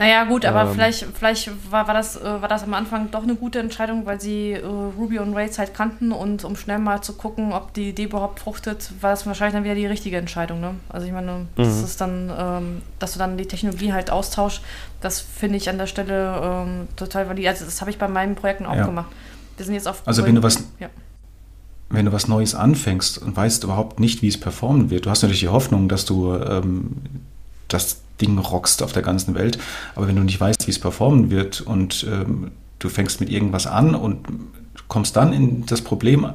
[0.00, 3.22] Naja, gut, aber ähm, vielleicht, vielleicht war, war, das, äh, war das am Anfang doch
[3.22, 7.02] eine gute Entscheidung, weil sie äh, Ruby und Rails halt kannten und um schnell mal
[7.02, 10.58] zu gucken, ob die Idee überhaupt fruchtet, war das wahrscheinlich dann wieder die richtige Entscheidung.
[10.58, 10.74] Ne?
[10.88, 11.48] Also ich meine, mhm.
[11.54, 14.62] das ist dann, ähm, dass du dann die Technologie halt austauschst,
[15.02, 17.48] das finde ich an der Stelle ähm, total valid.
[17.48, 18.86] Also das habe ich bei meinen Projekten auch ja.
[18.86, 19.10] gemacht.
[19.58, 20.88] Wir sind jetzt auf Also wenn du was ja.
[21.90, 25.20] wenn du was Neues anfängst und weißt überhaupt nicht, wie es performen wird, du hast
[25.20, 26.96] natürlich die Hoffnung, dass du ähm,
[27.68, 29.58] das Ding rockst auf der ganzen Welt.
[29.94, 33.66] Aber wenn du nicht weißt, wie es performen wird und ähm, du fängst mit irgendwas
[33.66, 34.26] an und
[34.88, 36.32] kommst dann in das Problem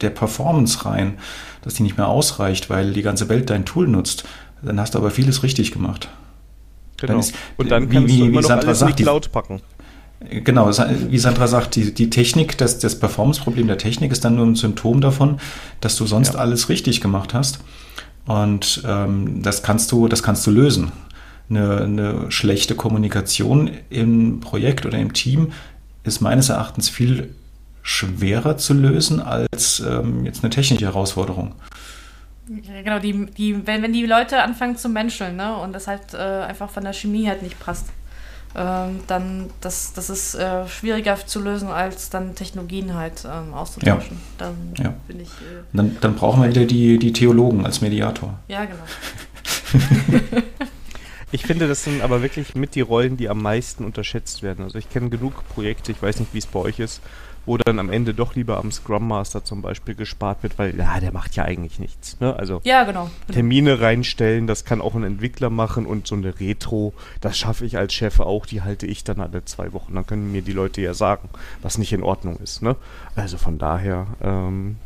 [0.00, 1.18] der Performance rein,
[1.62, 4.24] dass die nicht mehr ausreicht, weil die ganze Welt dein Tool nutzt,
[4.62, 6.08] dann hast du aber vieles richtig gemacht.
[6.98, 7.12] Genau.
[7.12, 9.60] Dann ist, und dann kannst wie, du immer wie Sandra sagt, in die Cloud packen.
[10.20, 14.46] Genau, wie Sandra sagt, die, die Technik, das, das Performance-Problem der Technik ist dann nur
[14.46, 15.38] ein Symptom davon,
[15.80, 16.40] dass du sonst ja.
[16.40, 17.60] alles richtig gemacht hast.
[18.26, 20.92] Und ähm, das kannst du, das kannst du lösen
[21.50, 25.52] eine, eine schlechte Kommunikation im Projekt oder im Team
[26.04, 27.34] ist meines Erachtens viel
[27.82, 31.54] schwerer zu lösen als ähm, jetzt eine technische Herausforderung.
[32.48, 36.14] Ja, genau, die, die, wenn, wenn die Leute anfangen zu menscheln ne, und das halt
[36.14, 37.86] äh, einfach von der Chemie halt nicht passt,
[38.56, 44.16] ähm, dann das, das ist äh, schwieriger zu lösen, als dann Technologien halt ähm, auszutauschen.
[44.16, 44.46] Ja.
[44.46, 44.94] Dann, ja.
[45.08, 48.38] Ich, äh, dann, dann brauchen wir wieder die, die Theologen als Mediator.
[48.48, 48.84] Ja, genau.
[51.30, 54.64] Ich finde, das sind aber wirklich mit die Rollen, die am meisten unterschätzt werden.
[54.64, 57.02] Also ich kenne genug Projekte, ich weiß nicht, wie es bei euch ist,
[57.44, 61.00] wo dann am Ende doch lieber am Scrum Master zum Beispiel gespart wird, weil ja,
[61.00, 62.18] der macht ja eigentlich nichts.
[62.20, 62.34] Ne?
[62.34, 63.10] Also ja, genau.
[63.30, 67.76] Termine reinstellen, das kann auch ein Entwickler machen und so eine Retro, das schaffe ich
[67.76, 69.94] als Chef auch, die halte ich dann alle zwei Wochen.
[69.94, 71.28] Dann können mir die Leute ja sagen,
[71.62, 72.62] was nicht in Ordnung ist.
[72.62, 72.76] Ne?
[73.16, 74.76] Also von daher, ähm,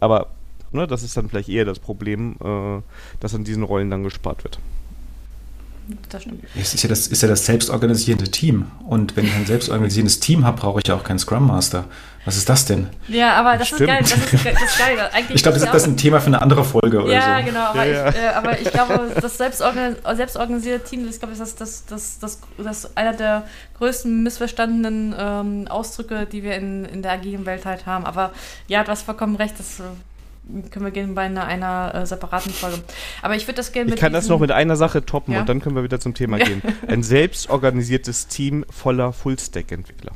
[0.00, 0.28] aber
[0.72, 2.82] ne, das ist dann vielleicht eher das Problem, äh,
[3.20, 4.58] dass an diesen Rollen dann gespart wird.
[6.10, 6.44] Das stimmt.
[6.58, 8.66] Es ist ja das, ist ja das selbstorganisierende Team.
[8.86, 11.84] Und wenn ich ein selbstorganisierendes Team habe, brauche ich ja auch keinen Scrum Master.
[12.24, 12.88] Was ist das denn?
[13.06, 14.00] Ja, aber das ist geil.
[14.00, 14.98] Das ist, das ist geil.
[15.12, 17.46] Eigentlich ich glaube, das ist das ein Thema für eine andere Folge oder ja, so.
[17.46, 21.60] Genau, aber, ja, Ich, äh, aber ich glaube, das selbstorganisierte Team, ich glaube, das ist
[21.60, 23.44] das, das, das, das einer der
[23.78, 28.04] größten missverstandenen ähm, Ausdrücke, die wir in, in der agilen Welt halt haben.
[28.04, 28.32] Aber
[28.66, 29.84] ja, du hast vollkommen recht, das äh,
[30.70, 32.78] können wir gerne bei einer, einer äh, separaten Folge.
[33.22, 33.94] Aber ich würde das gerne mit.
[33.94, 35.40] Ich kann das noch mit einer Sache toppen ja?
[35.40, 36.62] und dann können wir wieder zum Thema gehen.
[36.86, 40.12] Ein selbstorganisiertes Team voller Fullstack-Entwickler.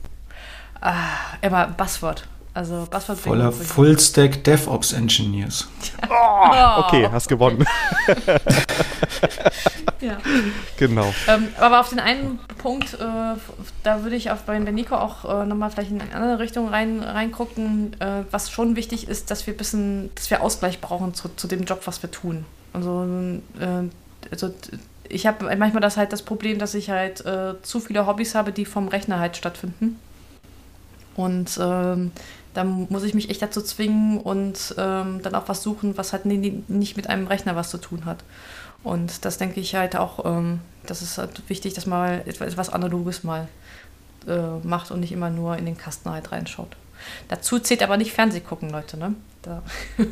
[0.81, 0.95] Ah,
[1.43, 2.27] immer Buzzword.
[2.55, 5.69] Also Buzzword voller Fullstack DevOps Engineers.
[6.09, 7.65] Oh, okay, hast gewonnen.
[10.01, 10.19] ja.
[10.77, 11.15] Genau.
[11.29, 13.39] Ähm, aber auf den einen Punkt, äh,
[13.83, 17.01] da würde ich auf bei Nico auch äh, nochmal vielleicht in eine andere Richtung rein,
[17.01, 21.47] reingucken, äh, was schon wichtig ist, dass wir bisschen, dass wir Ausgleich brauchen zu, zu
[21.47, 22.45] dem Job, was wir tun.
[22.75, 23.07] Also,
[23.59, 23.89] äh,
[24.31, 24.53] also
[25.09, 28.53] ich habe manchmal das halt das Problem, dass ich halt äh, zu viele Hobbys habe,
[28.53, 29.99] die vom Rechner halt stattfinden.
[31.15, 32.13] Und ähm,
[32.55, 36.27] da muss ich mich echt dazu zwingen und ähm, dann auch was suchen, was halt
[36.27, 38.25] nicht mit einem Rechner was zu tun hat.
[38.83, 43.23] Und das denke ich halt auch, ähm, das ist halt wichtig, dass man etwas Analoges
[43.25, 43.49] mal
[44.27, 46.77] äh, macht und nicht immer nur in den Kasten halt reinschaut.
[47.29, 49.15] Dazu zählt aber nicht Fernseh gucken, Leute, ne?
[49.43, 49.63] Da.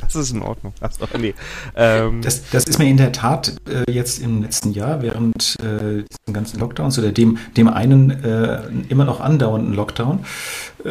[0.00, 0.72] Das ist in Ordnung.
[0.80, 1.34] Achso, nee.
[1.76, 2.22] Ähm.
[2.22, 6.34] Das, das, ist mir in der Tat äh, jetzt im letzten Jahr während äh, diesen
[6.34, 10.24] ganzen Lockdowns oder dem, dem einen äh, immer noch andauernden Lockdown.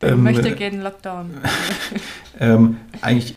[0.02, 1.30] Ähm, ich möchte gerne Lockdown.
[2.40, 3.36] ähm, eigentlich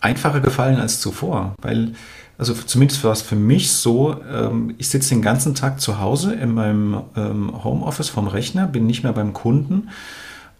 [0.00, 1.92] einfacher gefallen als zuvor, weil
[2.38, 6.32] also zumindest war es für mich so, ähm, ich sitze den ganzen Tag zu Hause
[6.32, 9.90] in meinem ähm, Homeoffice vom Rechner, bin nicht mehr beim Kunden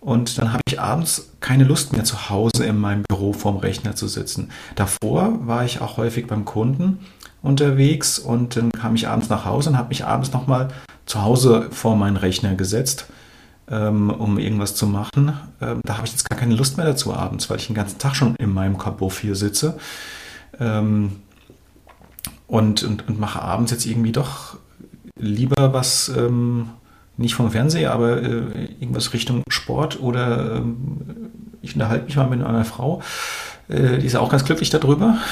[0.01, 3.95] und dann habe ich abends keine Lust mehr zu Hause in meinem Büro vorm Rechner
[3.95, 4.51] zu sitzen.
[4.75, 7.01] Davor war ich auch häufig beim Kunden
[7.43, 10.69] unterwegs und dann kam ich abends nach Hause und habe mich abends nochmal
[11.05, 13.07] zu Hause vor meinen Rechner gesetzt,
[13.71, 15.35] ähm, um irgendwas zu machen.
[15.61, 17.99] Ähm, da habe ich jetzt gar keine Lust mehr dazu abends, weil ich den ganzen
[17.99, 19.77] Tag schon in meinem Kabuff hier sitze.
[20.59, 21.17] Ähm,
[22.47, 24.57] und, und, und mache abends jetzt irgendwie doch
[25.19, 26.11] lieber was,
[27.21, 28.43] nicht vom Fernseher, aber äh,
[28.81, 31.31] irgendwas Richtung Sport oder ähm,
[31.63, 33.03] ich unterhalte mich mal mit einer Frau.
[33.69, 35.19] Äh, die ist auch ganz glücklich darüber.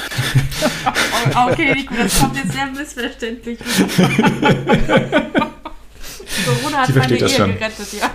[1.35, 3.59] Okay, Nico, das kommt jetzt sehr missverständlich.
[6.45, 7.53] Corona hat Sie versteht meine das Ehe schon.
[7.57, 8.09] gerettet, ja.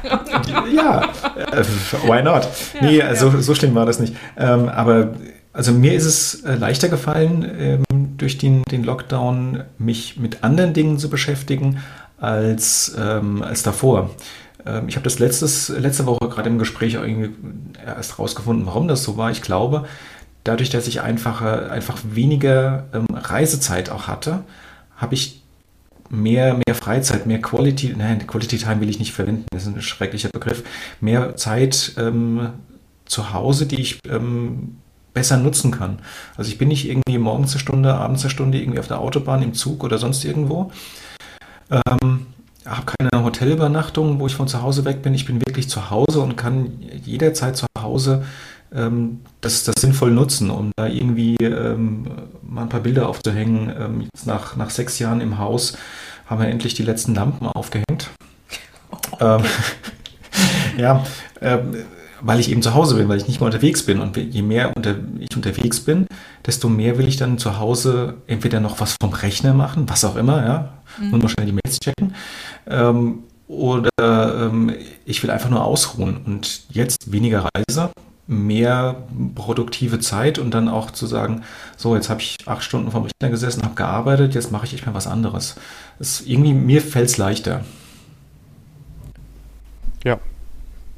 [0.73, 1.03] ja,
[1.53, 1.65] äh,
[2.09, 2.49] why not?
[2.81, 3.15] Ja, nee, ja.
[3.15, 4.17] so, so schlimm war das nicht.
[4.39, 5.17] Ähm, aber
[5.53, 7.85] also mir ist es äh, leichter gefallen, ähm,
[8.17, 11.83] durch den, den Lockdown mich mit anderen Dingen zu beschäftigen
[12.19, 14.11] als, ähm, als davor.
[14.67, 17.31] Ähm, ich habe das letztes, letzte Woche gerade im Gespräch irgendwie
[17.85, 19.31] erst rausgefunden, warum das so war.
[19.31, 19.85] Ich glaube,
[20.45, 24.45] dadurch, dass ich einfach, einfach weniger ähm, Reisezeit auch hatte,
[24.97, 25.43] habe ich
[26.11, 29.83] mehr, mehr Freizeit, mehr Quality, nein, Quality Time will ich nicht verwenden, das ist ein
[29.83, 30.63] schrecklicher Begriff,
[31.01, 32.51] mehr Zeit ähm,
[33.07, 34.77] zu Hause, die ich ähm,
[35.13, 36.01] besser nutzen kann.
[36.37, 39.43] Also ich bin nicht irgendwie morgens eine Stunde, abends eine Stunde irgendwie auf der Autobahn,
[39.43, 40.71] im Zug oder sonst irgendwo.
[41.71, 42.27] Ähm,
[42.67, 45.15] habe keine Hotelübernachtung, wo ich von zu Hause weg bin.
[45.15, 46.73] Ich bin wirklich zu Hause und kann
[47.05, 48.25] jederzeit zu Hause
[48.75, 52.07] ähm, das, das sinnvoll nutzen, um da irgendwie ähm,
[52.43, 53.73] mal ein paar Bilder aufzuhängen.
[53.79, 55.77] Ähm, jetzt nach, nach sechs Jahren im Haus
[56.27, 58.11] haben wir endlich die letzten Lampen aufgehängt.
[59.21, 59.43] Ähm,
[60.77, 61.05] ja,
[61.41, 61.77] ähm,
[62.21, 64.01] weil ich eben zu Hause bin, weil ich nicht mehr unterwegs bin.
[64.01, 66.07] Und je mehr unter, ich unterwegs bin,
[66.45, 70.17] desto mehr will ich dann zu Hause entweder noch was vom Rechner machen, was auch
[70.17, 71.11] immer, ja, Mhm.
[71.11, 72.15] nur mal schnell die Mails checken.
[72.67, 74.75] Ähm, oder ähm,
[75.05, 77.91] ich will einfach nur ausruhen und jetzt weniger Reise,
[78.27, 78.97] mehr
[79.35, 81.43] produktive Zeit und dann auch zu sagen,
[81.77, 84.87] so, jetzt habe ich acht Stunden vom Rechner gesessen, habe gearbeitet, jetzt mache ich echt
[84.87, 85.57] mal was anderes.
[85.99, 87.65] Das, irgendwie, mir fällt es leichter.
[90.05, 90.19] Ja,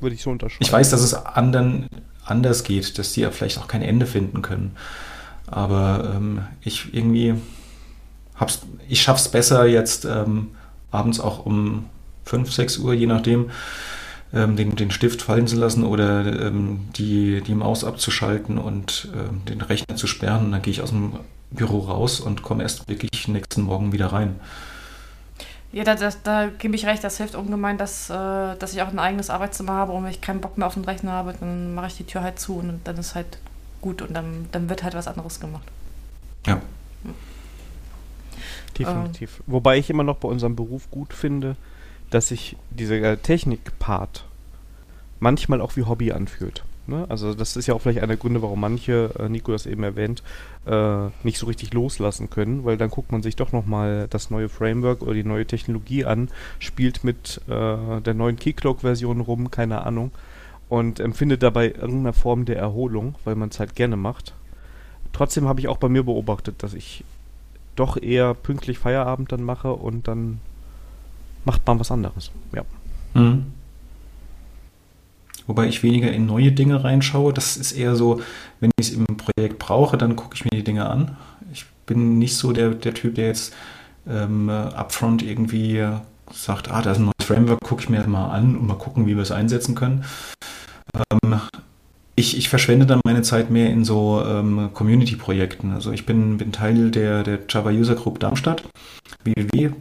[0.01, 0.65] würde ich so unterschreiben.
[0.65, 1.89] Ich weiß, dass es anderen
[2.25, 4.77] anders geht, dass die ja vielleicht auch kein Ende finden können.
[5.47, 7.35] Aber ähm, ich irgendwie
[8.39, 10.49] hab's, ich schaff's besser jetzt ähm,
[10.91, 11.87] abends auch um
[12.25, 13.51] 5, 6 Uhr, je nachdem,
[14.33, 19.43] ähm, den, den Stift fallen zu lassen oder ähm, die, die Maus abzuschalten und ähm,
[19.49, 20.47] den Rechner zu sperren.
[20.47, 21.13] Und dann gehe ich aus dem
[21.51, 24.41] Büro raus und komme erst wirklich nächsten Morgen wieder rein.
[25.73, 28.89] Ja, da, da, da gebe ich recht, das hilft ungemein, dass, äh, dass ich auch
[28.89, 31.75] ein eigenes Arbeitszimmer habe und wenn ich keinen Bock mehr auf den Rechner habe, dann
[31.75, 33.39] mache ich die Tür halt zu und dann ist halt
[33.81, 35.67] gut und dann, dann wird halt was anderes gemacht.
[36.47, 36.61] Ja.
[38.79, 39.43] Definitiv.
[39.47, 41.57] Wobei ich immer noch bei unserem Beruf gut finde,
[42.11, 44.25] dass sich dieser Technik-Part
[45.21, 46.63] manchmal auch wie Hobby anfühlt.
[46.87, 47.05] Ne?
[47.09, 49.83] Also das ist ja auch vielleicht einer der Gründe, warum manche, äh, Nico das eben
[49.83, 50.23] erwähnt,
[50.67, 54.49] äh, nicht so richtig loslassen können, weil dann guckt man sich doch nochmal das neue
[54.49, 60.13] Framework oder die neue Technologie an, spielt mit äh, der neuen Keycloak-Version rum, keine Ahnung,
[60.69, 64.35] und empfindet dabei irgendeine Form der Erholung, weil man es halt gerne macht.
[65.13, 67.05] Trotzdem habe ich auch bei mir beobachtet, dass ich
[67.77, 70.41] doch eher pünktlich Feierabend dann mache und dann
[71.45, 72.31] macht man was anderes.
[72.55, 72.65] Ja.
[73.15, 73.47] Mhm.
[75.47, 77.33] Wobei ich weniger in neue Dinge reinschaue.
[77.33, 78.21] Das ist eher so,
[78.61, 81.17] wenn ich es im Projekt brauche, dann gucke ich mir die Dinge an.
[81.53, 83.55] Ich bin nicht so der, der Typ, der jetzt
[84.09, 85.87] ähm, upfront irgendwie
[86.33, 88.75] sagt, ah, da ist ein neues Framework, gucke ich mir das mal an und mal
[88.75, 90.05] gucken, wie wir es einsetzen können.
[91.23, 91.41] Ähm,
[92.17, 95.73] ich, ich verschwende dann meine Zeit mehr in so ähm, Community-Projekten.
[95.73, 98.65] Also ich bin, bin Teil der, der Java User Group Darmstadt,
[99.23, 99.75] www.job-da.de.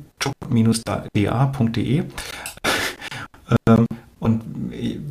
[3.68, 3.88] ähm,
[4.20, 4.44] und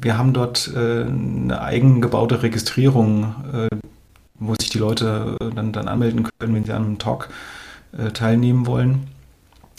[0.01, 3.68] wir haben dort äh, eine eigengebaute Registrierung, äh,
[4.39, 7.31] wo sich die Leute äh, dann, dann anmelden können, wenn sie an einem Talk
[7.97, 9.07] äh, teilnehmen wollen.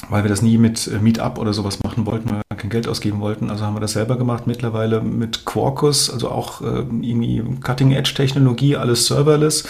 [0.10, 2.88] Weil wir das nie mit äh, Meetup oder sowas machen wollten, weil wir kein Geld
[2.88, 3.49] ausgeben wollten.
[3.49, 9.08] Also haben wir das selber gemacht, mittlerweile mit Quarkus, also auch äh, irgendwie Cutting-Edge-Technologie, alles
[9.08, 9.66] serverless.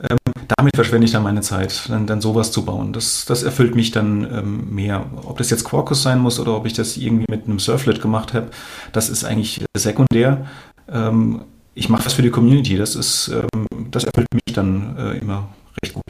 [0.00, 0.16] Ähm,
[0.56, 2.92] damit verschwende ich dann meine Zeit, dann, dann sowas zu bauen.
[2.92, 5.06] Das, das erfüllt mich dann ähm, mehr.
[5.24, 8.34] Ob das jetzt Quarkus sein muss oder ob ich das irgendwie mit einem Surflet gemacht
[8.34, 8.48] habe,
[8.92, 10.46] das ist eigentlich sekundär.
[10.88, 11.42] Ähm,
[11.74, 12.76] ich mache das für die Community.
[12.76, 15.48] Das ist, ähm, das erfüllt mich dann äh, immer
[15.82, 16.02] recht gut.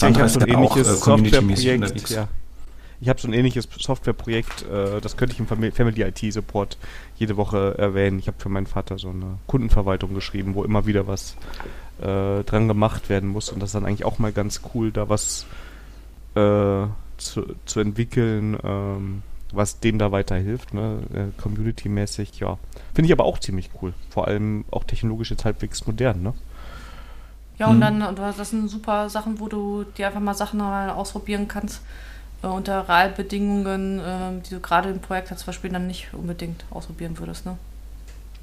[0.00, 2.10] Sandra ist so ein ähnliches äh, Softwareprojekt.
[2.10, 2.28] Ja.
[3.02, 6.76] Ich habe so ein ähnliches Softwareprojekt, äh, das könnte ich im Fam- Family IT Support
[7.16, 8.18] jede Woche erwähnen.
[8.18, 11.36] Ich habe für meinen Vater so eine Kundenverwaltung geschrieben, wo immer wieder was
[12.02, 13.48] äh, dran gemacht werden muss.
[13.50, 15.46] Und das ist dann eigentlich auch mal ganz cool, da was
[16.34, 16.84] äh,
[17.16, 19.22] zu, zu entwickeln, ähm,
[19.52, 20.98] was dem da weiterhilft, ne?
[21.12, 22.58] äh, Community-mäßig, ja.
[22.94, 23.94] Finde ich aber auch ziemlich cool.
[24.10, 26.34] Vor allem auch technologisch jetzt halbwegs modern, ne?
[27.60, 28.00] Ja, und Mhm.
[28.00, 31.82] dann, das sind super Sachen, wo du dir einfach mal Sachen ausprobieren kannst,
[32.42, 37.18] äh, unter Realbedingungen, äh, die du gerade im Projekt zum Beispiel dann nicht unbedingt ausprobieren
[37.18, 37.44] würdest.
[37.44, 37.58] Ne?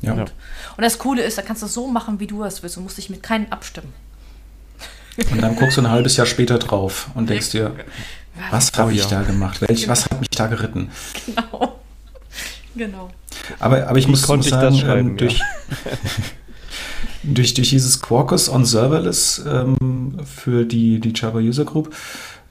[0.01, 0.13] Ja.
[0.13, 0.21] Ja.
[0.21, 2.77] Und das Coole ist, da kannst du es so machen, wie du es willst.
[2.77, 3.91] Du musst dich mit keinem abstimmen.
[5.31, 7.73] Und dann guckst du ein halbes Jahr später drauf und denkst dir,
[8.51, 9.61] was habe ich da gemacht?
[9.61, 9.91] Welch, genau.
[9.91, 10.91] Was hat mich da geritten?
[11.25, 11.79] Genau.
[12.75, 13.09] Genau.
[13.57, 15.41] Aber, aber ich Wie muss, muss sagen, ich ähm, durch,
[17.33, 21.93] durch, durch dieses Quarkus on Serverless ähm, für die, die Java User Group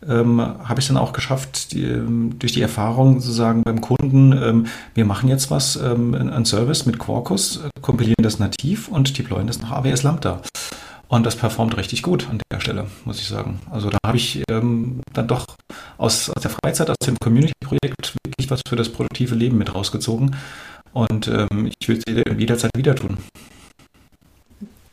[0.09, 4.67] ähm, habe ich dann auch geschafft, die, ähm, durch die Erfahrung sozusagen beim Kunden, ähm,
[4.95, 9.47] wir machen jetzt was, ähm, ein Service mit Quarkus, äh, kompilieren das nativ und deployen
[9.47, 10.43] das nach AWS Lambda.
[11.09, 13.61] Und das performt richtig gut an der Stelle, muss ich sagen.
[13.71, 15.45] Also da habe ich ähm, dann doch
[15.99, 20.35] aus, aus der Freizeit, aus dem Community-Projekt wirklich was für das produktive Leben mit rausgezogen.
[20.93, 23.19] Und ähm, ich will es jederzeit wieder tun.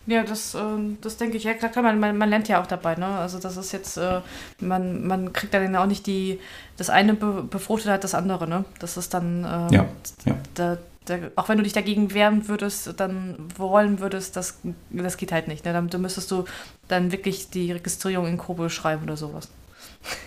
[0.06, 0.60] Ja, das, äh,
[1.02, 1.44] das denke ich.
[1.46, 2.96] Ja, klar, man, man, man lernt ja auch dabei.
[2.96, 3.06] Ne?
[3.06, 4.20] Also das ist jetzt, äh,
[4.60, 6.40] man, man kriegt dann auch nicht die,
[6.78, 8.48] das eine be befruchtet hat das andere.
[8.48, 8.66] Ne?
[8.80, 9.86] Das ist dann, äh, ja,
[10.26, 10.36] ja.
[10.56, 15.32] Da, da, auch wenn du dich dagegen wehren würdest, dann wollen würdest, das, das geht
[15.32, 15.64] halt nicht.
[15.64, 15.72] Ne?
[15.72, 16.46] Dann, dann müsstest du
[16.90, 19.50] dann wirklich die Registrierung in Kobo schreiben oder sowas.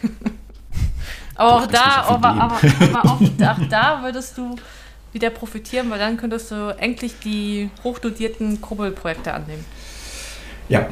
[1.34, 4.56] aber auch da, aber, aber, aber auch, auch da würdest du
[5.16, 9.64] wieder profitieren, weil dann könntest du endlich die hochdotierten Kurbelprojekte annehmen.
[10.68, 10.88] Ja.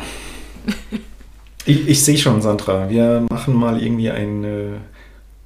[1.67, 2.89] ich, ich sehe schon, Sandra.
[2.89, 4.67] Wir machen mal irgendwie ein äh,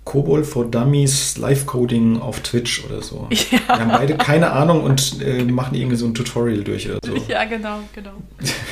[0.05, 3.29] Kobol for Dummies Live-Coding auf Twitch oder so.
[3.51, 3.59] Ja.
[3.67, 7.15] Wir haben beide keine Ahnung und äh, machen irgendwie so ein Tutorial durch oder so.
[7.29, 8.13] Ja, genau, genau.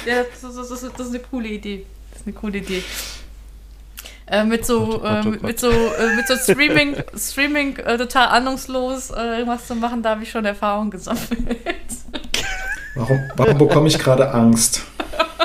[0.06, 1.84] Ja, das, das, das, das ist eine coole Idee.
[2.12, 2.82] Das ist eine coole Idee.
[4.28, 9.38] Äh, mit so, äh, mit so, äh, mit so Streaming, Streaming äh, total ahnungslos äh,
[9.38, 11.28] irgendwas zu machen, da habe ich schon Erfahrung gesammelt.
[12.96, 14.82] Warum, warum bekomme ich gerade Angst?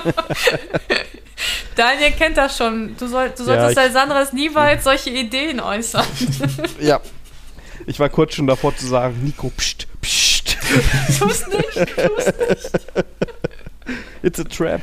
[1.76, 2.96] Daniel kennt das schon.
[2.98, 6.06] Du, soll, du solltest ja, Alessandras niemals solche Ideen äußern.
[6.80, 7.00] ja.
[7.86, 10.58] Ich war kurz schon davor zu sagen, Nico, pst, pst.
[11.20, 12.72] Tu's nicht, tu's nicht.
[14.24, 14.82] It's a trap.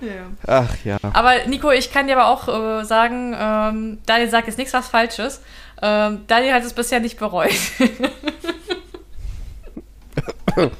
[0.00, 0.30] Ja.
[0.46, 0.98] Ach ja.
[1.12, 4.88] Aber Nico, ich kann dir aber auch äh, sagen, ähm, Daniel sagt jetzt nichts was
[4.88, 5.42] Falsches.
[5.82, 7.50] Ähm, Daniel hat es bisher nicht bereut.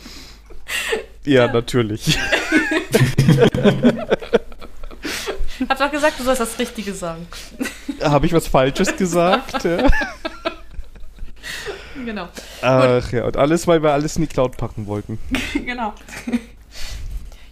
[1.24, 2.18] ja, natürlich.
[5.68, 7.26] Hab doch gesagt, du sollst das Richtige sagen.
[8.02, 9.64] Habe ich was Falsches gesagt?
[9.64, 9.88] ja.
[12.04, 12.28] Genau.
[12.62, 13.12] Ach Gut.
[13.12, 15.18] ja, und alles, weil wir alles in die Cloud packen wollten.
[15.66, 15.92] genau.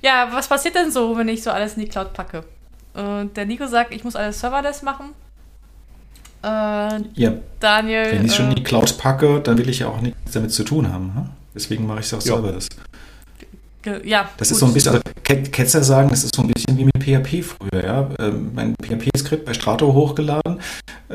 [0.03, 2.45] Ja, was passiert denn so, wenn ich so alles in die Cloud packe?
[2.95, 5.15] Äh, der Nico sagt, ich muss alles serverless machen.
[6.43, 7.33] Äh, ja.
[7.61, 8.13] Daniel.
[8.13, 10.53] Wenn ich schon in die äh, Cloud packe, dann will ich ja auch nichts damit
[10.53, 11.15] zu tun haben.
[11.15, 11.27] Hm?
[11.55, 12.35] Deswegen mache ich es auch ja.
[12.35, 12.69] serverless.
[14.05, 14.29] Ja.
[14.37, 14.55] Das gut.
[14.55, 17.45] ist so ein bisschen, also Ketzer sagen, das ist so ein bisschen wie mit PHP
[17.45, 17.85] früher.
[17.85, 18.09] Ja?
[18.19, 20.61] Ähm, mein PHP-Skript bei Strato hochgeladen,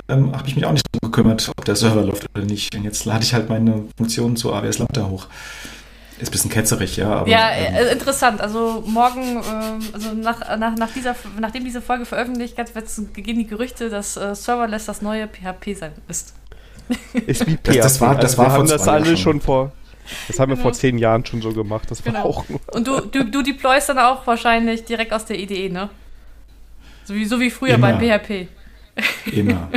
[0.10, 2.74] ähm, habe ich mich auch nicht so gekümmert, ob der Server läuft oder nicht.
[2.76, 5.28] Und jetzt lade ich halt meine Funktionen zu AWS Lambda hoch.
[6.22, 7.12] Ist ein bisschen ketzerig, ja.
[7.16, 8.42] Aber, ja, ähm, äh, interessant.
[8.42, 13.48] Also morgen, äh, also nach, nach, nach dieser, nachdem diese Folge veröffentlicht wird, gehen die
[13.48, 16.36] Gerüchte, dass äh, Serverless das neue PHP sein ist.
[17.26, 17.64] Ist wie PHP.
[17.64, 19.18] Das, das war, das also war wir haben das alle schon.
[19.18, 19.72] schon vor.
[20.28, 20.64] Das haben wir genau.
[20.64, 21.90] vor zehn Jahren schon so gemacht.
[21.90, 22.26] Das war genau.
[22.26, 22.46] auch.
[22.74, 25.90] Und du, du, du deployst dann auch wahrscheinlich direkt aus der IDE, ne?
[27.06, 27.94] So wie, so wie früher Immer.
[27.94, 28.48] beim PHP.
[29.32, 29.70] Immer.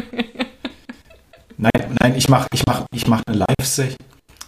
[1.56, 3.96] nein, nein, ich mache ich mach, ich mach eine Live-Session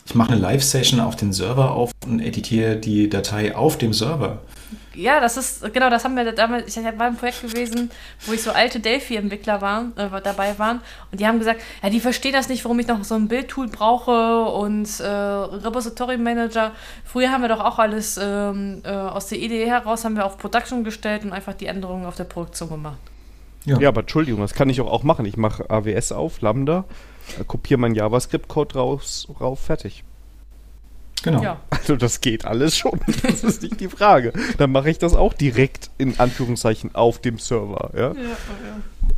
[0.07, 4.41] ich mache eine Live-Session auf den Server auf und editiere die Datei auf dem Server.
[4.95, 7.91] Ja, das ist, genau, das haben wir damals, ich war im Projekt gewesen,
[8.25, 10.81] wo ich so alte Delphi-Entwickler waren, äh, dabei waren
[11.13, 13.69] und die haben gesagt, ja, die verstehen das nicht, warum ich noch so ein Bildtool
[13.69, 16.73] brauche und äh, Repository Manager.
[17.05, 20.39] Früher haben wir doch auch alles ähm, äh, aus der Idee heraus, haben wir auf
[20.39, 22.99] Production gestellt und einfach die Änderungen auf der Produktion gemacht.
[23.67, 25.27] Ja, ja aber Entschuldigung, das kann ich auch, auch machen.
[25.27, 26.85] Ich mache AWS auf, Lambda,
[27.47, 30.05] kopiere meinen JavaScript-Code raus, rauf, fertig.
[31.23, 31.43] Genau.
[31.43, 31.61] Ja.
[31.71, 33.01] Also das geht alles schon.
[33.23, 34.33] Das ist nicht die Frage.
[34.59, 37.91] Dann mache ich das auch direkt in Anführungszeichen auf dem Server.
[37.95, 38.01] Ja?
[38.01, 38.37] Ja, ja.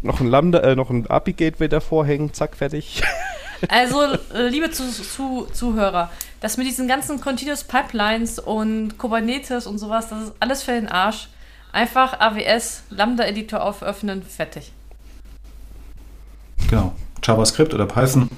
[0.03, 3.03] Noch ein Lambda, äh, noch ein API-Gateway davor hängen, zack, fertig.
[3.67, 4.05] Also,
[4.49, 10.29] liebe zu, zu, Zuhörer, das mit diesen ganzen Continuous Pipelines und Kubernetes und sowas, das
[10.29, 11.29] ist alles für den Arsch.
[11.73, 14.71] Einfach AWS Lambda-Editor auföffnen, fertig.
[16.71, 16.95] Genau.
[17.23, 18.29] JavaScript oder Python.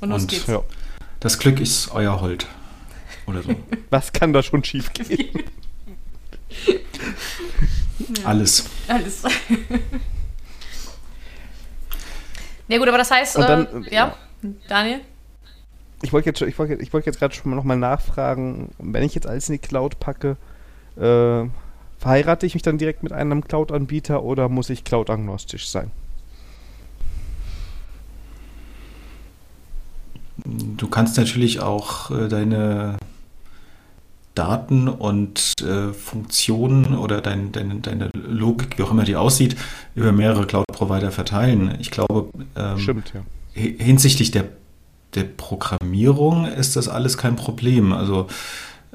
[0.00, 0.46] Und los und geht's.
[0.46, 0.62] Ja.
[1.20, 2.46] Das Glück ist euer Holt.
[3.26, 3.54] Oder so.
[3.90, 5.44] Was kann da schon schief gehen?
[6.66, 8.24] ja.
[8.24, 8.64] Alles.
[8.88, 9.22] Alles.
[12.68, 14.16] ja gut, aber das heißt, dann, äh, ja,
[14.68, 15.00] Daniel?
[16.02, 19.26] Ich wollte jetzt, ich ich wollte jetzt gerade schon mal nochmal nachfragen, wenn ich jetzt
[19.26, 20.36] alles in die Cloud packe,
[20.96, 21.48] äh,
[21.98, 25.92] verheirate ich mich dann direkt mit einem Cloud-Anbieter oder muss ich Cloud-agnostisch sein?
[30.44, 32.96] Du kannst natürlich auch äh, deine,
[34.34, 39.56] Daten und äh, Funktionen oder dein, dein, deine Logik, wie auch immer die aussieht,
[39.94, 41.76] über mehrere Cloud-Provider verteilen.
[41.80, 43.20] Ich glaube, ähm, Stimmt, ja.
[43.52, 44.44] hinsichtlich der,
[45.14, 47.92] der Programmierung ist das alles kein Problem.
[47.92, 48.28] Also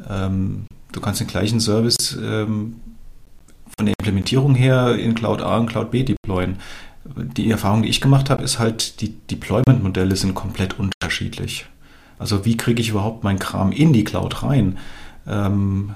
[0.09, 2.77] ähm, du kannst den gleichen Service ähm,
[3.77, 6.57] von der Implementierung her in Cloud A und Cloud B deployen.
[7.15, 11.65] Die Erfahrung, die ich gemacht habe, ist halt, die Deployment-Modelle sind komplett unterschiedlich.
[12.19, 14.77] Also wie kriege ich überhaupt meinen Kram in die Cloud rein?
[15.27, 15.91] Ähm,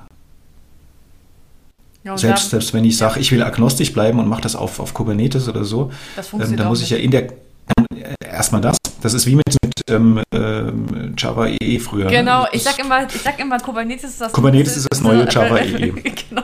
[2.03, 4.93] ja, selbst, selbst wenn ich sage, ich will agnostisch bleiben und mache das auf, auf
[4.93, 5.91] Kubernetes oder so,
[6.34, 6.99] ähm, dann muss ich nicht.
[6.99, 8.78] ja in der äh, erstmal das.
[9.01, 10.72] Das ist wie mit, mit ähm, äh,
[11.18, 12.07] Java EE früher.
[12.07, 15.57] Genau, ich sag immer, ich sag immer Kubernetes ist das Kubernetes ist das neue Java
[15.57, 15.91] EE.
[16.30, 16.43] genau.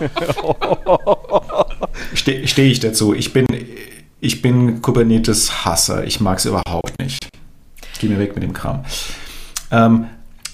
[2.14, 3.14] Stehe steh ich dazu.
[3.14, 3.46] Ich bin,
[4.22, 6.04] ich bin Kubernetes-Hasser.
[6.04, 7.26] Ich mag es überhaupt nicht.
[7.98, 8.84] Geh mir weg mit dem Kram.
[9.70, 10.06] Ähm,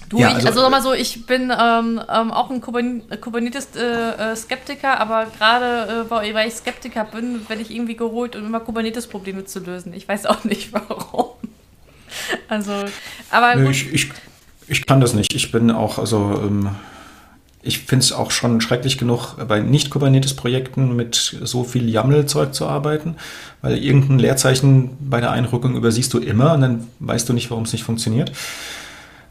[0.09, 4.95] Du, ja, ich, also, also mal so, ich bin ähm, ähm, auch ein Kubernetes-Skeptiker, äh,
[4.95, 9.45] äh aber gerade äh, weil ich Skeptiker bin, werde ich irgendwie geholt, um immer Kubernetes-Probleme
[9.45, 9.93] zu lösen.
[9.93, 11.27] Ich weiß auch nicht warum.
[12.47, 12.73] Also,
[13.29, 13.55] aber.
[13.55, 14.09] Nö, ich, ich,
[14.67, 15.35] ich, kann das nicht.
[15.35, 16.41] Ich bin auch, also.
[16.43, 16.71] Ähm,
[17.61, 23.15] ich finde es auch schon schrecklich genug, bei Nicht-Kubernetes-Projekten mit so viel YAML-Zeug zu arbeiten,
[23.61, 27.65] weil irgendein Leerzeichen bei der Einrückung übersiehst du immer und dann weißt du nicht, warum
[27.65, 28.31] es nicht funktioniert.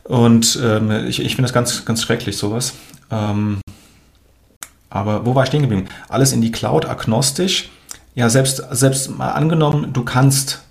[0.05, 2.75] Und ähm, ich, ich finde das ganz, ganz schrecklich, sowas.
[3.11, 3.61] Ähm,
[4.91, 5.87] aber wo war ich stehen geblieben?
[6.09, 7.71] Alles in die Cloud, agnostisch.
[8.15, 10.63] Ja, selbst, selbst mal angenommen, du kannst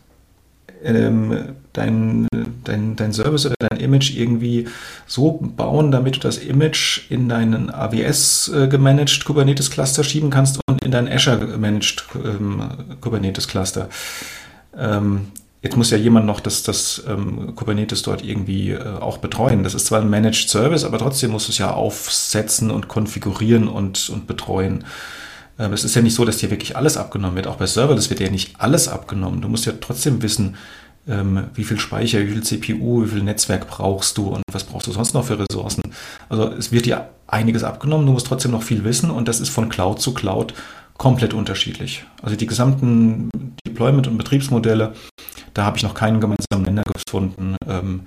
[0.83, 2.27] ähm, dein,
[2.63, 4.67] dein, dein Service oder dein Image irgendwie
[5.05, 10.83] so bauen, damit du das Image in deinen AWS äh, Kubernetes Cluster schieben kannst und
[10.83, 12.69] in dein Azure gemanagt ähm,
[13.01, 13.89] Kubernetes Cluster.
[14.77, 15.27] Ähm,
[15.63, 19.63] Jetzt muss ja jemand noch das, das ähm, Kubernetes dort irgendwie äh, auch betreuen.
[19.63, 24.09] Das ist zwar ein Managed Service, aber trotzdem muss es ja aufsetzen und konfigurieren und,
[24.09, 24.85] und betreuen.
[25.59, 27.47] Ähm, es ist ja nicht so, dass dir wirklich alles abgenommen wird.
[27.47, 29.41] Auch bei Serverless wird ja nicht alles abgenommen.
[29.41, 30.55] Du musst ja trotzdem wissen,
[31.07, 34.87] ähm, wie viel Speicher, wie viel CPU, wie viel Netzwerk brauchst du und was brauchst
[34.87, 35.83] du sonst noch für Ressourcen.
[36.29, 39.49] Also es wird dir einiges abgenommen, du musst trotzdem noch viel wissen und das ist
[39.49, 40.53] von Cloud zu Cloud
[40.97, 42.03] komplett unterschiedlich.
[42.21, 43.29] Also die gesamten
[43.65, 44.93] Deployment- und Betriebsmodelle
[45.57, 48.01] da habe ich noch keinen gemeinsamen Nenner gefunden, ähm,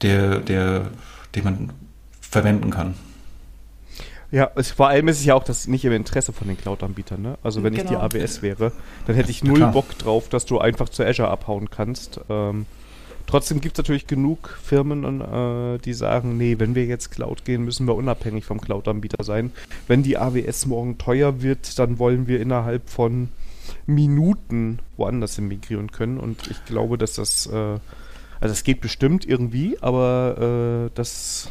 [0.00, 0.86] der, der,
[1.34, 1.72] den man
[2.22, 2.94] verwenden kann.
[4.30, 7.22] Ja, es, vor allem ist es ja auch das nicht im Interesse von den Cloud-Anbietern.
[7.22, 7.38] Ne?
[7.42, 8.02] Also wenn genau.
[8.02, 8.72] ich die AWS wäre,
[9.06, 12.20] dann hätte ich null Bock drauf, dass du einfach zu Azure abhauen kannst.
[12.28, 12.66] Ähm,
[13.26, 17.64] trotzdem gibt es natürlich genug Firmen, äh, die sagen, nee, wenn wir jetzt Cloud gehen,
[17.64, 19.52] müssen wir unabhängig vom Cloud-Anbieter sein.
[19.86, 23.30] Wenn die AWS morgen teuer wird, dann wollen wir innerhalb von
[23.86, 26.18] Minuten woanders hin migrieren können.
[26.18, 27.78] Und ich glaube, dass das, äh,
[28.40, 31.50] also es geht bestimmt irgendwie, aber äh, das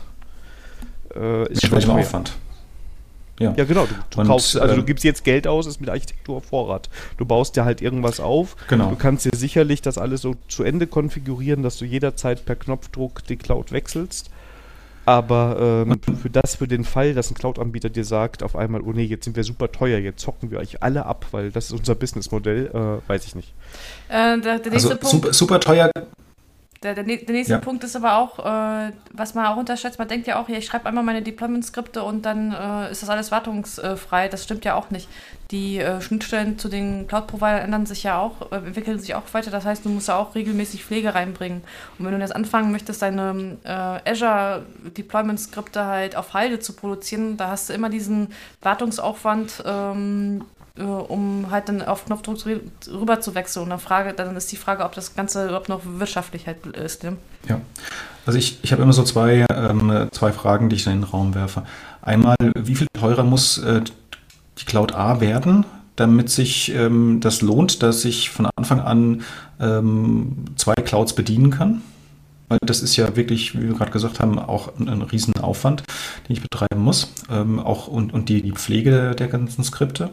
[1.15, 2.01] äh, ist schon teuer.
[2.01, 2.37] Aufwand.
[3.39, 3.53] Ja.
[3.55, 3.85] ja, genau.
[3.85, 6.45] Du, du und, kaufst, also du ähm, gibst jetzt Geld aus, ist mit Architektur auf
[6.45, 6.89] Vorrat.
[7.17, 8.55] Du baust dir halt irgendwas auf.
[8.67, 8.89] Genau.
[8.89, 13.23] Du kannst dir sicherlich das alles so zu Ende konfigurieren, dass du jederzeit per Knopfdruck
[13.25, 14.31] die Cloud wechselst.
[15.07, 18.91] Aber ähm, für das, für den Fall, dass ein Cloud-Anbieter dir sagt, auf einmal, oh
[18.91, 21.71] nee, jetzt sind wir super teuer, jetzt zocken wir euch alle ab, weil das ist
[21.71, 23.53] unser Businessmodell, äh, weiß ich nicht.
[24.09, 25.89] Äh, der, der also super, super, teuer
[26.83, 27.59] der, der, der nächste ja.
[27.59, 30.65] Punkt ist aber auch, äh, was man auch unterschätzt, man denkt ja auch, ja, ich
[30.65, 34.27] schreibe einmal meine Deployment-Skripte und dann äh, ist das alles wartungsfrei.
[34.27, 35.07] Das stimmt ja auch nicht.
[35.51, 39.49] Die äh, Schnittstellen zu den Cloud-Providern ändern sich ja auch, äh, entwickeln sich auch weiter.
[39.49, 41.63] Das heißt, du musst ja auch regelmäßig Pflege reinbringen.
[41.97, 47.47] Und wenn du jetzt anfangen möchtest, deine äh, Azure-Deployment-Skripte halt auf Halde zu produzieren, da
[47.49, 50.43] hast du immer diesen Wartungsaufwand, ähm,
[50.77, 52.37] äh, um halt dann auf Knopfdruck
[52.91, 53.63] rüber zu wechseln.
[53.63, 57.03] Und dann, Frage, dann ist die Frage, ob das Ganze überhaupt noch wirtschaftlich halt ist.
[57.03, 57.17] Ne?
[57.47, 57.61] Ja,
[58.25, 61.33] also ich, ich habe immer so zwei, ähm, zwei Fragen, die ich in den Raum
[61.35, 61.63] werfe.
[62.01, 63.81] Einmal, wie viel teurer muss äh,
[64.59, 65.65] die Cloud A werden,
[65.95, 69.23] damit sich ähm, das lohnt, dass ich von Anfang an
[69.59, 71.81] ähm, zwei Clouds bedienen kann?
[72.49, 75.83] Weil das ist ja wirklich, wie wir gerade gesagt haben, auch ein, ein Riesenaufwand,
[76.27, 77.11] den ich betreiben muss.
[77.29, 80.11] Ähm, auch und, und die, die Pflege der, der ganzen Skripte.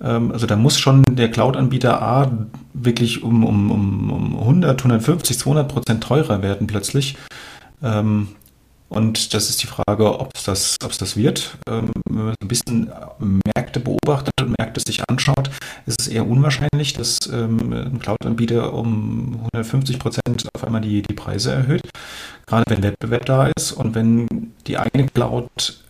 [0.00, 2.30] Ähm, also da muss schon der Cloud-Anbieter A
[2.72, 7.16] wirklich um, um, um 100, 150, 200 Prozent teurer werden plötzlich.
[7.82, 8.28] Ähm,
[8.88, 11.58] und das ist die Frage, ob es das, ob's das wird.
[11.68, 12.90] Ähm, wenn man ein bisschen
[13.54, 15.50] Märkte beobachtet und Märkte sich anschaut,
[15.84, 21.52] ist es eher unwahrscheinlich, dass ein Cloud-Anbieter um 150 Prozent auf einmal die, die Preise
[21.52, 21.82] erhöht.
[22.46, 24.26] Gerade wenn Wettbewerb da ist und wenn
[24.66, 25.84] die eine Cloud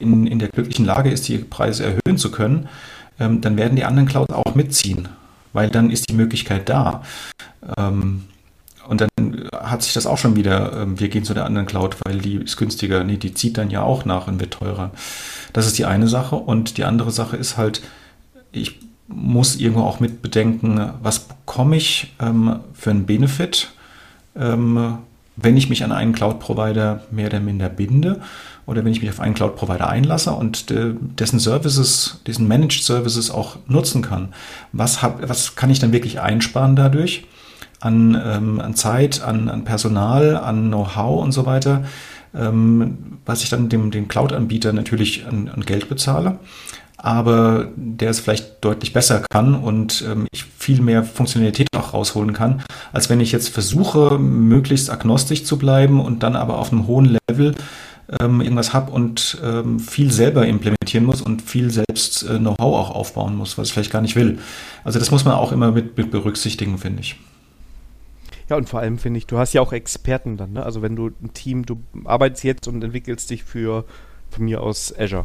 [0.00, 2.68] in, in der glücklichen Lage ist, die Preise erhöhen zu können,
[3.18, 5.08] ähm, dann werden die anderen Clouds auch mitziehen,
[5.52, 7.02] weil dann ist die Möglichkeit da.
[7.76, 8.24] Ähm,
[8.88, 11.96] und dann hat sich das auch schon wieder, ähm, wir gehen zu der anderen Cloud,
[12.04, 13.04] weil die ist günstiger.
[13.04, 14.90] Nee, die zieht dann ja auch nach und wird teurer.
[15.52, 16.36] Das ist die eine Sache.
[16.36, 17.82] Und die andere Sache ist halt,
[18.50, 23.70] ich muss irgendwo auch mit bedenken, was bekomme ich ähm, für einen Benefit,
[24.36, 24.98] ähm,
[25.36, 28.20] wenn ich mich an einen Cloud-Provider mehr oder minder binde
[28.72, 33.30] oder wenn ich mich auf einen Cloud-Provider einlasse und äh, dessen Services, diesen Managed Services
[33.30, 34.34] auch nutzen kann.
[34.72, 37.26] Was, hab, was kann ich dann wirklich einsparen dadurch?
[37.80, 41.84] An, ähm, an Zeit, an, an Personal, an Know-how und so weiter,
[42.34, 46.38] ähm, was ich dann dem, dem Cloud-Anbieter natürlich an, an Geld bezahle
[47.02, 52.32] aber der es vielleicht deutlich besser kann und ähm, ich viel mehr Funktionalität auch rausholen
[52.32, 52.62] kann,
[52.92, 57.18] als wenn ich jetzt versuche, möglichst agnostisch zu bleiben und dann aber auf einem hohen
[57.28, 57.56] Level
[58.20, 62.90] ähm, irgendwas habe und ähm, viel selber implementieren muss und viel selbst äh, Know-how auch
[62.90, 64.38] aufbauen muss, was ich vielleicht gar nicht will.
[64.84, 67.18] Also das muss man auch immer mit, mit berücksichtigen, finde ich.
[68.48, 70.64] Ja, und vor allem finde ich, du hast ja auch Experten dann, ne?
[70.64, 73.84] Also wenn du ein Team, du arbeitest jetzt und entwickelst dich für
[74.30, 75.24] von mir aus Azure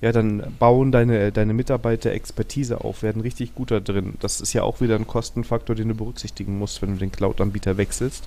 [0.00, 4.14] ja, dann bauen deine, deine Mitarbeiter Expertise auf, werden richtig gut da drin.
[4.20, 7.78] Das ist ja auch wieder ein Kostenfaktor, den du berücksichtigen musst, wenn du den Cloud-Anbieter
[7.78, 8.24] wechselst.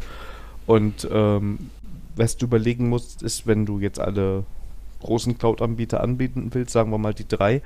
[0.66, 1.70] Und ähm,
[2.20, 4.44] was du überlegen musst, ist, wenn du jetzt alle
[5.02, 7.62] großen Cloud-Anbieter anbieten willst, sagen wir mal die drei,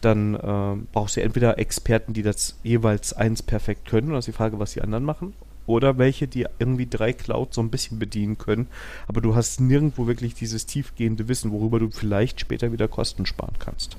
[0.00, 4.34] dann äh, brauchst du entweder Experten, die das jeweils eins perfekt können, und das ist
[4.34, 5.34] die Frage, was die anderen machen,
[5.66, 8.66] oder welche, die irgendwie drei Clouds so ein bisschen bedienen können,
[9.06, 13.54] aber du hast nirgendwo wirklich dieses tiefgehende Wissen, worüber du vielleicht später wieder Kosten sparen
[13.58, 13.96] kannst.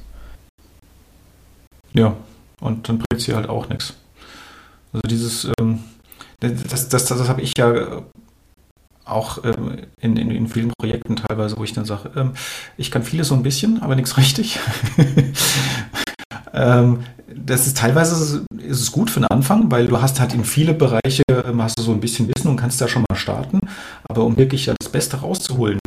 [1.93, 2.17] Ja,
[2.59, 3.95] und dann bringt sie halt auch nichts.
[4.91, 5.79] Also dieses, ähm,
[6.39, 8.01] das, das, das, das habe ich ja
[9.05, 12.31] auch ähm, in, in, in, vielen Projekten teilweise, wo ich dann sage, ähm,
[12.77, 14.59] ich kann vieles so ein bisschen, aber nichts richtig.
[16.53, 16.99] ähm,
[17.33, 20.73] das ist teilweise ist es gut für den Anfang, weil du hast halt in viele
[20.73, 23.59] Bereiche ähm, hast du so ein bisschen Wissen und kannst da schon mal starten.
[24.07, 25.79] Aber um wirklich das Beste rauszuholen,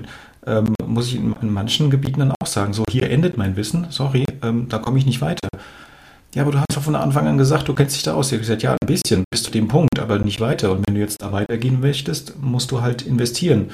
[0.47, 3.87] ähm, muss ich in, in, manchen Gebieten dann auch sagen, so hier endet mein Wissen,
[3.91, 5.49] sorry, ähm, da komme ich nicht weiter.
[6.35, 8.27] Ja, aber du hast doch von Anfang an gesagt, du kennst dich da aus.
[8.27, 10.73] Ich habe gesagt, ja, ein bisschen, bis zu dem Punkt, aber nicht weiter.
[10.73, 13.71] Und wenn du jetzt da weitergehen möchtest, musst du halt investieren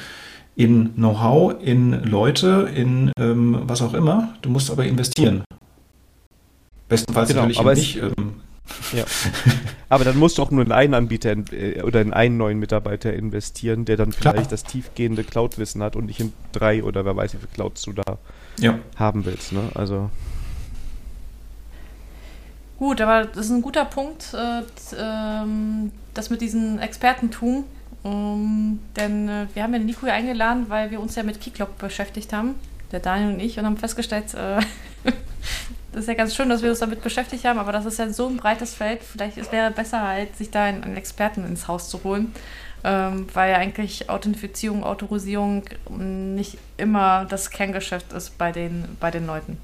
[0.57, 4.35] in Know-how, in Leute, in ähm, was auch immer.
[4.43, 5.43] Du musst aber investieren.
[6.89, 7.97] Bestenfalls genau, natürlich aber nicht.
[7.97, 8.35] Ähm,
[8.93, 9.05] ja.
[9.89, 13.13] Aber dann musst du auch nur in einen Anbieter äh, oder in einen neuen Mitarbeiter
[13.13, 14.49] investieren, der dann vielleicht Klar.
[14.49, 17.95] das tiefgehende Cloud-Wissen hat und nicht in drei oder wer weiß, wie viele Clouds du
[17.95, 18.19] da
[18.61, 18.79] ja.
[18.95, 19.53] haben willst.
[19.53, 19.63] Ne?
[19.75, 20.11] Also.
[22.81, 24.63] Gut, aber das ist ein guter Punkt, äh,
[24.99, 27.65] ähm, das mit diesem Expertentum.
[28.07, 31.77] Ähm, denn äh, wir haben ja Nico hier eingeladen, weil wir uns ja mit Keyclock
[31.77, 32.55] beschäftigt haben,
[32.91, 34.63] der Daniel und ich, und haben festgestellt, äh,
[35.93, 38.09] das ist ja ganz schön, dass wir uns damit beschäftigt haben, aber das ist ja
[38.09, 39.03] so ein breites Feld.
[39.03, 42.35] Vielleicht es wäre besser, halt, sich da einen, Experten ins Haus zu holen,
[42.83, 49.27] ähm, weil ja eigentlich Authentifizierung, Autorisierung nicht immer das Kerngeschäft ist bei den, bei den
[49.27, 49.59] Leuten.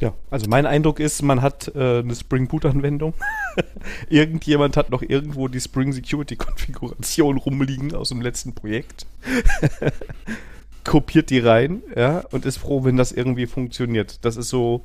[0.00, 3.12] Ja, also mein Eindruck ist, man hat äh, eine Spring Boot Anwendung.
[4.08, 9.06] Irgendjemand hat noch irgendwo die Spring Security Konfiguration rumliegen aus dem letzten Projekt
[10.84, 14.24] kopiert die rein, ja, und ist froh, wenn das irgendwie funktioniert.
[14.24, 14.84] Das ist so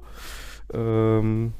[0.73, 1.53] ähm,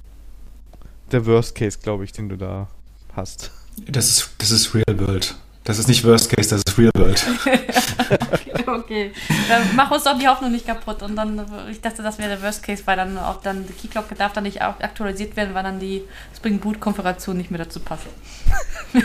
[1.12, 2.68] der Worst Case, glaube ich, den du da
[3.14, 3.51] hast.
[3.88, 5.36] Das ist, das ist Real World.
[5.66, 7.26] Das ist nicht Worst Case, das ist Real World.
[8.68, 9.11] okay,
[9.49, 11.01] dann mach uns doch die Hoffnung nicht kaputt.
[11.01, 14.16] Und dann, ich dachte, das wäre der Worst Case, weil dann auch dann die Keyklock
[14.16, 16.03] darf dann nicht aktualisiert werden, weil dann die
[16.38, 18.03] Spring Boot Konfiguration nicht mehr dazu passt.
[18.93, 18.99] oh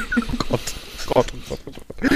[0.51, 0.61] Gott.
[1.07, 2.09] Gott, oh Gott,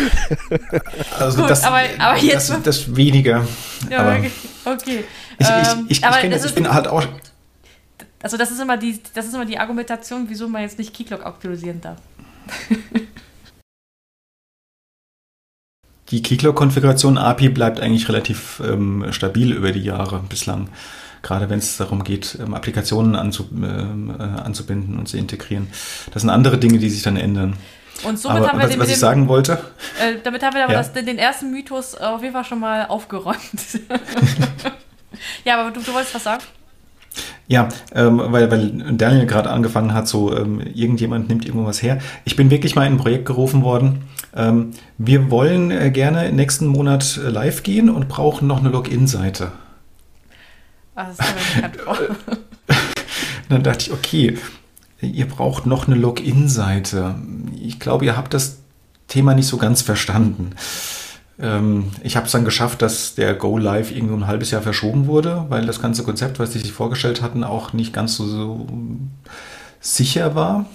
[1.19, 3.47] Also Gut, das, aber, aber jetzt das, das weniger.
[3.91, 4.31] Ja, aber okay.
[4.67, 5.05] okay.
[5.39, 7.03] Ich, ähm, ich, ich, ich, das, ich bin halt auch.
[8.23, 11.25] Also das ist immer die, das ist immer die Argumentation, wieso man jetzt nicht Keyklock
[11.25, 11.97] aktualisieren darf.
[16.15, 20.69] die Keyklock-Konfiguration API bleibt eigentlich relativ ähm, stabil über die Jahre bislang.
[21.23, 25.69] Gerade wenn es darum geht, ähm, Applikationen anzu, ähm, äh, anzubinden und zu integrieren.
[26.13, 27.57] Das sind andere Dinge, die sich dann ändern.
[28.05, 29.59] Und somit aber, haben wir was, den, was ich dem, sagen wollte.
[30.01, 30.83] Äh, damit haben wir aber ja.
[30.83, 33.39] das, den ersten Mythos auf jeden Fall schon mal aufgeräumt.
[35.45, 36.43] ja, aber du, du wolltest was sagen?
[37.47, 41.99] Ja, ähm, weil, weil Daniel gerade angefangen hat, so ähm, irgendjemand nimmt irgendwo was her.
[42.25, 44.03] Ich bin wirklich mal in ein Projekt gerufen worden.
[44.35, 49.53] Ähm, wir wollen äh, gerne nächsten Monat äh, live gehen und brauchen noch eine Login-Seite.
[50.95, 51.19] Ah, das
[51.87, 51.99] aber
[53.49, 54.39] Dann dachte ich, okay,
[55.01, 57.17] ihr braucht noch eine Login-Seite.
[57.61, 58.59] Ich glaube, ihr habt das
[59.07, 60.51] Thema nicht so ganz verstanden.
[61.39, 65.07] Ähm, ich habe es dann geschafft, dass der Go Live irgendwo ein halbes Jahr verschoben
[65.07, 68.67] wurde, weil das ganze Konzept, was sie sich vorgestellt hatten, auch nicht ganz so, so
[69.81, 70.67] sicher war.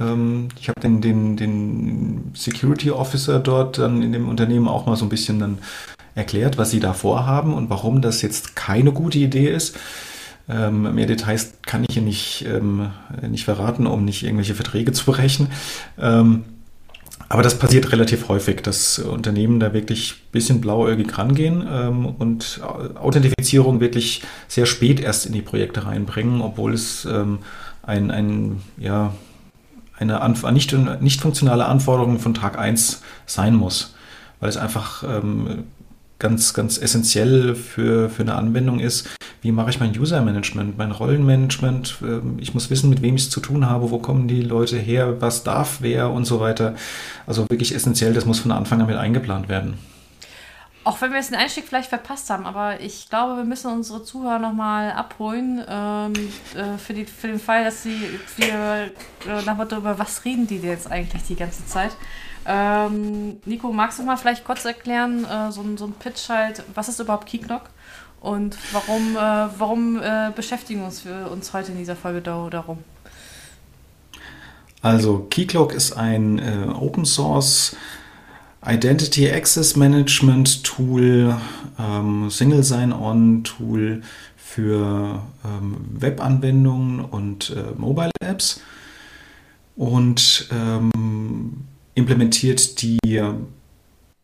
[0.00, 4.96] Ähm, ich habe den, den, den Security Officer dort dann in dem Unternehmen auch mal
[4.96, 5.58] so ein bisschen dann
[6.14, 9.76] erklärt, was sie da vorhaben und warum das jetzt keine gute Idee ist.
[10.48, 12.90] Ähm, mehr Details kann ich hier nicht, ähm,
[13.28, 15.48] nicht verraten, um nicht irgendwelche Verträge zu brechen.
[15.98, 16.44] Ähm,
[17.30, 22.60] aber das passiert relativ häufig, dass Unternehmen da wirklich ein bisschen blauäugig rangehen ähm, und
[22.96, 27.38] Authentifizierung wirklich sehr spät erst in die Projekte reinbringen, obwohl es ähm,
[27.84, 29.14] ein, ein, ja,
[29.96, 33.94] eine Anf nicht, nicht funktionale Anforderung von Tag 1 sein muss,
[34.40, 35.66] weil es einfach ähm,
[36.20, 39.08] ganz, ganz essentiell für, für eine Anwendung ist,
[39.42, 41.98] wie mache ich mein User-Management, mein Rollenmanagement.
[42.02, 44.78] Ähm, ich muss wissen, mit wem ich es zu tun habe, wo kommen die Leute
[44.78, 46.76] her, was darf wer und so weiter.
[47.26, 49.78] Also wirklich essentiell, das muss von Anfang an mit eingeplant werden.
[50.82, 54.02] Auch wenn wir jetzt den Einstieg vielleicht verpasst haben, aber ich glaube, wir müssen unsere
[54.02, 56.12] Zuhörer nochmal abholen ähm,
[56.54, 57.96] äh, für, die, für den Fall, dass sie
[58.36, 58.90] wir
[59.28, 61.90] äh, nach Motto über was reden die jetzt eigentlich die ganze Zeit.
[62.52, 66.88] Ähm, Nico, magst du mal vielleicht kurz erklären, äh, so, so ein Pitch halt, was
[66.88, 67.70] ist überhaupt Keyclock
[68.20, 72.78] und warum, äh, warum äh, beschäftigen uns wir uns heute in dieser Folge darum?
[74.82, 77.76] Also Keyclock ist ein äh, Open Source
[78.66, 81.36] Identity Access Management Tool,
[81.78, 84.02] ähm, Single Sign-On Tool
[84.36, 88.60] für ähm, Webanwendungen und äh, Mobile Apps
[89.76, 91.68] und ähm,
[92.00, 92.98] implementiert die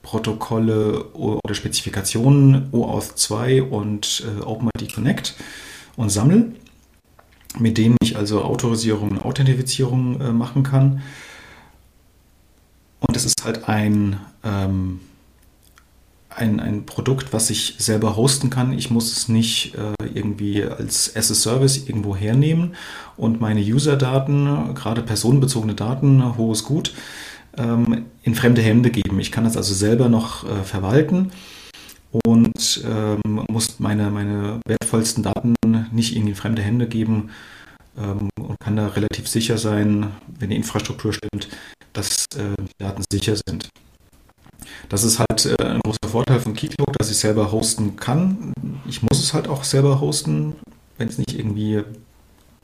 [0.06, 5.34] Protokolle oder Spezifikationen OAuth 2 und äh, OpenID Connect
[5.96, 6.52] und SAML,
[7.58, 11.02] mit denen ich also Autorisierung und Authentifizierung äh, machen kann.
[13.00, 15.00] Und es ist halt ein, ähm,
[16.30, 18.72] ein, ein Produkt, was ich selber hosten kann.
[18.78, 22.76] Ich muss es nicht äh, irgendwie als as a Service irgendwo hernehmen
[23.16, 26.94] und meine User-Daten, gerade personenbezogene Daten, hohes Gut,
[27.58, 29.18] ähm, in fremde Hände geben.
[29.20, 31.30] Ich kann das also selber noch äh, verwalten
[32.24, 35.54] und ähm, muss meine, meine wertvollsten Daten
[35.92, 37.30] nicht in fremde Hände geben
[37.98, 41.48] ähm, und kann da relativ sicher sein, wenn die Infrastruktur stimmt,
[41.92, 43.68] dass äh, die Daten sicher sind.
[44.88, 48.52] Das ist halt äh, ein großer Vorteil von Keycloak, dass ich selber hosten kann.
[48.86, 50.54] Ich muss es halt auch selber hosten,
[50.98, 51.82] wenn es nicht irgendwie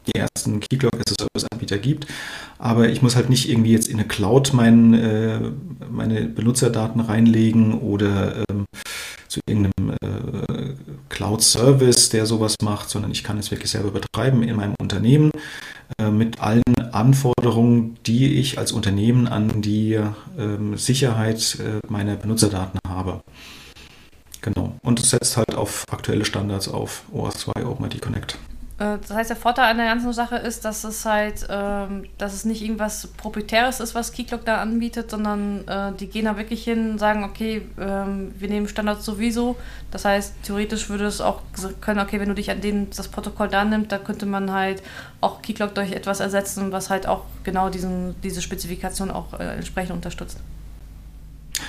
[0.07, 2.07] die ersten Keycloak as a Service Anbieter gibt.
[2.59, 5.41] Aber ich muss halt nicht irgendwie jetzt in eine Cloud mein, äh,
[5.91, 8.65] meine Benutzerdaten reinlegen oder ähm,
[9.29, 10.75] zu irgendeinem äh,
[11.09, 15.31] Cloud-Service, der sowas macht, sondern ich kann es wirklich selber betreiben in meinem Unternehmen
[15.99, 19.99] äh, mit allen Anforderungen, die ich als Unternehmen an die
[20.39, 23.23] ähm, Sicherheit äh, meiner Benutzerdaten habe.
[24.43, 24.75] Genau.
[24.83, 28.39] Und es setzt halt auf aktuelle Standards auf OAuth 2 OpenID Connect.
[28.83, 32.33] Äh, das heißt, der Vorteil an der ganzen Sache ist, dass es halt, ähm, dass
[32.35, 36.65] es nicht irgendwas Proprietäres ist, was Keyclock da anbietet, sondern äh, die gehen da wirklich
[36.65, 39.57] hin und sagen, okay, ähm, wir nehmen Standards sowieso.
[39.91, 41.43] Das heißt, theoretisch würde es auch
[41.81, 44.83] können, okay, wenn du dich an den das Protokoll da nimmst, da könnte man halt
[45.21, 49.95] auch Keyclock durch etwas ersetzen, was halt auch genau diesen, diese Spezifikation auch äh, entsprechend
[49.95, 50.41] unterstützt.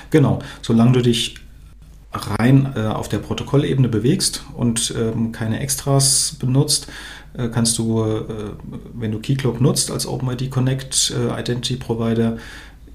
[0.10, 1.43] Genau, solange du dich
[2.14, 6.88] rein äh, auf der Protokollebene bewegst und ähm, keine Extras benutzt,
[7.34, 8.24] äh, kannst du, äh,
[8.94, 12.38] wenn du Keycloak nutzt als OpenID Connect äh, Identity Provider,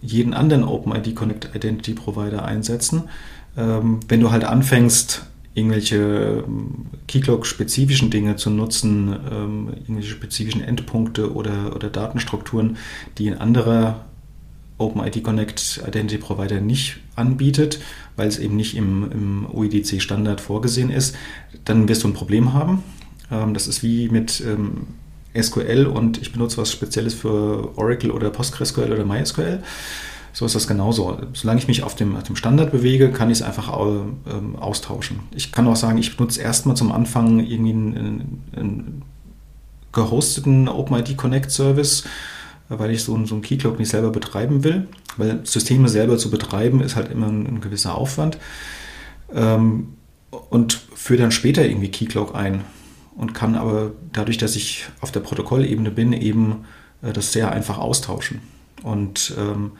[0.00, 3.04] jeden anderen OpenID Connect Identity Provider einsetzen.
[3.56, 11.34] Ähm, wenn du halt anfängst, irgendwelche ähm, Keycloak-spezifischen Dinge zu nutzen, ähm, irgendwelche spezifischen Endpunkte
[11.34, 12.76] oder, oder Datenstrukturen,
[13.18, 14.04] die ein anderer
[14.78, 17.80] OpenID Connect Identity Provider nicht anbietet,
[18.18, 21.16] weil es eben nicht im, im UIDC Standard vorgesehen ist,
[21.64, 22.82] dann wirst du ein Problem haben.
[23.30, 24.88] Ähm, das ist wie mit ähm,
[25.40, 29.62] SQL und ich benutze was Spezielles für Oracle oder PostgreSQL oder MySQL.
[30.32, 31.18] So ist das genauso.
[31.32, 35.20] Solange ich mich auf dem, auf dem Standard bewege, kann ich es einfach ähm, austauschen.
[35.34, 39.02] Ich kann auch sagen, ich benutze erstmal zum Anfang irgendwie einen, einen
[39.92, 42.04] gehosteten OpenID Connect Service
[42.68, 46.30] weil ich so, ein, so einen Keycloak nicht selber betreiben will, weil Systeme selber zu
[46.30, 48.38] betreiben ist halt immer ein, ein gewisser Aufwand.
[49.34, 49.94] Ähm,
[50.50, 52.64] und führe dann später irgendwie Keycloak ein
[53.16, 56.64] und kann aber dadurch, dass ich auf der Protokollebene bin, eben
[57.02, 58.40] äh, das sehr einfach austauschen.
[58.82, 59.72] Und ähm,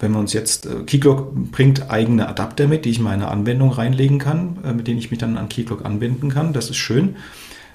[0.00, 3.70] wenn wir uns jetzt, äh, Keycloak bringt eigene Adapter mit, die ich in meine Anwendung
[3.70, 6.52] reinlegen kann, äh, mit denen ich mich dann an Keycloak anbinden kann.
[6.52, 7.16] Das ist schön.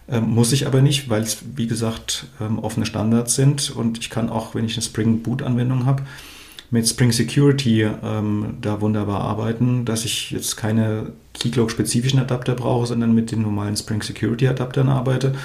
[0.10, 4.10] Ähm, muss ich aber nicht, weil es, wie gesagt, ähm, offene Standards sind und ich
[4.10, 6.04] kann auch, wenn ich eine Spring Boot-Anwendung habe,
[6.72, 13.14] mit Spring Security ähm, da wunderbar arbeiten, dass ich jetzt keine Keycloak-spezifischen Adapter brauche, sondern
[13.14, 15.36] mit den normalen Spring Security Adaptern arbeite.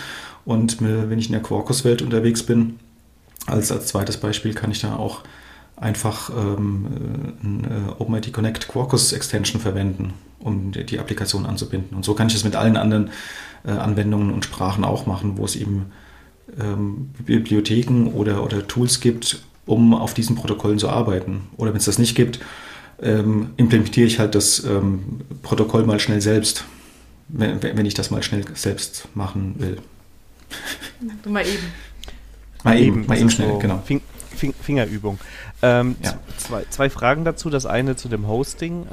[0.47, 2.79] Und wenn ich in der Quarkus-Welt unterwegs bin,
[3.47, 5.23] als, als zweites Beispiel kann ich dann auch
[5.77, 6.87] einfach ähm,
[7.43, 11.97] eine OpenID Connect Quarkus Extension verwenden, um die, Applikation anzubinden.
[11.97, 13.11] Und so kann ich es mit allen anderen
[13.65, 15.87] äh, Anwendungen und Sprachen auch machen, wo es eben
[16.59, 21.49] ähm, Bibliotheken oder, oder Tools gibt, um auf diesen Protokollen zu arbeiten.
[21.57, 22.41] Oder wenn es das nicht gibt,
[23.01, 26.65] ähm, implementiere ich halt das ähm, Protokoll mal schnell selbst,
[27.29, 29.79] wenn, wenn ich das mal schnell selbst machen will.
[31.23, 31.67] Du mal eben.
[32.65, 33.83] Mal eben, mal eben schnell, so genau.
[33.85, 34.01] Fing,
[34.35, 35.19] Fing, Fingerübung.
[35.63, 36.19] Ähm, ja.
[36.39, 37.51] zwei, zwei Fragen dazu.
[37.51, 38.87] Das eine zu dem Hosting.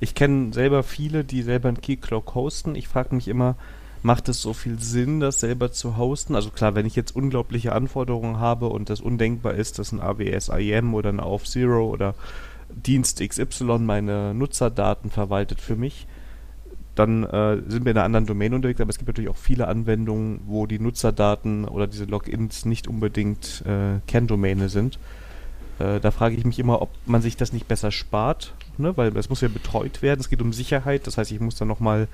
[0.00, 2.74] Ich kenne selber viele, die selber ein Keycloak hosten.
[2.74, 3.56] Ich frage mich immer,
[4.02, 6.34] macht es so viel Sinn, das selber zu hosten?
[6.34, 10.48] Also klar, wenn ich jetzt unglaubliche Anforderungen habe und das undenkbar ist, dass ein AWS
[10.48, 12.14] IM oder ein Auth0 oder
[12.70, 16.06] Dienst XY meine Nutzerdaten verwaltet für mich,
[16.94, 19.68] dann äh, sind wir in einer anderen Domain unterwegs, aber es gibt natürlich auch viele
[19.68, 24.98] Anwendungen, wo die Nutzerdaten oder diese Logins nicht unbedingt äh, Kerndomäne sind.
[25.78, 28.96] Äh, da frage ich mich immer, ob man sich das nicht besser spart, ne?
[28.96, 31.68] weil es muss ja betreut werden, es geht um Sicherheit, das heißt, ich muss dann
[31.68, 32.08] nochmal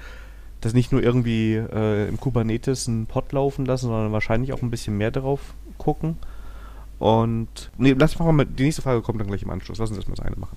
[0.60, 4.70] das nicht nur irgendwie äh, im Kubernetes einen Pod laufen lassen, sondern wahrscheinlich auch ein
[4.70, 5.40] bisschen mehr darauf
[5.78, 6.16] gucken.
[6.98, 9.78] Und nee, lass mal die nächste Frage kommt dann gleich im Anschluss.
[9.78, 10.56] Lass uns erstmal das eine machen.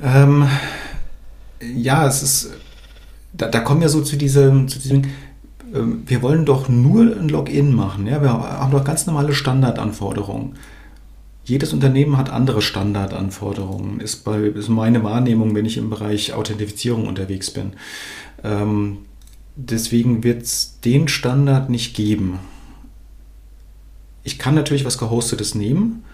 [0.02, 0.48] ähm,
[1.60, 2.50] ja, es ist,
[3.34, 5.02] da, da kommen wir so zu diesem, zu diesem
[5.74, 8.06] ähm, wir wollen doch nur ein Login machen.
[8.06, 8.22] Ja?
[8.22, 10.54] Wir haben doch ganz normale Standardanforderungen.
[11.48, 17.08] Jedes Unternehmen hat andere Standardanforderungen, ist, bei, ist meine Wahrnehmung, wenn ich im Bereich Authentifizierung
[17.08, 17.72] unterwegs bin.
[18.44, 18.98] Ähm,
[19.56, 22.38] deswegen wird es den Standard nicht geben.
[24.24, 26.04] Ich kann natürlich was Gehostetes nehmen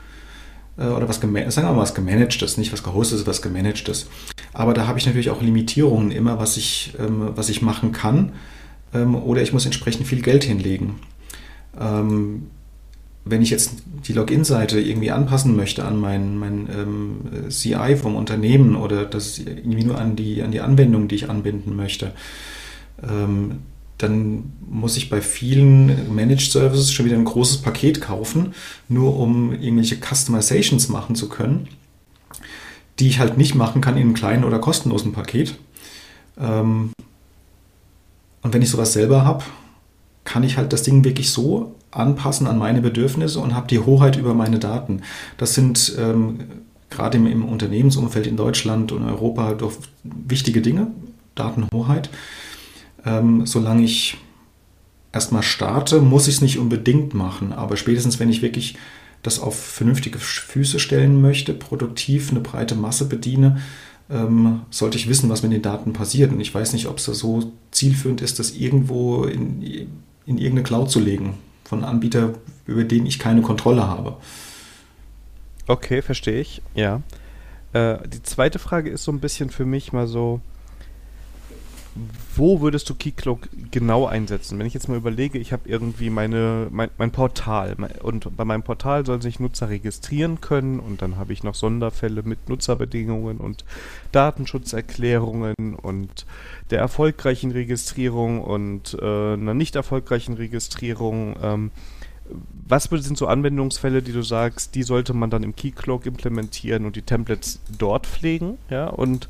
[0.79, 4.07] äh, oder was, sagen wir mal was Gemanagtes, nicht was Gehostetes, was Gemanagtes.
[4.53, 8.35] Aber da habe ich natürlich auch Limitierungen immer, was ich, ähm, was ich machen kann
[8.95, 11.01] ähm, oder ich muss entsprechend viel Geld hinlegen.
[13.25, 13.73] Wenn ich jetzt
[14.07, 19.85] die Login-Seite irgendwie anpassen möchte an mein, mein ähm, CI vom Unternehmen oder das irgendwie
[19.85, 22.13] nur an die, an die Anwendung, die ich anbinden möchte,
[23.03, 23.61] ähm,
[23.99, 28.55] dann muss ich bei vielen Managed Services schon wieder ein großes Paket kaufen,
[28.89, 31.69] nur um irgendwelche Customizations machen zu können,
[32.99, 35.57] die ich halt nicht machen kann in einem kleinen oder kostenlosen Paket.
[36.39, 36.91] Ähm,
[38.43, 39.45] und wenn ich sowas selber habe,
[40.25, 44.17] kann ich halt das Ding wirklich so anpassen an meine Bedürfnisse und habe die Hoheit
[44.17, 45.03] über meine Daten.
[45.37, 46.41] Das sind ähm,
[46.91, 49.73] gerade im, im, Unternehmensumfeld in Deutschland und Europa doch
[50.03, 50.89] wichtige Dinge,
[51.35, 52.11] Datenhoheit.
[53.05, 54.17] Ähm, solange ich
[55.13, 58.77] erstmal starte, muss ich es nicht unbedingt machen, aber spätestens wenn ich wirklich
[59.23, 63.59] das auf vernünftige Füße stellen möchte, produktiv eine breite Masse bediene,
[64.11, 66.31] ähm, sollte ich wissen, was mit den Daten passiert.
[66.31, 69.63] Und ich weiß nicht, ob es da so zielführend ist, das irgendwo in,
[70.27, 72.35] in irgendeine Cloud zu legen von einem Anbieter,
[72.67, 74.17] über den ich keine Kontrolle habe.
[75.67, 77.01] Okay, verstehe ich, ja.
[77.73, 80.41] Äh, die zweite Frage ist so ein bisschen für mich mal so,
[82.35, 84.59] wo würdest du Keycloak genau einsetzen?
[84.59, 88.65] Wenn ich jetzt mal überlege, ich habe irgendwie meine, mein, mein Portal und bei meinem
[88.65, 93.65] Portal sollen sich Nutzer registrieren können und dann habe ich noch Sonderfälle mit Nutzerbedingungen und
[94.11, 96.27] Datenschutzerklärungen und
[96.71, 101.37] der erfolgreichen Registrierung und äh, einer nicht erfolgreichen Registrierung.
[101.41, 101.71] Ähm,
[102.67, 106.97] was sind so Anwendungsfälle, die du sagst, die sollte man dann im Keycloak implementieren und
[106.97, 108.59] die Templates dort pflegen?
[108.71, 109.29] Ja, und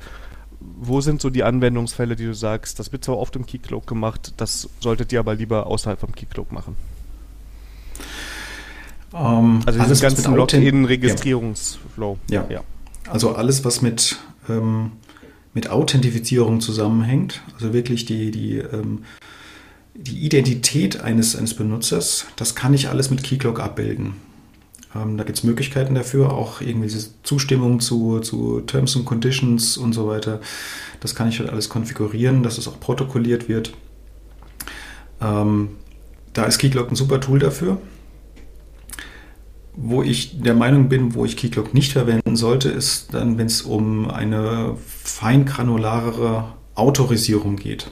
[0.81, 4.35] wo sind so die Anwendungsfälle, die du sagst, das wird zwar oft im Keycloak gemacht,
[4.37, 6.77] das solltet ihr aber lieber außerhalb vom Keycloak machen?
[9.13, 12.19] Um, ähm, also diesen ganzen Login-Registrierungsflow.
[12.29, 12.47] Ja.
[12.49, 12.63] ja.
[13.09, 14.19] Also alles, was mit,
[14.49, 14.93] ähm,
[15.53, 19.05] mit Authentifizierung zusammenhängt, also wirklich die, die, ähm,
[19.95, 24.15] die Identität eines, eines Benutzers, das kann ich alles mit Keycloak abbilden.
[24.95, 29.77] Ähm, da gibt es Möglichkeiten dafür, auch irgendwie diese Zustimmung zu, zu Terms and Conditions
[29.77, 30.41] und so weiter.
[31.01, 33.75] Das kann ich halt alles konfigurieren, dass es auch protokolliert wird.
[35.21, 35.71] Ähm,
[36.33, 37.79] da ist Keycloak ein super Tool dafür.
[39.77, 43.63] Wo ich der Meinung bin, wo ich Keycloak nicht verwenden sollte, ist dann, wenn es
[43.63, 47.91] um eine feingranularere Autorisierung geht.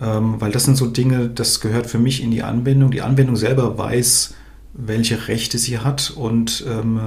[0.00, 2.90] Ähm, weil das sind so Dinge, das gehört für mich in die Anwendung.
[2.90, 4.34] Die Anwendung selber weiß,
[4.76, 7.00] welche Rechte sie hat und ähm,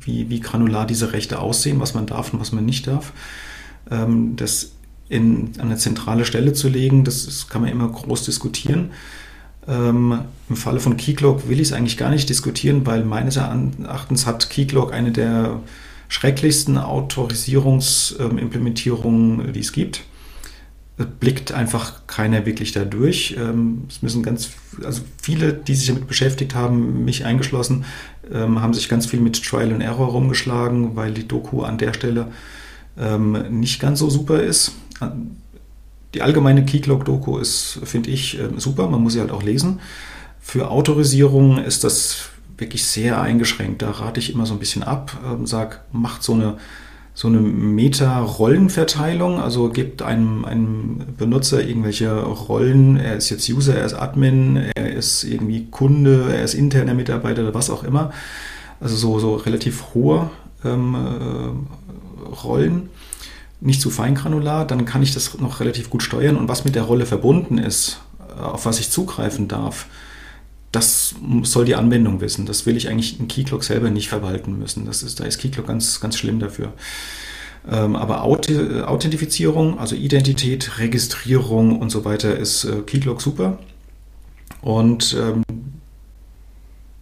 [0.00, 3.12] wie, wie granular diese Rechte aussehen, was man darf und was man nicht darf.
[3.90, 4.72] Ähm, das
[5.08, 8.92] in eine zentrale Stelle zu legen, das, das kann man immer groß diskutieren.
[9.68, 14.26] Ähm, Im Falle von Keycloak will ich es eigentlich gar nicht diskutieren, weil meines Erachtens
[14.26, 15.60] hat Keycloak eine der
[16.08, 20.04] schrecklichsten Autoriserungsimplementierungen, die es gibt.
[20.96, 23.36] Blickt einfach keiner wirklich da durch.
[23.38, 24.50] Ähm, es müssen ganz,
[24.84, 27.84] also viele, die sich damit beschäftigt haben, mich eingeschlossen,
[28.32, 31.94] ähm, haben sich ganz viel mit Trial and Error rumgeschlagen, weil die Doku an der
[31.94, 32.28] Stelle
[32.98, 34.72] ähm, nicht ganz so super ist.
[36.14, 38.86] Die allgemeine Keycloak-Doku ist, finde ich, super.
[38.86, 39.80] Man muss sie halt auch lesen.
[40.40, 42.28] Für Autorisierung ist das
[42.58, 43.80] wirklich sehr eingeschränkt.
[43.80, 45.18] Da rate ich immer so ein bisschen ab.
[45.44, 46.58] Sag, macht so eine
[47.14, 53.84] so eine Meta-Rollenverteilung, also gibt einem, einem Benutzer irgendwelche Rollen, er ist jetzt User, er
[53.84, 58.12] ist Admin, er ist irgendwie Kunde, er ist interner Mitarbeiter was auch immer.
[58.80, 60.30] Also so, so relativ hohe
[60.64, 62.88] ähm, äh, Rollen,
[63.60, 66.82] nicht zu feingranular, dann kann ich das noch relativ gut steuern und was mit der
[66.84, 68.00] Rolle verbunden ist,
[68.40, 69.86] auf was ich zugreifen darf,
[70.72, 72.46] das soll die Anwendung wissen.
[72.46, 74.86] Das will ich eigentlich in Keycloak selber nicht verwalten müssen.
[74.86, 76.72] Das ist, da ist Keycloak ganz, ganz schlimm dafür.
[77.70, 83.58] Ähm, aber Authentifizierung, also Identität, Registrierung und so weiter ist äh, Keycloak super.
[84.62, 85.42] Und ähm,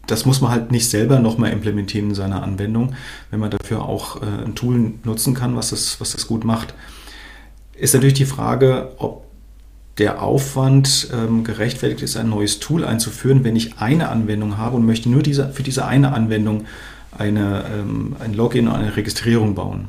[0.07, 2.95] das muss man halt nicht selber nochmal implementieren in seiner Anwendung,
[3.31, 6.75] wenn man dafür auch äh, ein Tool nutzen kann, was das, was das gut macht.
[7.75, 9.30] Ist natürlich die Frage, ob
[10.01, 14.87] der Aufwand ähm, gerechtfertigt ist, ein neues Tool einzuführen, wenn ich eine Anwendung habe und
[14.87, 16.65] möchte nur diese, für diese eine Anwendung
[17.17, 19.89] eine, ähm, ein Login und eine Registrierung bauen.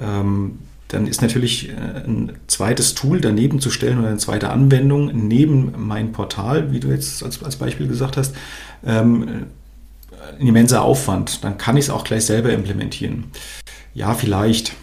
[0.00, 5.10] Ähm, dann ist natürlich äh, ein zweites Tool daneben zu stellen oder eine zweite Anwendung
[5.26, 8.34] neben mein Portal, wie du jetzt als, als Beispiel gesagt hast,
[8.84, 9.46] ähm,
[10.38, 11.42] ein immenser Aufwand.
[11.42, 13.24] Dann kann ich es auch gleich selber implementieren.
[13.94, 14.74] Ja, vielleicht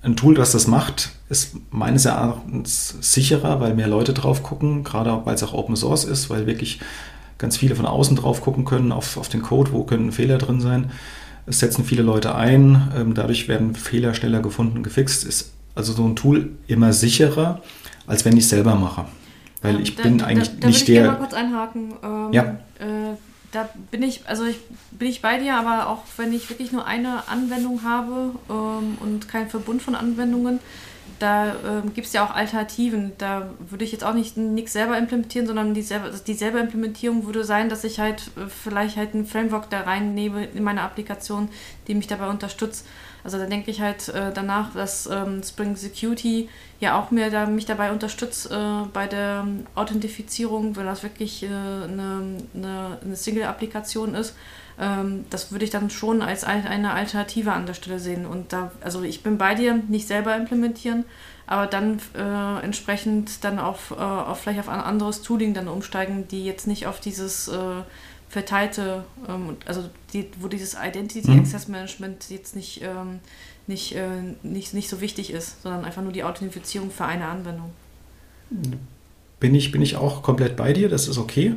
[0.00, 5.20] ein Tool, das das macht, ist meines Erachtens sicherer, weil mehr Leute drauf gucken, gerade
[5.24, 6.80] weil es auch Open Source ist, weil wirklich
[7.36, 10.60] ganz viele von außen drauf gucken können auf, auf den Code, wo können Fehler drin
[10.60, 10.90] sein.
[11.46, 15.24] Es setzen viele Leute ein, ähm, dadurch werden Fehler schneller gefunden und gefixt.
[15.24, 17.62] Ist also so ein Tool immer sicherer,
[18.06, 19.06] als wenn ich es selber mache.
[19.62, 21.12] Weil ähm, ich da, bin da, eigentlich da, da nicht würde ich der.
[21.12, 21.92] mal kurz einhaken.
[22.02, 22.42] Ähm, ja.
[22.78, 23.16] Äh,
[23.52, 24.58] da bin ich, also ich
[24.90, 29.28] bin ich bei dir, aber auch wenn ich wirklich nur eine Anwendung habe ähm, und
[29.28, 30.60] kein Verbund von Anwendungen,
[31.18, 33.12] da ähm, gibt es ja auch Alternativen.
[33.18, 37.26] Da würde ich jetzt auch nicht nichts selber implementieren, sondern die selber, die selber Implementierung
[37.26, 41.48] würde sein, dass ich halt äh, vielleicht halt ein Framework da reinnehme in meine Applikation,
[41.86, 42.86] die mich dabei unterstützt.
[43.24, 46.48] Also da denke ich halt äh, danach, dass ähm, Spring Security
[46.80, 48.56] ja auch mir da, mich dabei unterstützt äh,
[48.92, 54.34] bei der Authentifizierung, wenn das wirklich äh, eine, eine, eine Single-Applikation ist.
[54.80, 58.26] Ähm, das würde ich dann schon als eine Alternative an der Stelle sehen.
[58.26, 61.04] Und da, also ich bin bei dir, nicht selber implementieren,
[61.46, 66.28] aber dann äh, entsprechend dann auf, äh, auf vielleicht auf ein anderes Tooling dann umsteigen,
[66.28, 67.82] die jetzt nicht auf dieses äh,
[68.28, 71.40] verteilte, ähm, also die, wo dieses Identity mhm.
[71.40, 73.20] Access Management jetzt nicht, ähm,
[73.66, 74.08] nicht, äh,
[74.42, 77.72] nicht, nicht so wichtig ist, sondern einfach nur die Authentifizierung für eine Anwendung.
[79.40, 81.54] Bin ich, bin ich auch komplett bei dir, das ist okay.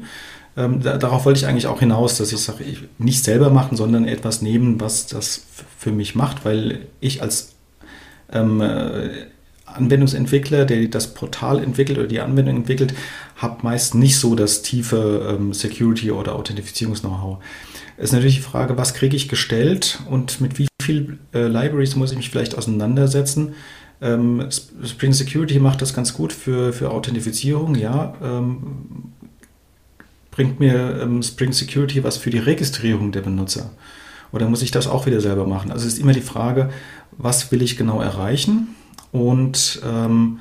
[0.58, 3.78] Ähm, da, darauf wollte ich eigentlich auch hinaus, dass ich sage, ich nicht selber machen,
[3.78, 5.46] sondern etwas nehmen, was das
[5.78, 7.54] für mich macht, weil ich als
[8.32, 9.10] ähm, äh,
[9.66, 12.94] Anwendungsentwickler, der das Portal entwickelt oder die Anwendung entwickelt,
[13.38, 17.40] habe meist nicht so das tiefe ähm, Security- oder Authentifizierungs-Know-how.
[17.98, 21.96] Es ist natürlich die Frage, was kriege ich gestellt und mit wie viel äh, Libraries
[21.96, 23.54] muss ich mich vielleicht auseinandersetzen.
[24.02, 24.48] Ähm,
[24.84, 28.16] Spring Security macht das ganz gut für, für Authentifizierung, ja.
[28.22, 29.14] Ähm,
[30.32, 33.72] bringt mir ähm, Spring Security was für die Registrierung der Benutzer?
[34.32, 35.72] Oder muss ich das auch wieder selber machen?
[35.72, 36.70] Also es ist immer die Frage,
[37.18, 38.70] was will ich genau erreichen
[39.12, 40.40] und ähm,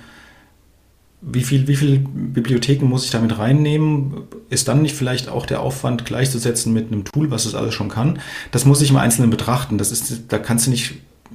[1.23, 4.23] wie viel, wie viel Bibliotheken muss ich damit reinnehmen?
[4.49, 7.91] Ist dann nicht vielleicht auch der Aufwand gleichzusetzen mit einem Tool, was das alles schon
[7.91, 8.21] kann?
[8.53, 9.77] Das muss ich im Einzelnen betrachten.
[9.77, 10.95] Das ist, da kannst du nicht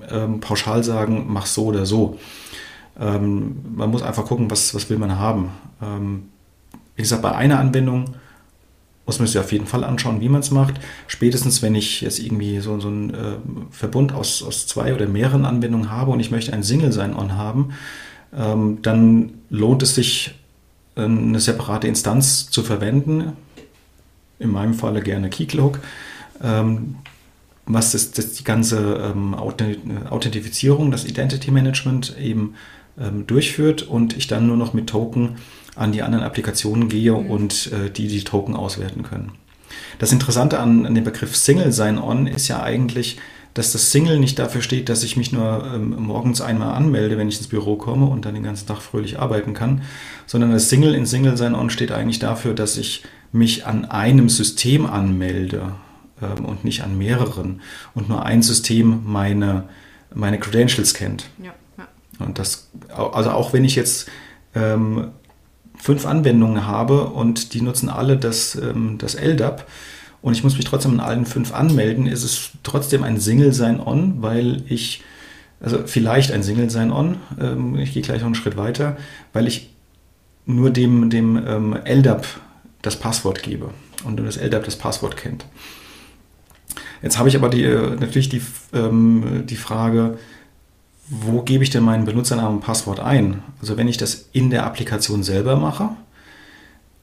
[0.10, 2.18] ähm, pauschal sagen, mach so oder so.
[2.99, 5.52] Ähm, man muss einfach gucken, was, was will man haben.
[5.84, 6.30] Ähm,
[6.95, 8.15] wie gesagt, bei einer Anwendung
[9.06, 10.76] muss man sich auf jeden Fall anschauen, wie man es macht.
[11.07, 13.38] Spätestens, wenn ich jetzt irgendwie so, so einen äh,
[13.69, 17.73] Verbund aus, aus zwei oder mehreren Anwendungen habe und ich möchte ein Single Sign-On haben,
[18.36, 20.36] ähm, dann lohnt es sich,
[20.98, 23.34] eine separate Instanz zu verwenden.
[24.40, 25.80] In meinem Falle gerne Keycloak.
[26.41, 26.95] Ähm,
[27.65, 32.56] was das, das die ganze ähm, Authentifizierung, das Identity Management eben
[32.99, 35.38] ähm, durchführt und ich dann nur noch mit Token
[35.76, 37.30] an die anderen Applikationen gehe mhm.
[37.30, 39.31] und äh, die die Token auswerten können.
[39.99, 43.18] Das Interessante an, an dem Begriff Single Sign-On ist ja eigentlich,
[43.53, 47.30] dass das Single nicht dafür steht, dass ich mich nur ähm, morgens einmal anmelde, wenn
[47.30, 49.84] ich ins Büro komme und dann den ganzen Tag fröhlich arbeiten kann,
[50.26, 54.85] sondern das Single in Single Sign-On steht eigentlich dafür, dass ich mich an einem System
[54.85, 55.73] anmelde
[56.22, 57.61] ähm, und nicht an mehreren
[57.93, 59.64] und nur ein System meine,
[60.14, 61.30] meine Credentials kennt.
[61.41, 61.53] Ja.
[62.19, 64.10] Und das, also auch wenn ich jetzt
[64.53, 65.10] ähm,
[65.86, 69.68] fünf Anwendungen habe und die nutzen alle das, ähm, das LDAP
[70.24, 74.24] und ich muss mich trotzdem in allen fünf anmelden, ist es trotzdem ein Single Sign-On,
[74.24, 75.03] weil ich,
[75.60, 78.98] also vielleicht ein Single Sign-On, ähm, ich gehe gleich noch einen Schritt weiter,
[79.32, 79.70] weil ich
[80.48, 82.26] nur dem, dem ähm, LDAP
[82.82, 83.70] das Passwort gebe
[84.06, 85.45] und das LDAP das Passwort kennt.
[87.03, 88.41] Jetzt habe ich aber die, äh, natürlich die,
[88.74, 90.18] die Frage,
[91.07, 93.44] wo gebe ich denn meinen Benutzernamen und Passwort ein?
[93.61, 95.90] Also wenn ich das in der Applikation selber mache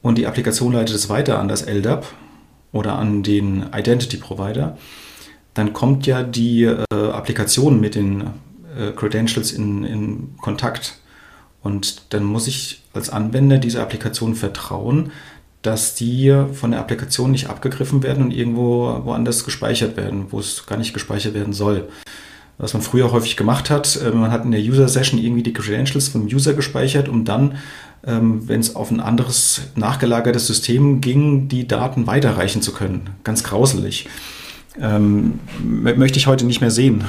[0.03, 2.07] und die Applikation leitet es weiter an das LDAP
[2.73, 4.77] oder an den Identity Provider,
[5.55, 8.23] dann kommt ja die äh, Applikation mit den
[8.77, 10.99] äh, Credentials in, in Kontakt.
[11.62, 15.12] Und dann muss ich als Anwender dieser Applikation vertrauen,
[15.61, 20.66] dass die von der Applikation nicht abgegriffen werden und irgendwo woanders gespeichert werden, wo es
[20.66, 21.89] gar nicht gespeichert werden soll.
[22.62, 26.06] Was man früher häufig gemacht hat, äh, man hat in der User-Session irgendwie die Credentials
[26.06, 27.56] vom User gespeichert, um dann,
[28.06, 33.10] ähm, wenn es auf ein anderes nachgelagertes System ging, die Daten weiterreichen zu können.
[33.24, 34.09] Ganz grauselig.
[34.80, 37.02] Ähm, möchte ich heute nicht mehr sehen.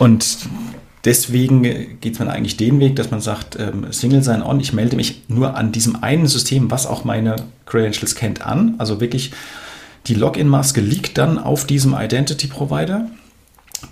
[0.00, 0.38] Und
[1.04, 1.62] Deswegen
[2.00, 5.56] geht man eigentlich den Weg, dass man sagt, ähm, Single Sign-On, ich melde mich nur
[5.56, 7.36] an diesem einen System, was auch meine
[7.66, 8.74] Credentials kennt, an.
[8.78, 9.30] Also wirklich,
[10.08, 13.08] die Login-Maske liegt dann auf diesem Identity-Provider.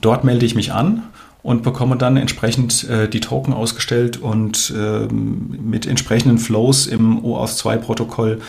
[0.01, 1.03] Dort melde ich mich an
[1.43, 8.41] und bekomme dann entsprechend äh, die Token ausgestellt und äh, mit entsprechenden Flows im OAuth2-Protokoll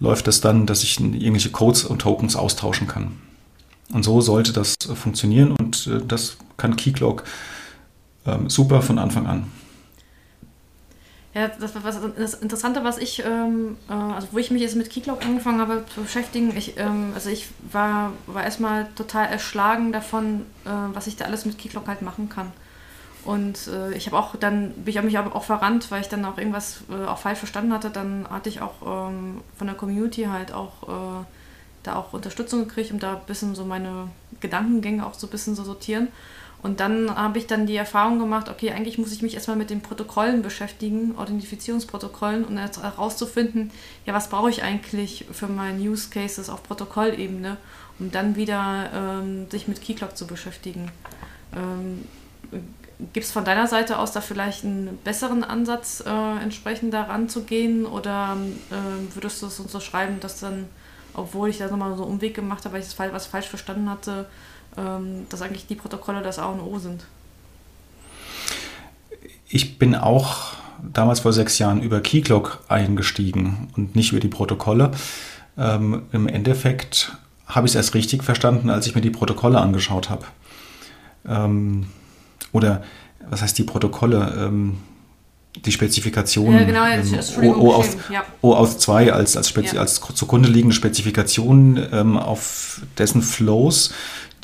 [0.00, 3.12] läuft es dann, dass ich irgendwelche Codes und Tokens austauschen kann.
[3.92, 7.24] Und so sollte das funktionieren und äh, das kann Keycloak
[8.26, 9.46] ähm, super von Anfang an.
[11.34, 14.88] Ja, das, was, das Interessante, was ich, ähm, äh, also wo ich mich jetzt mit
[14.88, 20.46] Keycloak angefangen habe zu beschäftigen, ich, ähm, also ich war, war erstmal total erschlagen davon,
[20.64, 22.52] äh, was ich da alles mit Keycloak halt machen kann.
[23.24, 26.24] Und äh, ich habe auch dann, bin ich mich aber auch verrannt, weil ich dann
[26.24, 27.90] auch irgendwas äh, auch falsch verstanden hatte.
[27.90, 31.24] Dann hatte ich auch ähm, von der Community halt auch äh,
[31.82, 34.08] da auch Unterstützung gekriegt, um da ein bisschen so meine
[34.40, 36.08] Gedankengänge auch so ein bisschen so sortieren.
[36.64, 39.68] Und dann habe ich dann die Erfahrung gemacht, okay, eigentlich muss ich mich erstmal mit
[39.68, 43.70] den Protokollen beschäftigen, Authentifizierungsprotokollen, um herauszufinden,
[44.06, 47.58] ja, was brauche ich eigentlich für meine Use Cases auf Protokollebene,
[47.98, 50.90] um dann wieder ähm, sich mit Keyclock zu beschäftigen.
[51.54, 52.06] Ähm,
[53.12, 57.42] Gibt es von deiner Seite aus da vielleicht einen besseren Ansatz, äh, entsprechend daran zu
[57.42, 57.84] gehen?
[57.84, 58.38] Oder
[58.70, 60.64] äh, würdest du es uns so schreiben, dass dann,
[61.12, 63.90] obwohl ich da nochmal so einen Umweg gemacht habe, weil ich das was falsch verstanden
[63.90, 64.24] hatte,
[64.76, 67.04] dass eigentlich die Protokolle das A und O sind.
[69.48, 70.54] Ich bin auch
[70.92, 74.90] damals vor sechs Jahren über Keycloak eingestiegen und nicht über die Protokolle.
[75.56, 80.10] Ähm, Im Endeffekt habe ich es erst richtig verstanden, als ich mir die Protokolle angeschaut
[80.10, 80.24] habe.
[81.26, 81.86] Ähm,
[82.52, 82.82] oder
[83.28, 84.34] was heißt die Protokolle?
[84.36, 84.78] Ähm,
[85.64, 88.24] die Spezifikation ja, genau, ähm, O, aus, ja.
[88.42, 89.82] O aus 2 als, als, Spezi ja.
[89.82, 93.92] als zugrunde liegende Spezifikation ähm, auf dessen Flows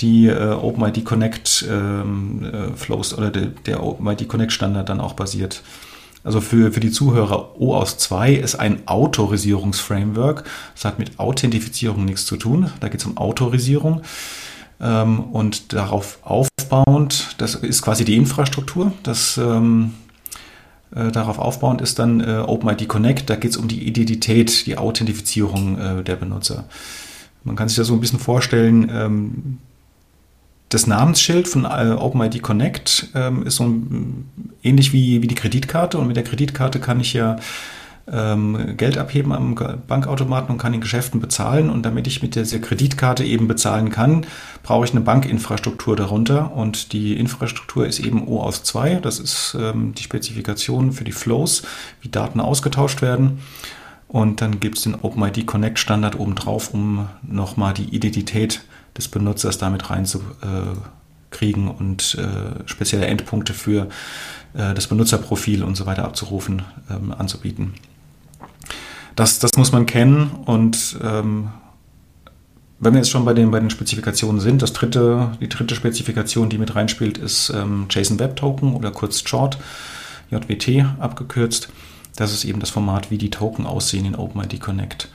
[0.01, 5.14] die äh, OpenID Connect ähm, äh, Flows oder de, der OpenID Connect Standard dann auch
[5.14, 5.62] basiert.
[6.22, 10.44] Also für, für die Zuhörer, OAuth 2 ist ein Autorisierungsframework.
[10.74, 12.70] Das hat mit Authentifizierung nichts zu tun.
[12.81, 14.02] Da geht es um Autorisierung.
[14.81, 18.93] Ähm, und darauf aufbauend, das ist quasi die Infrastruktur.
[19.02, 19.94] Das, ähm,
[20.94, 23.31] äh, darauf aufbauend ist dann äh, OpenID Connect.
[23.31, 26.64] Da geht es um die Identität, die Authentifizierung äh, der Benutzer.
[27.44, 29.59] Man kann sich das so ein bisschen vorstellen, ähm,
[30.70, 34.30] das Namensschild von äh, OpenID Connect ähm, ist so ein,
[34.62, 37.36] ähnlich wie, wie die Kreditkarte und mit der Kreditkarte kann ich ja
[38.10, 39.56] ähm, Geld abheben am
[39.86, 41.70] Bankautomaten und kann in Geschäften bezahlen.
[41.70, 44.26] Und damit ich mit dieser Kreditkarte eben bezahlen kann,
[44.62, 46.52] brauche ich eine Bankinfrastruktur darunter.
[46.52, 48.97] Und die Infrastruktur ist eben OAuth 2.
[48.97, 51.62] Das ist ähm, die Spezifikation für die Flows,
[52.01, 53.40] wie Daten ausgetauscht werden.
[54.06, 58.60] Und dann gibt es den OpenID Connect Standard obendrauf, um nochmal die Identität zu
[59.01, 63.89] des Benutzers damit reinzukriegen und äh, spezielle Endpunkte für
[64.55, 67.74] äh, das Benutzerprofil und so weiter abzurufen, ähm, anzubieten.
[69.16, 71.48] Das, das muss man kennen und ähm,
[72.78, 76.56] wenn wir jetzt schon bei den, bei Spezifikationen sind, das dritte, die dritte Spezifikation, die
[76.56, 79.59] mit reinspielt, ist ähm, JSON Web Token oder kurz Short,
[80.31, 81.68] JWT abgekürzt.
[82.16, 85.09] Das ist eben das Format, wie die Token aussehen in OpenID Connect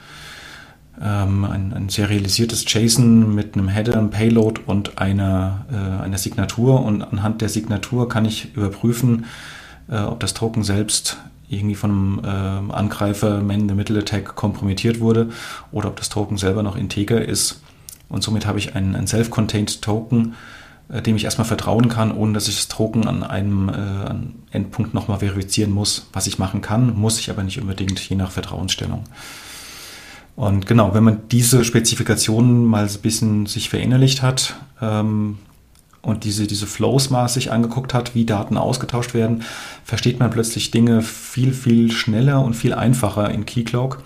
[1.02, 6.82] ähm, ein, ein serialisiertes JSON mit einem Header, einem Payload und einer, äh, einer Signatur.
[6.82, 9.26] Und anhand der Signatur kann ich überprüfen,
[9.88, 11.18] äh, ob das Token selbst
[11.48, 15.30] irgendwie von einem äh, Angreifer Man-in-the-Middle-Attack kompromittiert wurde
[15.70, 17.60] oder ob das Token selber noch integer ist.
[18.08, 20.34] Und somit habe ich ein, ein Self-Contained Token,
[20.88, 24.94] äh, dem ich erstmal vertrauen kann, ohne dass ich das Drucken an einem äh, Endpunkt
[24.94, 29.04] nochmal verifizieren muss, was ich machen kann, muss ich aber nicht unbedingt, je nach Vertrauensstellung.
[30.36, 35.38] Und genau, wenn man diese Spezifikationen mal ein bisschen sich verinnerlicht hat ähm,
[36.02, 39.42] und diese, diese Flows mal sich angeguckt hat, wie Daten ausgetauscht werden,
[39.82, 44.02] versteht man plötzlich Dinge viel, viel schneller und viel einfacher in Keycloak.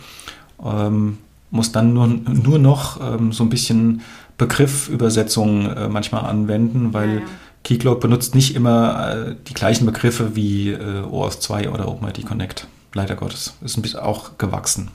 [0.65, 1.19] Ähm,
[1.51, 4.02] muss dann nur, nur noch ähm, so ein bisschen
[4.39, 7.27] Begriffübersetzung äh, manchmal anwenden, weil ja, ja.
[7.65, 12.69] Keycloak benutzt nicht immer äh, die gleichen Begriffe wie äh, OAuth 2 oder OpenID Connect.
[12.94, 13.55] Leider Gottes.
[13.62, 14.90] Ist ein bisschen auch gewachsen.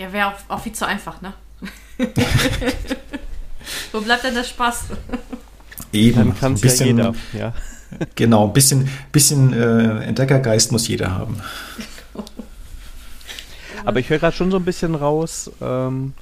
[0.00, 1.34] Ja, wäre auch, auch viel zu einfach, ne?
[3.92, 4.84] Wo bleibt denn der Spaß?
[5.92, 7.14] Eben, Dann kann es ja jeder.
[7.34, 7.52] Ja.
[8.14, 11.42] genau, ein bisschen, bisschen äh, Entdeckergeist muss jeder haben.
[13.84, 16.14] Aber ich höre gerade schon so ein bisschen raus, ähm,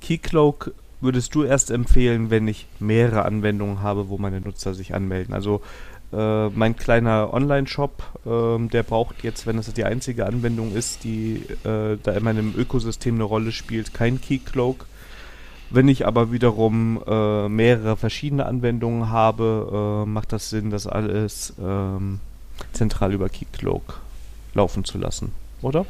[0.00, 5.34] Keycloak würdest du erst empfehlen, wenn ich mehrere Anwendungen habe, wo meine Nutzer sich anmelden.
[5.34, 5.60] Also
[6.12, 11.42] äh, mein kleiner Online-Shop, äh, der braucht jetzt, wenn das die einzige Anwendung ist, die
[11.64, 14.86] äh, da in meinem Ökosystem eine Rolle spielt, kein Keycloak.
[15.70, 21.52] Wenn ich aber wiederum äh, mehrere verschiedene Anwendungen habe, äh, macht das Sinn, das alles
[21.62, 22.20] ähm,
[22.72, 24.00] zentral über Keycloak
[24.54, 25.84] laufen zu lassen, oder?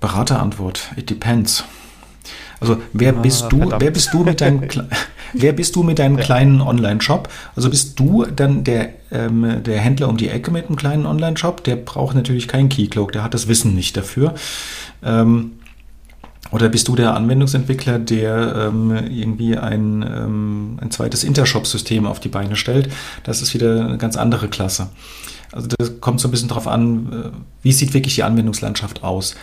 [0.00, 0.92] Beraterantwort.
[0.96, 1.64] It depends.
[2.60, 3.58] Also wer ah, bist du?
[3.58, 3.82] Verdammt.
[3.82, 4.62] Wer bist du mit deinem
[5.34, 7.28] Wer bist du mit deinem kleinen Online-Shop?
[7.54, 11.64] Also bist du dann der, ähm, der Händler um die Ecke mit einem kleinen Online-Shop?
[11.64, 14.34] Der braucht natürlich keinen Keycloak, der hat das Wissen nicht dafür.
[15.02, 15.52] Ähm,
[16.50, 22.30] oder bist du der Anwendungsentwickler, der ähm, irgendwie ein, ähm, ein zweites Intershop-System auf die
[22.30, 22.90] Beine stellt?
[23.24, 24.88] Das ist wieder eine ganz andere Klasse.
[25.52, 29.34] Also das kommt so ein bisschen darauf an, äh, wie sieht wirklich die Anwendungslandschaft aus.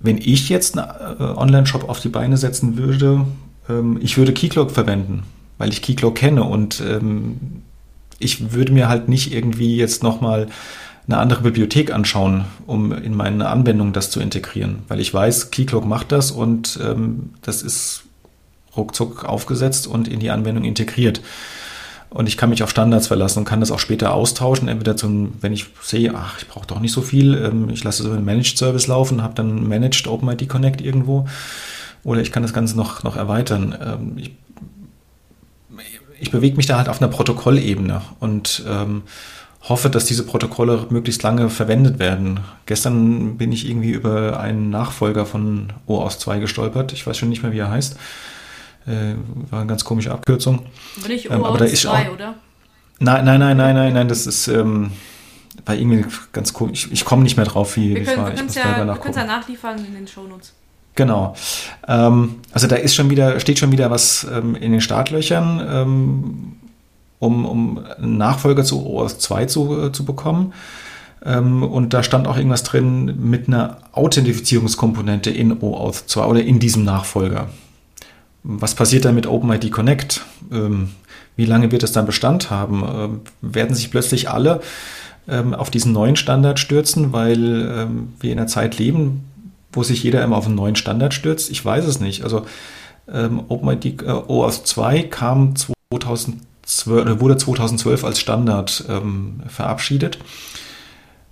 [0.00, 3.26] Wenn ich jetzt einen äh, Online-Shop auf die Beine setzen würde,
[3.68, 5.24] ähm, ich würde Keycloak verwenden,
[5.58, 7.62] weil ich Keycloak kenne und ähm,
[8.18, 10.48] ich würde mir halt nicht irgendwie jetzt nochmal
[11.06, 15.86] eine andere Bibliothek anschauen, um in meine Anwendung das zu integrieren, weil ich weiß, Keycloak
[15.86, 18.04] macht das und ähm, das ist
[18.76, 21.20] ruckzuck aufgesetzt und in die Anwendung integriert.
[22.16, 24.68] Und ich kann mich auf Standards verlassen und kann das auch später austauschen.
[24.68, 28.04] Entweder zum, wenn ich sehe, ach, ich brauche doch nicht so viel, ähm, ich lasse
[28.04, 31.28] über einen Managed Service laufen, habe dann Managed OpenID Connect irgendwo.
[32.04, 33.76] Oder ich kann das Ganze noch, noch erweitern.
[33.78, 34.30] Ähm, ich,
[36.18, 39.02] ich bewege mich da halt auf einer Protokollebene und ähm,
[39.68, 42.40] hoffe, dass diese Protokolle möglichst lange verwendet werden.
[42.64, 46.94] Gestern bin ich irgendwie über einen Nachfolger von OAuth 2 gestolpert.
[46.94, 47.98] Ich weiß schon nicht mehr, wie er heißt.
[48.86, 49.14] Äh,
[49.50, 50.66] war eine ganz komische Abkürzung.
[51.02, 52.34] Bin ich ähm, aber da ist 2, auch, oder?
[52.98, 54.92] Nein, nein, nein, nein, nein, nein, das ist ähm,
[55.64, 56.86] war irgendwie ganz komisch.
[56.86, 58.30] Ich, ich komme nicht mehr drauf, wie, war.
[58.30, 58.88] Muss ja, nachgucken.
[58.88, 60.52] Wir können es ja nachliefern in den Shownotes.
[60.94, 61.34] Genau.
[61.86, 66.56] Ähm, also da ist schon wieder, steht schon wieder was ähm, in den Startlöchern, ähm,
[67.18, 70.52] um, um einen Nachfolger zu OS 2 zu, äh, zu bekommen.
[71.24, 76.60] Ähm, und da stand auch irgendwas drin mit einer Authentifizierungskomponente in OAuth 2 oder in
[76.60, 77.48] diesem Nachfolger.
[78.48, 80.24] Was passiert dann mit OpenID Connect?
[80.52, 80.90] Ähm,
[81.34, 82.84] wie lange wird es dann Bestand haben?
[82.88, 84.60] Ähm, werden sich plötzlich alle
[85.28, 87.88] ähm, auf diesen neuen Standard stürzen, weil
[88.20, 89.24] wir in einer Zeit leben,
[89.72, 91.50] wo sich jeder immer auf einen neuen Standard stürzt?
[91.50, 92.22] Ich weiß es nicht.
[92.22, 92.46] Also
[93.08, 98.84] OpenID äh, OAuth 2 kam 2012, wurde 2012 als Standard
[99.48, 100.18] verabschiedet.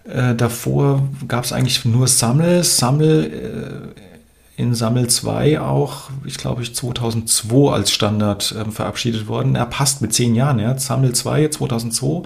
[0.05, 4.14] Äh, davor gab es eigentlich nur Sammel, Sammel äh,
[4.57, 9.57] in Sammel 2 auch, ich glaube, ich 2002 als Standard ähm, verabschiedet worden.
[9.57, 10.79] Er passt mit zehn Jahren, ja.
[10.79, 12.23] Sammel 2 2002,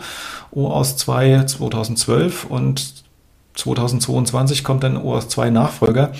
[0.51, 3.05] OAuth 2 2012 und
[3.55, 6.13] 2022 kommt dann OAuth 2 Nachfolger.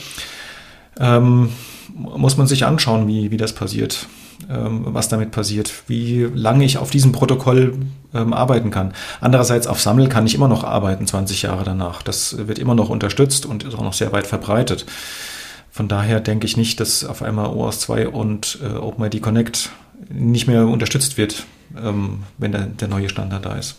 [0.99, 1.51] Ähm,
[1.95, 4.07] muss man sich anschauen, wie, wie das passiert,
[4.51, 7.77] ähm, was damit passiert, wie lange ich auf diesem Protokoll
[8.15, 8.95] ähm, arbeiten kann.
[9.21, 12.03] Andererseits auf Sammel kann ich immer noch arbeiten, 20 Jahre danach.
[12.03, 14.87] Das wird immer noch unterstützt und ist auch noch sehr weit verbreitet.
[15.79, 19.71] Von daher denke ich nicht, dass auf einmal OAuth 2 und äh, OpenID Connect
[20.09, 21.47] nicht mehr unterstützt wird,
[21.81, 23.77] ähm, wenn der, der neue Standard da ist.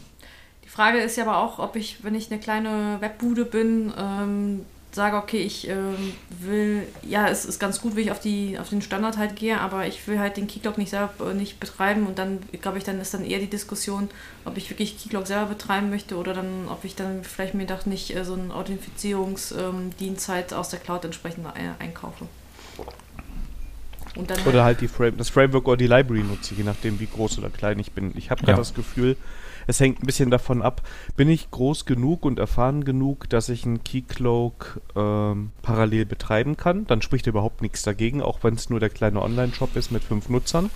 [0.64, 4.62] Die Frage ist ja aber auch, ob ich, wenn ich eine kleine Webbude bin, ähm,
[4.92, 8.70] sage, okay, ich ähm, will, ja, es ist ganz gut, wie ich auf, die, auf
[8.70, 12.18] den Standard halt gehe, aber ich will halt den Keyclock nicht selber nicht betreiben und
[12.18, 14.10] dann, glaube ich, dann ist dann eher die Diskussion,
[14.46, 17.86] ob ich wirklich Keyclock selber betreiben möchte oder dann, ob ich dann vielleicht mir doch
[17.86, 21.46] nicht äh, so einen Authentifizierungsdienst ähm, halt aus der Cloud entsprechend
[21.80, 22.28] einkaufe.
[24.46, 27.50] Oder halt die Frame, das Framework oder die Library nutze, je nachdem, wie groß oder
[27.50, 28.14] klein ich bin.
[28.16, 28.58] Ich habe gerade ja.
[28.58, 29.16] das Gefühl,
[29.68, 30.82] es hängt ein bisschen davon ab,
[31.16, 36.88] bin ich groß genug und erfahren genug, dass ich einen Keycloak ähm, parallel betreiben kann.
[36.88, 40.28] Dann spricht überhaupt nichts dagegen, auch wenn es nur der kleine Online-Shop ist mit fünf
[40.30, 40.72] Nutzern.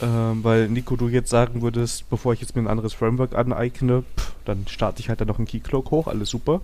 [0.00, 4.04] Ähm, weil Nico, du jetzt sagen würdest, bevor ich jetzt mir ein anderes Framework aneigne,
[4.16, 6.60] pff, dann starte ich halt dann noch einen Keycloak hoch, alles super.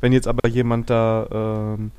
[0.00, 1.90] Wenn jetzt aber jemand da ähm,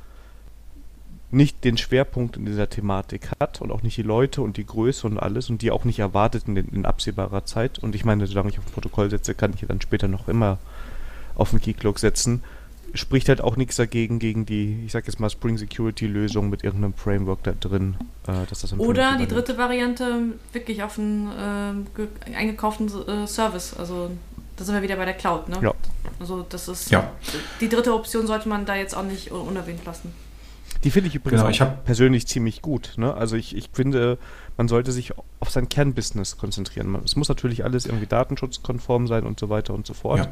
[1.31, 5.07] nicht den Schwerpunkt in dieser Thematik hat und auch nicht die Leute und die Größe
[5.07, 7.79] und alles und die auch nicht erwartet in, den, in absehbarer Zeit.
[7.79, 10.27] Und ich meine, solange ich auf ein Protokoll setze, kann ich ja dann später noch
[10.27, 10.57] immer
[11.35, 12.43] auf den Keycloak setzen.
[12.93, 16.65] Spricht halt auch nichts dagegen gegen die, ich sag jetzt mal, Spring Security Lösung mit
[16.65, 17.95] irgendeinem Framework da drin,
[18.27, 21.85] äh, dass das Oder die dritte Variante, wirklich auf einen
[22.27, 23.73] äh, eingekauften äh, Service.
[23.77, 24.11] Also
[24.57, 25.57] da sind wir wieder bei der Cloud, ne?
[25.61, 25.73] Ja.
[26.19, 27.09] Also das ist ja.
[27.61, 30.13] die dritte Option sollte man da jetzt auch nicht unerwähnt lassen.
[30.83, 32.93] Die finde ich übrigens genau, ich persönlich ziemlich gut.
[32.97, 33.13] Ne?
[33.13, 34.17] Also ich, ich finde,
[34.57, 36.95] man sollte sich auf sein Kernbusiness konzentrieren.
[37.05, 40.19] Es muss natürlich alles irgendwie datenschutzkonform sein und so weiter und so fort.
[40.19, 40.27] Ja.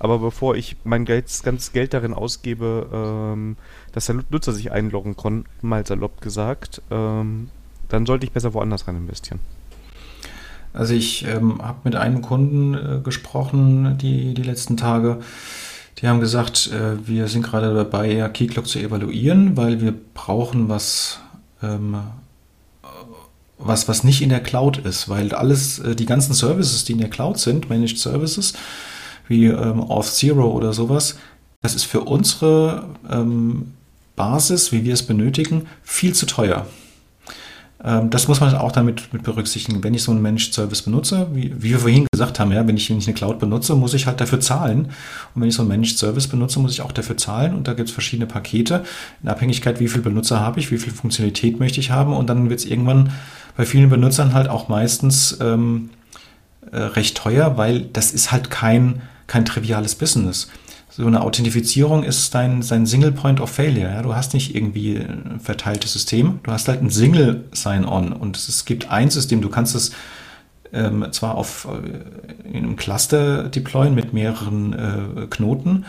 [0.00, 3.56] Aber bevor ich mein ganzes Geld darin ausgebe, ähm,
[3.92, 7.48] dass der Nutzer sich einloggen kann, mal salopp gesagt, ähm,
[7.88, 9.38] dann sollte ich besser woanders rein investieren.
[10.72, 15.20] Also ich ähm, habe mit einem Kunden äh, gesprochen die, die letzten Tage,
[15.98, 21.20] die haben gesagt, äh, wir sind gerade dabei, Keyclock zu evaluieren, weil wir brauchen was,
[21.62, 21.96] ähm,
[23.58, 26.98] was, was nicht in der Cloud ist, weil alles, äh, die ganzen Services, die in
[26.98, 28.54] der Cloud sind, Managed Services,
[29.28, 31.16] wie ähm, Auth Zero oder sowas,
[31.62, 33.72] das ist für unsere ähm,
[34.16, 36.66] Basis, wie wir es benötigen, viel zu teuer.
[37.84, 39.84] Ähm, das muss man auch damit mit berücksichtigen.
[39.84, 42.76] Wenn ich so einen Managed Service benutze, wie, wie, wir vorhin gesagt haben, ja, wenn
[42.76, 44.86] ich nicht eine Cloud benutze, muss ich halt dafür zahlen.
[45.34, 47.54] Und wenn ich so einen Managed Service benutze, muss ich auch dafür zahlen.
[47.54, 48.84] Und da gibt es verschiedene Pakete
[49.22, 52.14] in Abhängigkeit, wie viel Benutzer habe ich, wie viel Funktionalität möchte ich haben.
[52.14, 53.10] Und dann wird es irgendwann
[53.56, 55.90] bei vielen Benutzern halt auch meistens ähm,
[56.72, 60.48] äh, recht teuer, weil das ist halt kein, kein triviales Business
[60.96, 63.90] so eine Authentifizierung ist dein, dein Single Point of Failure.
[63.90, 64.02] Ja?
[64.02, 68.64] Du hast nicht irgendwie ein verteiltes System, du hast halt ein Single Sign-On und es
[68.64, 69.90] gibt ein System, du kannst es
[70.72, 75.84] ähm, zwar auf äh, in einem Cluster deployen mit mehreren äh, Knoten,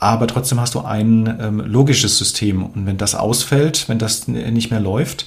[0.00, 4.70] aber trotzdem hast du ein ähm, logisches System und wenn das ausfällt, wenn das nicht
[4.72, 5.26] mehr läuft,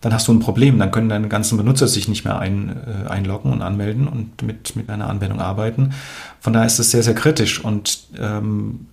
[0.00, 0.78] dann hast du ein Problem.
[0.78, 4.76] Dann können deine ganzen Benutzer sich nicht mehr ein, äh, einloggen und anmelden und mit,
[4.76, 5.92] mit einer Anwendung arbeiten.
[6.40, 7.62] Von daher ist es sehr, sehr kritisch.
[7.62, 8.86] Und ähm,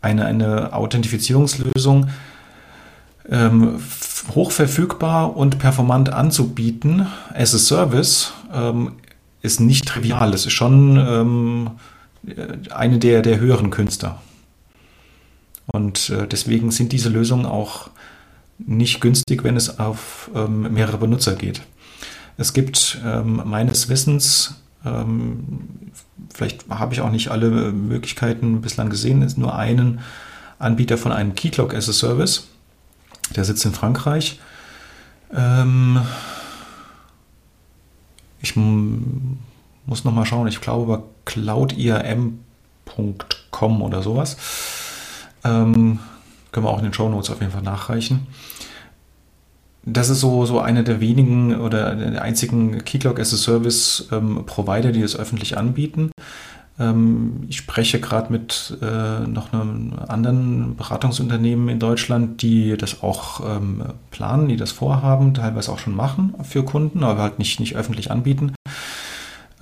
[0.00, 2.08] eine, eine Authentifizierungslösung
[3.28, 3.80] ähm,
[4.34, 8.92] hochverfügbar und performant anzubieten as a Service ähm,
[9.42, 10.34] ist nicht trivial.
[10.34, 11.70] Es ist schon ähm,
[12.70, 14.14] eine der, der höheren Künste.
[15.66, 17.90] Und äh, deswegen sind diese Lösungen auch
[18.58, 21.62] nicht günstig, wenn es auf ähm, mehrere Benutzer geht.
[22.36, 25.90] Es gibt ähm, meines Wissens, ähm,
[26.32, 30.00] vielleicht habe ich auch nicht alle Möglichkeiten bislang gesehen, ist nur einen
[30.58, 32.48] Anbieter von einem Keycloak as a Service.
[33.34, 34.38] Der sitzt in Frankreich.
[35.34, 36.00] Ähm,
[38.40, 44.36] ich muss noch mal schauen, ich glaube über cloudirm.com oder sowas.
[45.44, 45.98] Ähm,
[46.58, 48.26] können wir auch in den Show Notes auf jeden Fall nachreichen.
[49.84, 54.42] Das ist so, so einer der wenigen oder der einzigen Keycloak as a Service ähm,
[54.44, 56.10] Provider, die es öffentlich anbieten.
[56.80, 63.40] Ähm, ich spreche gerade mit äh, noch einem anderen Beratungsunternehmen in Deutschland, die das auch
[63.48, 67.76] ähm, planen, die das vorhaben, teilweise auch schon machen für Kunden, aber halt nicht, nicht
[67.76, 68.52] öffentlich anbieten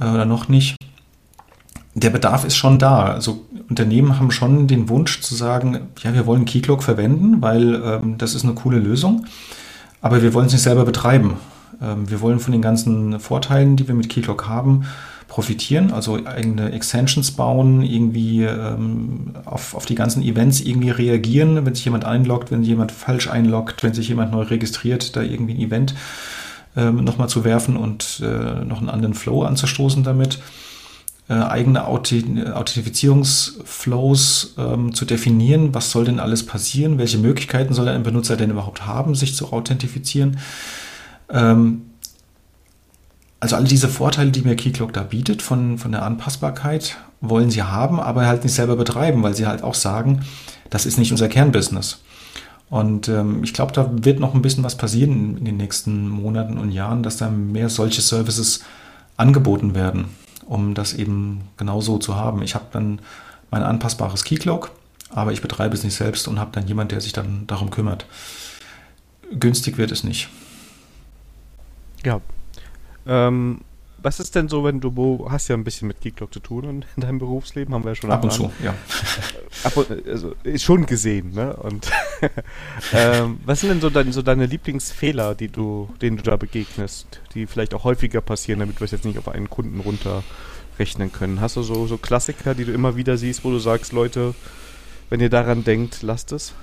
[0.01, 0.77] äh, oder noch nicht
[1.97, 3.07] der Bedarf ist schon da.
[3.07, 8.19] Also Unternehmen haben schon den Wunsch zu sagen, ja, wir wollen Keycloak verwenden, weil ähm,
[8.19, 9.27] das ist eine coole Lösung,
[10.01, 11.35] aber wir wollen es nicht selber betreiben.
[11.83, 14.85] Ähm, wir wollen von den ganzen Vorteilen, die wir mit Keycloak haben,
[15.29, 21.75] profitieren, also eigene Extensions bauen, irgendwie ähm, auf, auf die ganzen Events irgendwie reagieren, wenn
[21.75, 25.61] sich jemand einloggt, wenn jemand falsch einloggt, wenn sich jemand neu registriert, da irgendwie ein
[25.61, 25.95] Event
[26.77, 30.39] ähm, nochmal zu werfen und äh, noch einen anderen Flow anzustoßen damit
[31.29, 35.75] äh, eigene Authentifizierungsflows ähm, zu definieren.
[35.75, 36.99] Was soll denn alles passieren?
[36.99, 40.39] Welche Möglichkeiten soll ein Benutzer denn überhaupt haben, sich zu authentifizieren?
[41.29, 41.83] Ähm,
[43.41, 47.65] also all diese Vorteile, die mir Keycloak da bietet von, von der Anpassbarkeit, wollen sie
[47.65, 50.25] haben, aber halt nicht selber betreiben, weil sie halt auch sagen,
[50.71, 52.03] das ist nicht unser Kernbusiness.
[52.71, 56.09] Und ähm, ich glaube, da wird noch ein bisschen was passieren in, in den nächsten
[56.09, 58.61] Monaten und Jahren, dass da mehr solche Services
[59.17, 60.05] angeboten werden
[60.47, 62.43] um das eben genau so zu haben.
[62.43, 63.01] Ich habe dann
[63.51, 64.71] mein anpassbares Keycloak,
[65.11, 68.07] aber ich betreibe es nicht selbst und habe dann jemand, der sich dann darum kümmert.
[69.39, 70.29] Günstig wird es nicht.
[72.05, 72.21] Ja.
[73.07, 73.61] Ähm,
[73.99, 77.01] was ist denn so, wenn du, hast ja ein bisschen mit Keycloak zu tun in
[77.01, 78.75] deinem Berufsleben, haben wir ja schon Ab und zu, ja.
[79.65, 81.57] also, schon gesehen, ne?
[81.57, 81.91] Und
[82.93, 87.21] ähm, was sind denn so, dein, so, deine Lieblingsfehler, die du, denen du da begegnest,
[87.35, 91.41] die vielleicht auch häufiger passieren, damit wir es jetzt nicht auf einen Kunden runterrechnen können?
[91.41, 94.35] Hast du so, so Klassiker, die du immer wieder siehst, wo du sagst, Leute,
[95.11, 96.55] wenn ihr daran denkt, lasst es?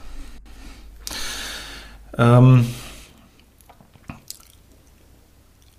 [2.17, 2.65] Ähm,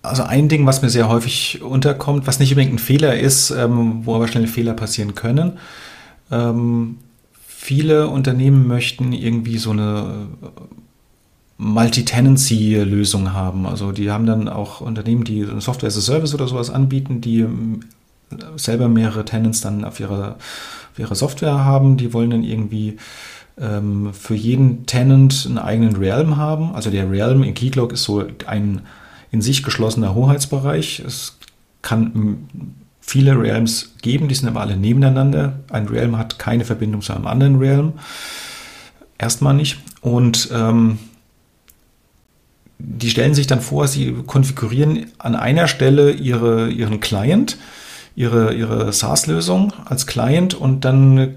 [0.03, 4.05] also ein Ding, was mir sehr häufig unterkommt, was nicht unbedingt ein Fehler ist, ähm,
[4.05, 5.59] wo aber schnell Fehler passieren können.
[6.31, 6.99] Ähm,
[7.65, 10.47] viele Unternehmen möchten irgendwie so eine äh,
[11.57, 13.65] Multi-Tenancy-Lösung haben.
[13.65, 17.41] Also die haben dann auch Unternehmen, die Software as a Service oder sowas anbieten, die
[17.41, 17.81] ähm,
[18.57, 20.37] selber mehrere Tenants dann auf ihrer,
[20.93, 21.97] auf ihrer Software haben.
[21.97, 22.99] Die wollen dann irgendwie
[23.59, 26.75] ähm, für jeden Tenant einen eigenen Realm haben.
[26.75, 28.83] Also der Realm in Keycloak ist so ein
[29.31, 31.01] in sich geschlossener Hoheitsbereich.
[31.01, 31.39] Es
[31.81, 32.51] kann
[33.07, 35.61] viele Realms geben, die sind aber alle nebeneinander.
[35.71, 37.95] Ein Realm hat keine Verbindung zu einem anderen Realm.
[39.19, 39.79] Erstmal nicht.
[40.01, 40.99] Und ähm,
[42.79, 47.59] die stellen sich dann vor, sie konfigurieren an einer Stelle ihre, ihren Client,
[48.17, 51.37] ihre, ihre SaaS-Lösung als Client und dann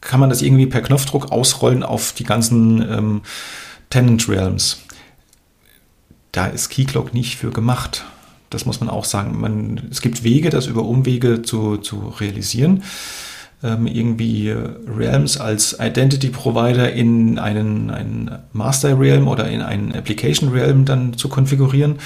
[0.00, 3.22] kann man das irgendwie per Knopfdruck ausrollen auf die ganzen ähm,
[3.90, 4.78] Tenant Realms.
[6.32, 8.04] Da ist Keycloak nicht für gemacht.
[8.54, 9.40] Das muss man auch sagen.
[9.40, 12.82] Man, es gibt Wege, das über Umwege zu, zu realisieren.
[13.64, 20.50] Ähm, irgendwie Realms als Identity Provider in einen, einen Master Realm oder in einen Application
[20.50, 21.96] Realm dann zu konfigurieren.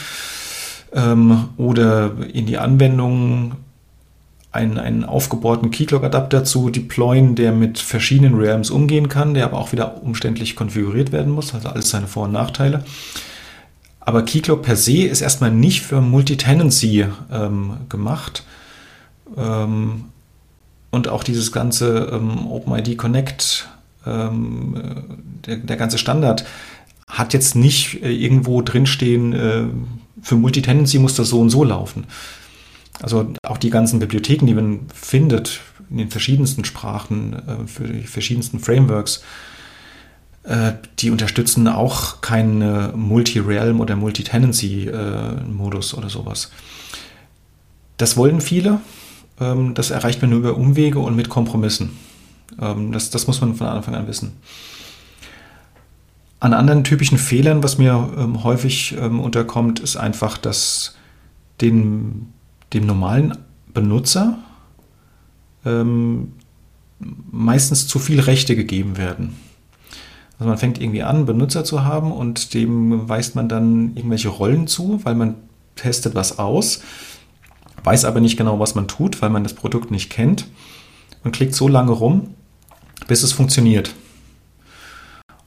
[0.92, 3.56] Ähm, oder in die Anwendung
[4.56, 9.72] einen, einen aufgebohrten Keycloak-Adapter zu deployen, der mit verschiedenen Realms umgehen kann, der aber auch
[9.72, 12.84] wieder umständlich konfiguriert werden muss, also alles seine Vor- und Nachteile.
[14.06, 18.44] Aber Keycloak per se ist erstmal nicht für Multitenancy ähm, gemacht.
[19.36, 20.04] Ähm,
[20.92, 23.68] und auch dieses ganze ähm, OpenID Connect,
[24.06, 24.80] ähm,
[25.44, 26.46] der, der, ganze Standard,
[27.08, 29.64] hat jetzt nicht äh, irgendwo drinstehen, äh,
[30.22, 32.06] für Multitenancy muss das so und so laufen.
[33.02, 35.60] Also auch die ganzen Bibliotheken, die man findet
[35.90, 39.24] in den verschiedensten Sprachen, äh, für die verschiedensten Frameworks,
[41.00, 46.52] die unterstützen auch keinen Multi-Realm oder Multi-Tenancy-Modus oder sowas.
[47.96, 48.80] Das wollen viele.
[49.40, 51.96] Ähm, das erreicht man nur über Umwege und mit Kompromissen.
[52.60, 54.32] Ähm, das, das muss man von Anfang an wissen.
[56.38, 60.94] An anderen typischen Fehlern, was mir ähm, häufig unterkommt, ist einfach, dass
[61.62, 62.32] den,
[62.72, 63.36] dem normalen
[63.72, 64.38] Benutzer
[67.32, 69.34] meistens zu viel Rechte gegeben werden.
[70.38, 74.66] Also man fängt irgendwie an, Benutzer zu haben und dem weist man dann irgendwelche Rollen
[74.66, 75.34] zu, weil man
[75.76, 76.80] testet was aus,
[77.84, 80.46] weiß aber nicht genau, was man tut, weil man das Produkt nicht kennt
[81.24, 82.34] und klickt so lange rum,
[83.06, 83.94] bis es funktioniert.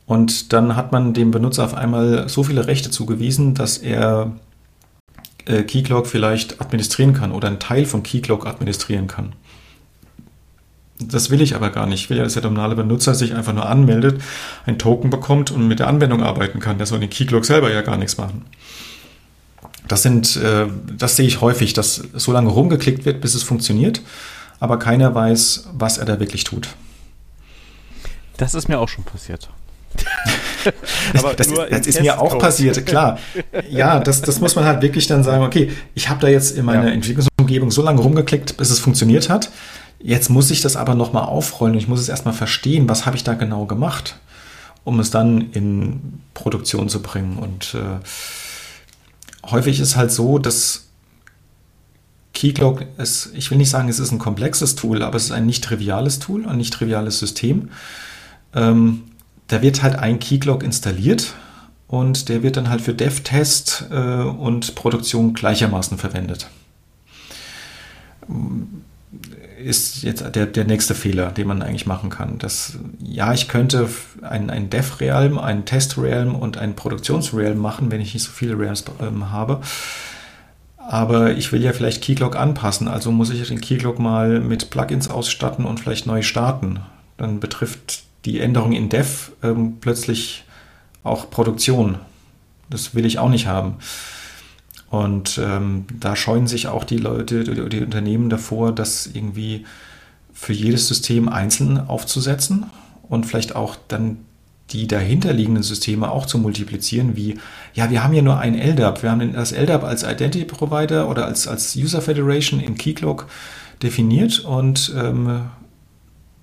[0.06, 4.32] Und dann hat man dem Benutzer auf einmal so viele Rechte zugewiesen, dass er
[5.46, 9.34] äh, Keycloak vielleicht administrieren kann oder einen Teil von Keycloak administrieren kann.
[11.02, 12.02] Das will ich aber gar nicht.
[12.04, 14.22] Ich will ja, dass der normale Benutzer sich einfach nur anmeldet,
[14.66, 16.78] ein Token bekommt und mit der Anwendung arbeiten kann.
[16.78, 18.46] Der soll den Keylog selber ja gar nichts machen.
[19.88, 24.02] Das sind, äh, das sehe ich häufig, dass so lange rumgeklickt wird, bis es funktioniert,
[24.60, 26.70] aber keiner weiß, was er da wirklich tut.
[28.38, 29.50] Das ist mir auch schon passiert.
[31.14, 33.18] das, das, das ist mir auch passiert, klar.
[33.70, 36.66] Ja, das, das muss man halt wirklich dann sagen, okay, ich habe da jetzt in
[36.66, 36.94] meiner ja.
[36.94, 39.50] Entwicklungsumgebung so lange rumgeklickt, bis es funktioniert hat.
[40.00, 41.76] Jetzt muss ich das aber nochmal aufrollen.
[41.78, 44.18] Ich muss es erstmal verstehen, was habe ich da genau gemacht,
[44.86, 47.38] um es dann in Produktion zu bringen.
[47.38, 48.00] Und äh,
[49.50, 50.86] häufig ist halt so, dass
[52.34, 55.46] Keycloak ist, ich will nicht sagen, es ist ein komplexes Tool, aber es ist ein
[55.46, 57.70] nicht triviales Tool, ein nicht triviales System.
[58.56, 59.04] Ähm,
[59.48, 61.34] da wird halt ein Keycloak installiert
[61.88, 66.48] und der wird dann halt für Dev-Test äh, und Produktion gleichermaßen verwendet
[69.64, 72.38] ist jetzt der, der nächste Fehler, den man eigentlich machen kann.
[72.38, 73.90] Das, ja, ich könnte
[74.22, 78.86] ein, ein Dev-Realm, ein Test-Realm und ein Produktions-Realm machen, wenn ich nicht so viele Realms
[79.02, 79.62] ähm, habe.
[80.78, 85.10] Aber ich will ja vielleicht Keycloak anpassen, also muss ich den Keycloak mal mit Plugins
[85.10, 86.80] ausstatten und vielleicht neu starten.
[87.18, 90.46] Dann betrifft die Änderung in Dev ähm, plötzlich
[91.04, 92.00] auch Produktion.
[92.70, 93.76] Das will ich auch nicht haben.
[94.90, 99.66] Und ähm, da scheuen sich auch die Leute, die, die Unternehmen davor, das irgendwie
[100.34, 102.66] für jedes System einzeln aufzusetzen
[103.08, 104.18] und vielleicht auch dann
[104.72, 107.40] die dahinterliegenden Systeme auch zu multiplizieren, wie,
[107.74, 109.04] ja, wir haben ja nur ein LDAP.
[109.04, 113.28] Wir haben das LDAP als Identity Provider oder als, als User Federation in Keycloak
[113.82, 115.42] definiert und ähm,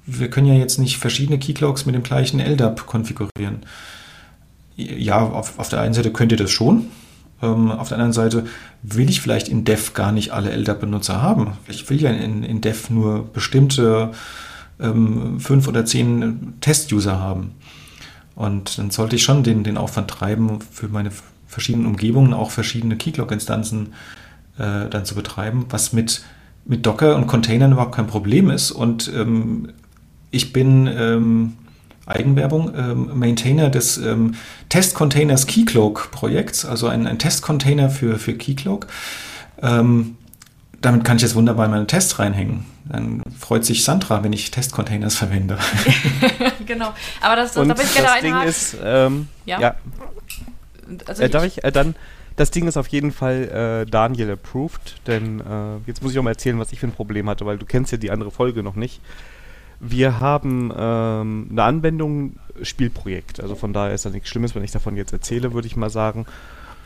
[0.06, 3.62] wir können ja jetzt nicht verschiedene Keyclocks mit dem gleichen LDAP konfigurieren.
[4.76, 6.86] Ja, auf, auf der einen Seite könnt ihr das schon.
[7.46, 8.44] Ähm, auf der anderen Seite
[8.82, 11.52] will ich vielleicht in Dev gar nicht alle LDAP-Benutzer haben.
[11.68, 14.12] Ich will ja in, in Dev nur bestimmte
[14.80, 17.52] ähm, fünf oder zehn Test-User haben.
[18.34, 21.10] Und dann sollte ich schon den, den Aufwand treiben, für meine
[21.46, 23.94] verschiedenen Umgebungen auch verschiedene Keyclock-Instanzen
[24.58, 26.22] äh, dann zu betreiben, was mit,
[26.64, 28.70] mit Docker und Containern überhaupt kein Problem ist.
[28.70, 29.70] Und ähm,
[30.30, 31.54] ich bin ähm,
[32.06, 34.36] Eigenwerbung, ähm, Maintainer des ähm,
[34.68, 38.86] Test-Containers Keycloak-Projekts, also ein, ein Test-Container für, für Keycloak.
[39.60, 40.16] Ähm,
[40.80, 42.64] damit kann ich jetzt wunderbar in meine Tests reinhängen.
[42.84, 45.58] Dann freut sich Sandra, wenn ich Test-Containers verwende.
[46.66, 46.94] genau.
[47.20, 49.60] Aber das, Und da bin ich das Ding ist, ähm, ja.
[49.60, 49.74] ja.
[51.06, 51.96] Also äh, darf ich äh, dann
[52.36, 56.22] das Ding ist auf jeden Fall äh, Daniel approved, denn äh, jetzt muss ich auch
[56.22, 58.62] mal erzählen, was ich für ein Problem hatte, weil du kennst ja die andere Folge
[58.62, 59.00] noch nicht.
[59.80, 64.70] Wir haben ähm, eine Anwendung, Spielprojekt, also von daher ist da nichts Schlimmes, wenn ich
[64.70, 66.26] davon jetzt erzähle, würde ich mal sagen.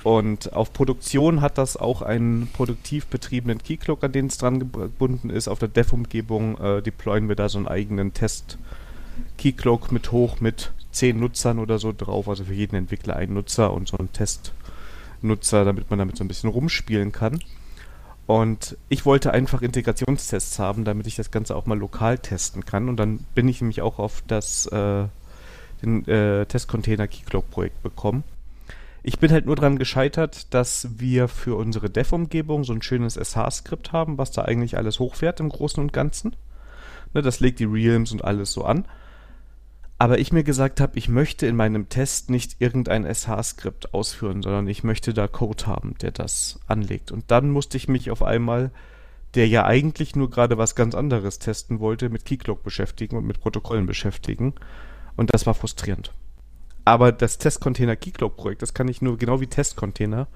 [0.02, 5.30] Und auf Produktion hat das auch einen produktiv betriebenen Keycloak, an den es dran gebunden
[5.30, 5.46] ist.
[5.46, 11.20] Auf der Dev-Umgebung äh, deployen wir da so einen eigenen Test-Keycloak mit hoch mit zehn
[11.20, 15.90] Nutzern oder so drauf, also für jeden Entwickler ein Nutzer und so ein Testnutzer, damit
[15.90, 17.40] man damit so ein bisschen rumspielen kann.
[18.30, 22.88] Und ich wollte einfach Integrationstests haben, damit ich das Ganze auch mal lokal testen kann.
[22.88, 25.06] Und dann bin ich nämlich auch auf das äh,
[25.82, 28.22] den äh, Testcontainer Keycloak Projekt bekommen.
[29.02, 33.90] Ich bin halt nur daran gescheitert, dass wir für unsere Dev-Umgebung so ein schönes SH-Skript
[33.90, 36.36] haben, was da eigentlich alles hochfährt im Großen und Ganzen.
[37.12, 38.84] Ne, das legt die Realms und alles so an
[40.00, 44.66] aber ich mir gesagt habe, ich möchte in meinem Test nicht irgendein SH-Skript ausführen, sondern
[44.66, 47.12] ich möchte da Code haben, der das anlegt.
[47.12, 48.70] Und dann musste ich mich auf einmal,
[49.34, 53.40] der ja eigentlich nur gerade was ganz anderes testen wollte, mit Keycloak beschäftigen und mit
[53.40, 54.54] Protokollen beschäftigen.
[55.18, 56.14] Und das war frustrierend.
[56.86, 60.28] Aber das Testcontainer Keycloak Projekt, das kann ich nur genau wie Testcontainer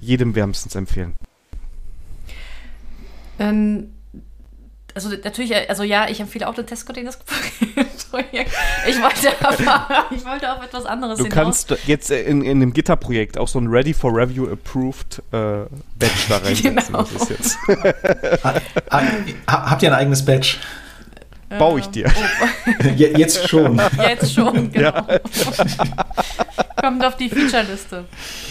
[0.00, 1.16] jedem wärmstens empfehlen.
[3.38, 3.90] Ähm,
[4.94, 7.18] also natürlich, also ja, ich empfehle auch den Testcontainers
[8.10, 8.52] Projekt.
[8.86, 11.66] Ich wollte aber, ich wollte auf etwas anderes Du hinaus.
[11.66, 15.68] kannst jetzt in, in dem Gitter-Projekt auch so ein Ready for Review Approved äh, Badge
[16.28, 16.76] da reinsetzen.
[16.76, 17.02] Genau.
[17.02, 17.58] Das ist jetzt.
[19.48, 20.56] Habt ihr ein eigenes Badge?
[21.58, 22.10] Baue ich dir.
[22.14, 22.88] Oh.
[22.96, 23.80] Jetzt schon.
[23.98, 24.90] Jetzt schon, genau.
[24.90, 25.20] Ja.
[26.80, 28.04] Kommt auf die Feature-Liste.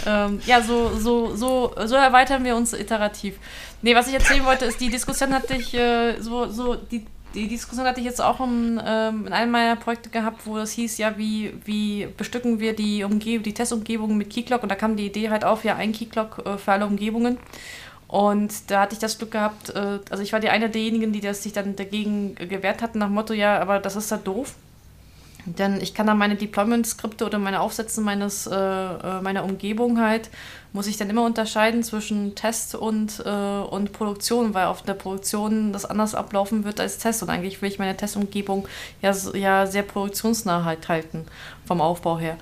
[0.08, 3.36] Ähm, ja, so, so, so, so erweitern wir uns iterativ.
[3.82, 7.48] Nee, was ich erzählen wollte, ist, die Diskussion hatte ich äh, so, so, die die
[7.48, 10.98] Diskussion hatte ich jetzt auch in, ähm, in einem meiner Projekte gehabt, wo das hieß,
[10.98, 15.08] ja, wie, wie bestücken wir die Umgebung, die Testumgebung mit Keyclock und da kam die
[15.08, 17.38] Idee halt auf, ja, ein Keyclock äh, für alle Umgebungen.
[18.14, 21.20] Und da hatte ich das Glück gehabt, äh, also ich war die eine derjenigen, die
[21.20, 24.54] das sich dann dagegen gewehrt hatten, nach Motto, ja, aber das ist ja doof.
[25.48, 30.30] Denn ich kann dann meine Deployment-Skripte oder meine Aufsätze meines, äh, äh, meiner Umgebung halt,
[30.74, 35.86] muss ich dann immer unterscheiden zwischen Test und, und Produktion, weil auf der Produktion das
[35.86, 37.22] anders ablaufen wird als Test.
[37.22, 38.68] Und eigentlich will ich meine Testumgebung
[39.02, 41.26] ja, ja sehr produktionsnah halt halten,
[41.66, 42.38] vom Aufbau her.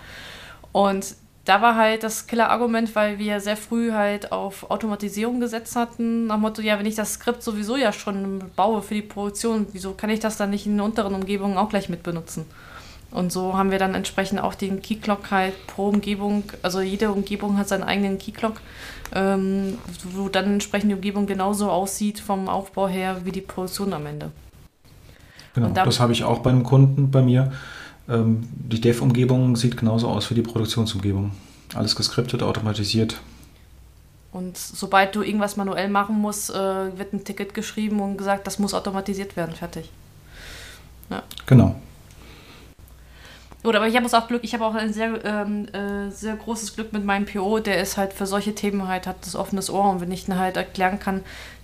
[0.72, 1.16] Und
[1.46, 6.36] da war halt das Killer-Argument, weil wir sehr früh halt auf Automatisierung gesetzt hatten, nach
[6.36, 9.94] dem Motto, ja, wenn ich das Skript sowieso ja schon baue für die Produktion, wieso
[9.94, 12.46] kann ich das dann nicht in unteren Umgebungen auch gleich mit benutzen?
[13.10, 17.58] Und so haben wir dann entsprechend auch den Keyclock halt pro Umgebung, also jede Umgebung
[17.58, 18.62] hat seinen eigenen Keyclock,
[19.14, 19.78] ähm,
[20.14, 24.32] wo dann entsprechend die Umgebung genauso aussieht vom Aufbau her wie die Produktion am Ende.
[25.54, 27.52] Genau, das habe ich auch beim Kunden bei mir.
[28.12, 31.32] Ähm, die Dev-Umgebung sieht genauso aus wie die Produktionsumgebung.
[31.74, 33.22] Alles geskriptet, automatisiert.
[34.34, 36.54] Und sobald du irgendwas manuell machen musst, äh,
[36.98, 39.90] wird ein Ticket geschrieben und gesagt, das muss automatisiert werden, fertig.
[41.10, 41.24] Ja.
[41.46, 41.76] Genau.
[43.64, 46.76] Oder aber ich habe auch Glück, ich habe auch ein sehr, ähm, äh, sehr großes
[46.76, 49.90] Glück mit meinem PO, der ist halt für solche Themen halt, hat das offenes Ohr
[49.90, 51.22] und wenn ich dann halt erklären kann,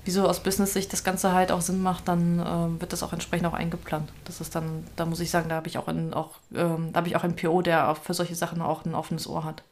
[0.07, 3.45] wieso aus Business-Sicht das Ganze halt auch Sinn macht, dann äh, wird das auch entsprechend
[3.47, 4.11] auch eingeplant.
[4.25, 6.97] Das ist dann, da muss ich sagen, da habe ich auch ein, auch, ähm, da
[6.97, 9.63] habe ich auch einen PO, der für solche Sachen auch ein offenes Ohr hat.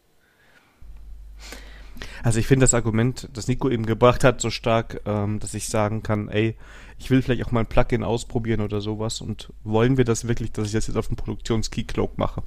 [2.23, 5.69] Also ich finde das Argument, das Nico eben gebracht hat, so stark, ähm, dass ich
[5.69, 6.55] sagen kann, ey,
[6.97, 10.51] ich will vielleicht auch mal ein Plugin ausprobieren oder sowas und wollen wir das wirklich,
[10.51, 12.43] dass ich das jetzt auf dem Produktions-Keycloak mache?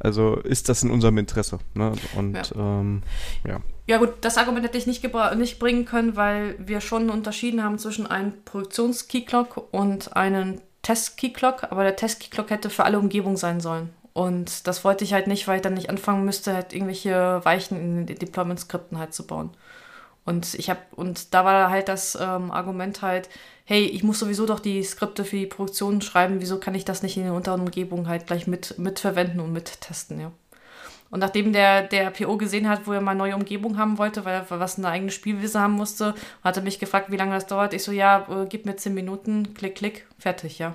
[0.00, 1.58] Also ist das in unserem Interesse.
[1.74, 1.92] Ne?
[2.16, 2.42] Und ja.
[2.54, 3.02] Ähm,
[3.46, 3.60] ja.
[3.86, 5.02] Ja gut, das Argument hätte ich nicht,
[5.36, 11.84] nicht bringen können, weil wir schon unterschieden haben zwischen einem Produktions-Keyclock und einem Test-Keyclock, aber
[11.84, 13.90] der Test-Keyclock hätte für alle Umgebungen sein sollen.
[14.12, 17.80] Und das wollte ich halt nicht, weil ich dann nicht anfangen müsste, halt irgendwelche Weichen
[17.80, 19.50] in den Deployment-Skripten halt zu bauen.
[20.24, 23.30] Und ich habe, und da war halt das ähm, Argument halt,
[23.68, 27.02] hey, ich muss sowieso doch die Skripte für die Produktion schreiben, wieso kann ich das
[27.02, 30.32] nicht in der unteren Umgebung halt gleich mit, mitverwenden und mittesten, ja.
[31.10, 34.46] Und nachdem der, der PO gesehen hat, wo er mal neue Umgebung haben wollte, weil
[34.48, 37.74] er was eine eigene Spielwiese haben musste, hat er mich gefragt, wie lange das dauert.
[37.74, 40.74] Ich so, ja, äh, gib mir zehn Minuten, klick, klick, fertig, ja.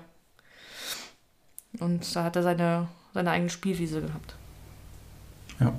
[1.79, 4.35] Und da hat er seine, seine eigene Spielwiese gehabt.
[5.59, 5.73] Ja.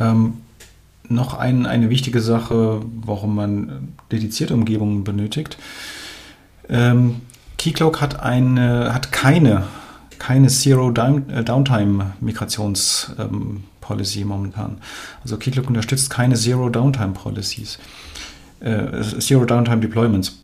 [0.00, 0.42] Ähm,
[1.12, 5.56] noch ein, eine wichtige Sache, warum man dedizierte Umgebungen benötigt.
[6.68, 7.16] Ähm,
[7.58, 9.64] Keycloak hat, eine, hat keine,
[10.18, 11.44] keine Zero äh,
[13.18, 13.64] ähm,
[14.24, 14.78] momentan.
[15.22, 17.78] Also Keycloak unterstützt keine Zero Downtime Policies.
[18.60, 20.42] Äh, Zero Downtime Deployments.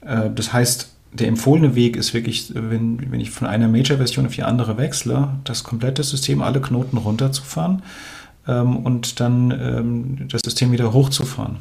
[0.00, 4.34] Äh, das heißt, der empfohlene Weg ist wirklich, wenn, wenn ich von einer Major-Version auf
[4.34, 7.82] die andere wechsle, das komplette System, alle Knoten runterzufahren
[8.48, 11.58] ähm, und dann ähm, das System wieder hochzufahren.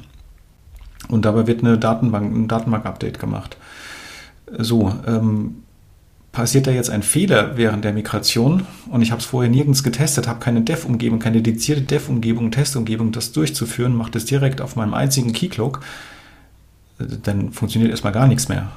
[1.07, 3.57] Und dabei wird eine Datenbank, ein Datenbank-Update gemacht.
[4.57, 5.55] So, ähm,
[6.35, 10.27] passiert da jetzt ein Fehler während der Migration und ich habe es vorher nirgends getestet,
[10.27, 15.31] habe keine Dev-Umgebung, keine dedizierte Dev-Umgebung, Testumgebung, das durchzuführen, macht es direkt auf meinem einzigen
[15.31, 15.79] Keycloak,
[16.99, 18.69] dann funktioniert erstmal gar nichts mehr.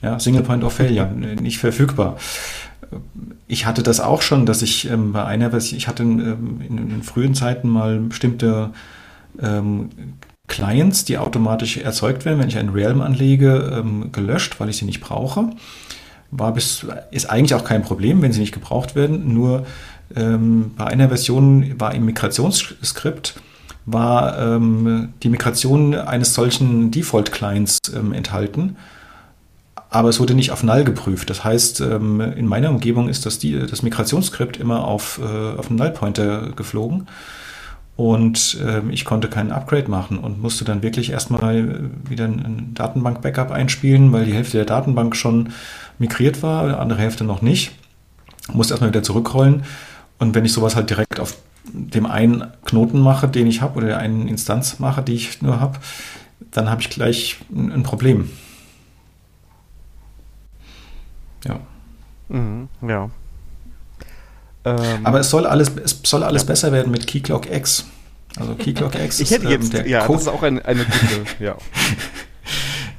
[0.00, 2.18] Ja, Single Point of Failure, nicht verfügbar.
[3.46, 7.02] Ich hatte das auch schon, dass ich ähm, bei einer, ich hatte ähm, in, in,
[7.02, 8.70] frühen Zeiten mal bestimmte
[9.40, 9.90] ähm,
[10.46, 14.84] Clients, die automatisch erzeugt werden, wenn ich einen Realm anlege, ähm, gelöscht, weil ich sie
[14.84, 15.50] nicht brauche.
[16.30, 19.32] War bis, ist eigentlich auch kein Problem, wenn sie nicht gebraucht werden.
[19.32, 19.66] Nur
[20.14, 23.40] ähm, bei einer Version war im Migrationsskript
[23.88, 27.78] war ähm, die Migration eines solchen Default-Clients
[28.12, 28.76] enthalten
[29.96, 31.30] aber es wurde nicht auf Null geprüft.
[31.30, 35.78] Das heißt, ähm, in meiner Umgebung ist das, das Migrationsskript immer auf, äh, auf einen
[35.78, 37.08] Null-Pointer geflogen.
[37.96, 43.50] Und ähm, ich konnte keinen Upgrade machen und musste dann wirklich erstmal wieder ein Datenbank-Backup
[43.50, 45.48] einspielen, weil die Hälfte der Datenbank schon
[45.98, 47.72] migriert war, die andere Hälfte noch nicht.
[48.52, 49.62] Musste erstmal wieder zurückrollen.
[50.18, 51.38] Und wenn ich sowas halt direkt auf
[51.72, 55.58] dem einen Knoten mache, den ich habe, oder der einen Instanz mache, die ich nur
[55.58, 55.78] habe,
[56.50, 58.28] dann habe ich gleich ein Problem.
[61.46, 61.60] Ja.
[62.28, 63.10] Mhm, ja.
[64.64, 66.48] Ähm, Aber es soll alles, es soll alles ja.
[66.48, 67.86] besser werden mit Keyclock X.
[68.36, 70.84] Also Keyclock X ich hätte jetzt, ähm, der ja, Code, das ist auch eine, eine
[70.84, 71.56] gute, ja.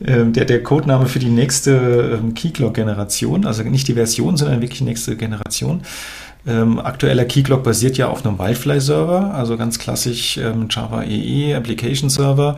[0.06, 4.80] Ähm, der, der Codename für die nächste ähm, Keyclock-Generation, also nicht die Version, sondern wirklich
[4.80, 5.82] die nächste Generation.
[6.46, 12.10] Ähm, aktueller Keyclock basiert ja auf einem Wildfly-Server, also ganz klassisch ähm, Java EE Application
[12.10, 12.58] Server.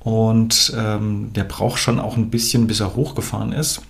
[0.00, 3.82] Und ähm, der braucht schon auch ein bisschen, bis er hochgefahren ist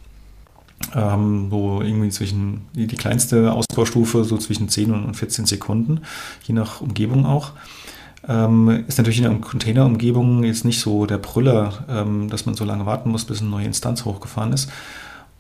[0.95, 6.01] ähm, wo irgendwie zwischen die, kleinste Ausbaustufe so zwischen 10 und 14 Sekunden,
[6.45, 7.53] je nach Umgebung auch.
[8.27, 12.65] Ähm, ist natürlich in einer Containerumgebung jetzt nicht so der Brüller, ähm, dass man so
[12.65, 14.71] lange warten muss, bis eine neue Instanz hochgefahren ist.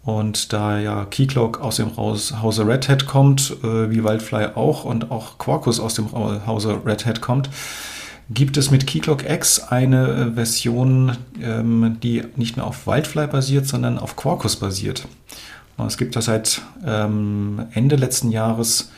[0.05, 5.10] Und da ja Keycloak aus dem Hause Red Hat kommt, äh, wie Wildfly auch, und
[5.10, 7.51] auch Quarkus aus dem Hause Red Hat kommt,
[8.30, 13.66] gibt es mit Keycloak X eine äh, Version, ähm, die nicht mehr auf Wildfly basiert,
[13.66, 15.06] sondern auf Quarkus basiert.
[15.86, 18.90] Es gibt da seit ähm, Ende letzten Jahres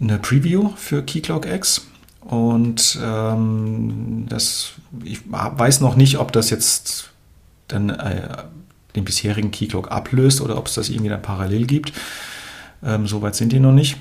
[0.00, 1.86] eine Preview für Keycloak X.
[2.20, 4.72] Und ähm, das,
[5.04, 7.10] ich weiß noch nicht, ob das jetzt
[7.68, 8.44] dann äh,
[8.96, 11.92] den bisherigen Keycloak ablöst oder ob es das irgendwie dann parallel gibt.
[12.82, 13.96] Ähm, Soweit sind die noch nicht.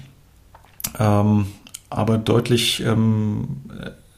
[0.97, 1.47] Ähm,
[1.89, 3.61] aber deutlich ähm,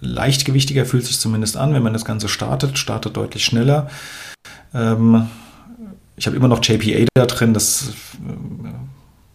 [0.01, 3.89] leichtgewichtiger fühlt sich zumindest an, wenn man das Ganze startet, startet deutlich schneller.
[4.73, 5.27] Ähm,
[6.15, 8.69] ich habe immer noch JPA da drin, das äh,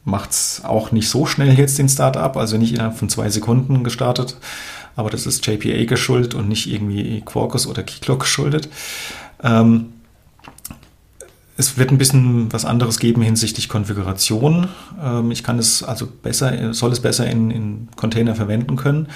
[0.05, 3.85] macht es auch nicht so schnell jetzt den Startup, also nicht innerhalb von zwei Sekunden
[3.85, 4.37] gestartet,
[4.97, 8.69] aber das ist JPA geschuldet und nicht irgendwie Quarkus oder Keyclock geschuldet.
[9.43, 9.93] Ähm,
[11.57, 14.69] es wird ein bisschen was anderes geben hinsichtlich Konfiguration.
[15.03, 19.09] Ähm, ich kann es also besser, soll es besser in, in Container verwenden können.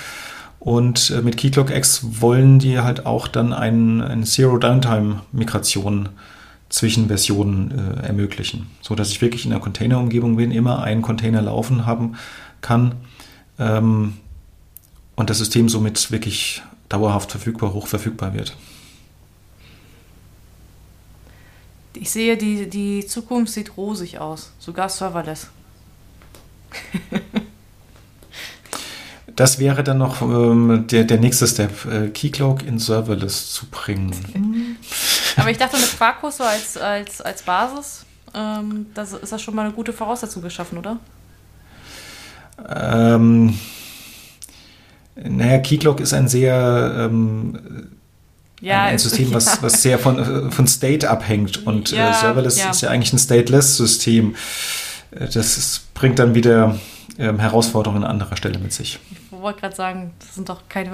[0.67, 6.09] Und äh, mit Keycloak X wollen die halt auch dann ein, eine Zero-Downtime-Migration
[6.71, 11.41] zwischen Versionen äh, ermöglichen, so dass ich wirklich in einer Containerumgebung bin, immer einen Container
[11.41, 12.17] laufen haben
[12.63, 12.97] kann
[13.61, 14.15] ähm,
[15.15, 18.57] und das System somit wirklich dauerhaft verfügbar, hoch verfügbar wird.
[21.95, 25.49] Ich sehe, die, die Zukunft sieht rosig aus, sogar serverless.
[29.37, 34.79] das wäre dann noch ähm, der, der nächste Step, äh, Keycloak in Serverless zu bringen.
[35.37, 39.55] Aber ich dachte, mit Quarkus so als, als, als Basis, ähm, das ist das schon
[39.55, 40.99] mal eine gute Voraussetzung geschaffen, oder?
[42.69, 43.59] Ähm,
[45.17, 47.59] Naja, Keyclock ist ein sehr ähm,
[48.61, 49.59] ja, ein, System, was, ja.
[49.63, 51.67] was sehr von, äh, von State abhängt.
[51.67, 54.35] Und äh, ja, äh, Serverless ist ja eigentlich ein Stateless-System.
[55.11, 56.79] Äh, das ist, bringt dann wieder
[57.19, 58.99] ähm, Herausforderungen an anderer Stelle mit sich.
[59.37, 60.91] Ich wollte gerade sagen, das sind doch keine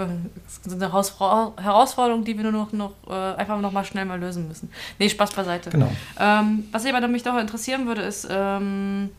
[0.62, 4.48] das sind Herausforderungen, die wir nur noch, noch äh, einfach noch mal schnell mal lösen
[4.48, 4.70] müssen.
[4.98, 5.70] Nee, Spaß beiseite.
[5.70, 5.90] Genau.
[6.18, 9.10] Ähm, was aber mich doch interessieren würde, ist, ähm,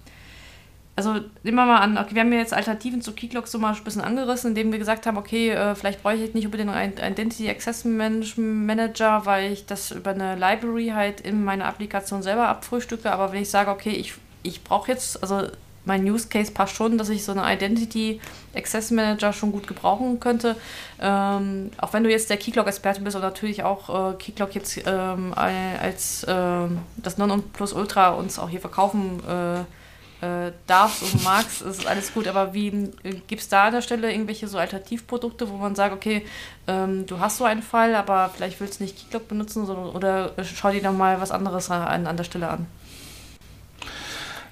[0.96, 3.74] also nehmen wir mal an, okay, wir haben ja jetzt Alternativen zu Keyclock so mal
[3.74, 6.94] ein bisschen angerissen, indem wir gesagt haben, okay, äh, vielleicht brauche ich nicht unbedingt einen
[6.94, 13.12] Identity Access Manager, weil ich das über eine Library halt in meiner Applikation selber abfrühstücke.
[13.12, 14.14] Aber wenn ich sage, okay, ich,
[14.44, 15.48] ich brauche jetzt, also
[15.86, 18.20] mein Use Case passt schon, dass ich so eine Identity
[18.56, 20.56] Access Manager schon gut gebrauchen könnte.
[21.02, 25.34] Ähm, auch wenn du jetzt der Keyclock-Experte bist und natürlich auch äh, Keyclock jetzt ähm,
[25.36, 29.62] als äh, das Non-Plus-Ultra uns auch hier verkaufen äh,
[30.24, 32.28] äh, darfst und magst, ist alles gut.
[32.28, 32.68] Aber wie
[33.04, 36.26] äh, gibt es da an der Stelle irgendwelche so Alternativprodukte, wo man sagt, okay,
[36.68, 40.32] ähm, du hast so einen Fall, aber vielleicht willst du nicht Keyclock benutzen sondern, oder
[40.44, 42.68] schau dir dann mal was anderes an, an der Stelle an?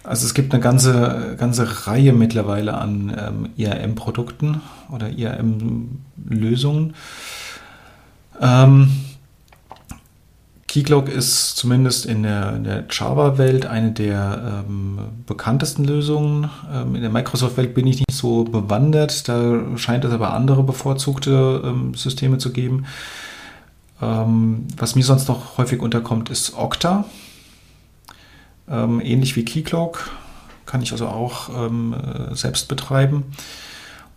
[0.03, 4.61] Also es gibt eine ganze, ganze Reihe mittlerweile an ähm, IAM-Produkten
[4.91, 6.95] oder IAM-Lösungen.
[8.41, 8.89] Ähm,
[10.67, 16.49] Keycloak ist zumindest in der, der Java-Welt eine der ähm, bekanntesten Lösungen.
[16.73, 19.27] Ähm, in der Microsoft-Welt bin ich nicht so bewandert.
[19.27, 22.85] Da scheint es aber andere bevorzugte ähm, Systeme zu geben.
[24.01, 27.03] Ähm, was mir sonst noch häufig unterkommt, ist Okta.
[28.69, 30.09] Ähm, ähnlich wie Keycloak
[30.65, 33.25] kann ich also auch ähm, äh, selbst betreiben.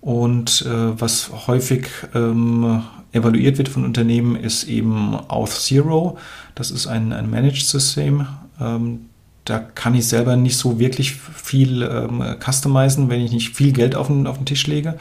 [0.01, 6.19] Und äh, was häufig ähm, evaluiert wird von Unternehmen, ist eben Auth Zero.
[6.55, 8.27] Das ist ein, ein Managed-System.
[8.61, 9.07] Ähm,
[9.45, 13.95] da kann ich selber nicht so wirklich viel ähm, customizen, wenn ich nicht viel Geld
[13.95, 14.99] auf den, auf den Tisch lege.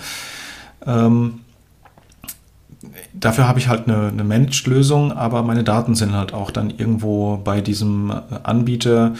[0.85, 1.41] Ähm,
[3.13, 7.37] dafür habe ich halt eine, eine Managed-Lösung, aber meine Daten sind halt auch dann irgendwo
[7.37, 9.13] bei diesem äh, Anbieter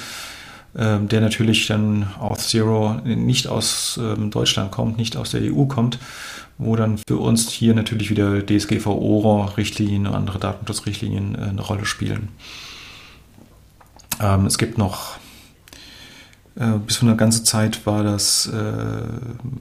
[0.75, 5.65] ähm, der natürlich dann aus Zero nicht aus ähm, Deutschland kommt, nicht aus der EU
[5.65, 5.99] kommt,
[6.57, 12.29] wo dann für uns hier natürlich wieder DSGVO-Richtlinien und andere Datenschutzrichtlinien äh, eine Rolle spielen.
[14.19, 15.17] Ähm, es gibt noch,
[16.55, 19.03] äh, bis vor einer ganzen Zeit war das äh,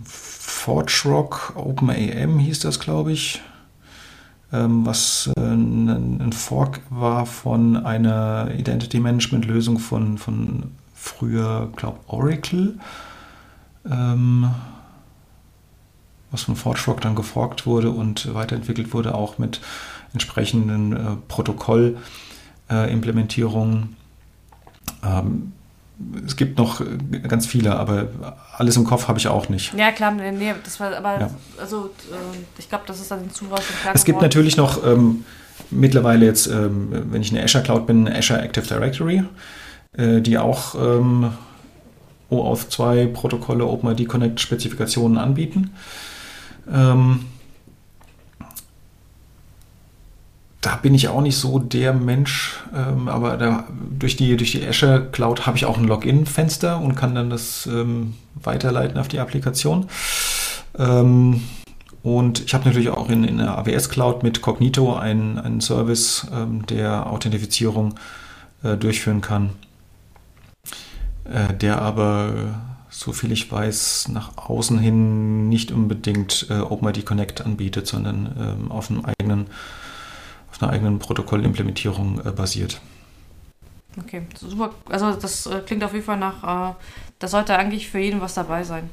[0.04, 3.42] ForgeRock OpenAM hieß das, glaube ich
[4.52, 12.78] was ein, Fork war von einer Identity Management Lösung von, von früher, glaube Oracle,
[13.90, 14.50] ähm,
[16.30, 19.60] was von ForgeRock dann geforkt wurde und weiterentwickelt wurde, auch mit
[20.12, 23.96] entsprechenden äh, Protokollimplementierungen.
[25.02, 25.52] Äh, ähm,
[26.26, 28.08] es gibt noch äh, ganz viele, aber
[28.56, 29.74] alles im Kopf habe ich auch nicht.
[29.74, 31.30] Ja, klar, nee, das war, aber ja.
[31.60, 33.62] also äh, ich glaube, das ist dann zu was
[33.94, 35.24] Es gibt natürlich noch ähm,
[35.70, 39.22] mittlerweile jetzt, ähm, wenn ich in der Azure Cloud bin, Azure Active Directory.
[39.94, 41.32] Äh, die auch ähm,
[42.30, 45.70] OAuth 2 Protokolle, OpenID Connect Spezifikationen anbieten.
[46.72, 47.26] Ähm,
[50.62, 53.64] da bin ich auch nicht so der Mensch, ähm, aber da,
[53.98, 57.66] durch, die, durch die Azure Cloud habe ich auch ein Login-Fenster und kann dann das
[57.66, 59.88] ähm, weiterleiten auf die Applikation.
[60.78, 61.42] Ähm,
[62.02, 66.28] und ich habe natürlich auch in, in der AWS Cloud mit Cognito einen, einen Service,
[66.32, 67.94] ähm, der Authentifizierung
[68.62, 69.50] äh, durchführen kann.
[71.24, 72.32] Äh, der aber,
[72.88, 78.72] so viel ich weiß, nach außen hin nicht unbedingt äh, OpenID Connect anbietet, sondern ähm,
[78.72, 79.46] auf, einem eigenen,
[80.62, 82.80] einer eigenen Protokollimplementierung äh, basiert.
[83.98, 84.70] Okay, super.
[84.88, 86.74] Also das äh, klingt auf jeden Fall nach, äh,
[87.18, 88.88] da sollte eigentlich für jeden was dabei sein.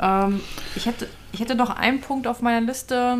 [0.00, 0.40] Ähm,
[0.76, 3.18] ich, hätte, ich hätte noch einen Punkt auf meiner Liste,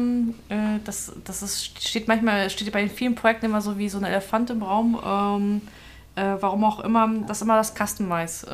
[0.48, 0.55] äh,
[0.85, 4.51] das, das ist, steht manchmal, steht bei vielen Projekten immer so wie so ein Elefant
[4.51, 5.01] im Raum.
[5.05, 5.62] Ähm,
[6.16, 8.47] äh, warum auch immer, das ist immer das Customize.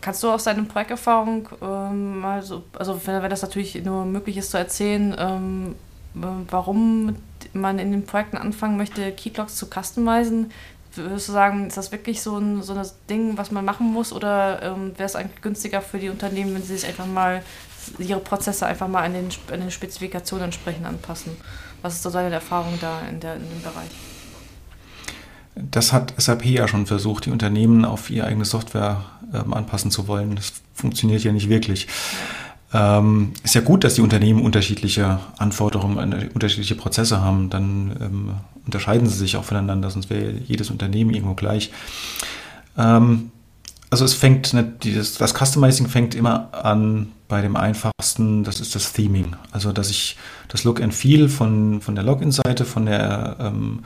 [0.00, 4.50] Kannst du aus deiner Projekterfahrung ähm, mal so, also wenn, das natürlich nur möglich ist
[4.52, 5.74] zu erzählen, ähm,
[6.14, 7.16] warum
[7.52, 10.50] man in den Projekten anfangen möchte, Keyclocks zu customizen?
[10.94, 14.12] Würdest du sagen, ist das wirklich so ein, so ein Ding, was man machen muss,
[14.12, 17.42] oder ähm, wäre es eigentlich günstiger für die Unternehmen, wenn sie sich einfach mal
[17.98, 21.36] ihre Prozesse einfach mal an den, an den Spezifikationen entsprechend anpassen?
[21.82, 23.90] Was ist so deine Erfahrung da in, der, in dem Bereich?
[25.54, 30.08] Das hat SAP ja schon versucht, die Unternehmen auf ihre eigene Software ähm, anpassen zu
[30.08, 30.36] wollen.
[30.36, 31.88] Das funktioniert ja nicht wirklich.
[32.72, 37.50] Ähm, ist ja gut, dass die Unternehmen unterschiedliche Anforderungen, äh, unterschiedliche Prozesse haben.
[37.50, 38.30] Dann ähm,
[38.64, 41.72] unterscheiden sie sich auch voneinander, sonst wäre jedes Unternehmen irgendwo gleich.
[42.78, 43.32] Ähm,
[43.90, 48.92] also es fängt, das, das Customizing fängt immer an bei dem einfachsten, das ist das
[48.92, 49.34] Theming.
[49.50, 50.16] Also, dass ich
[50.48, 53.80] das Look and Feel von, von der Login-Seite, von der ähm,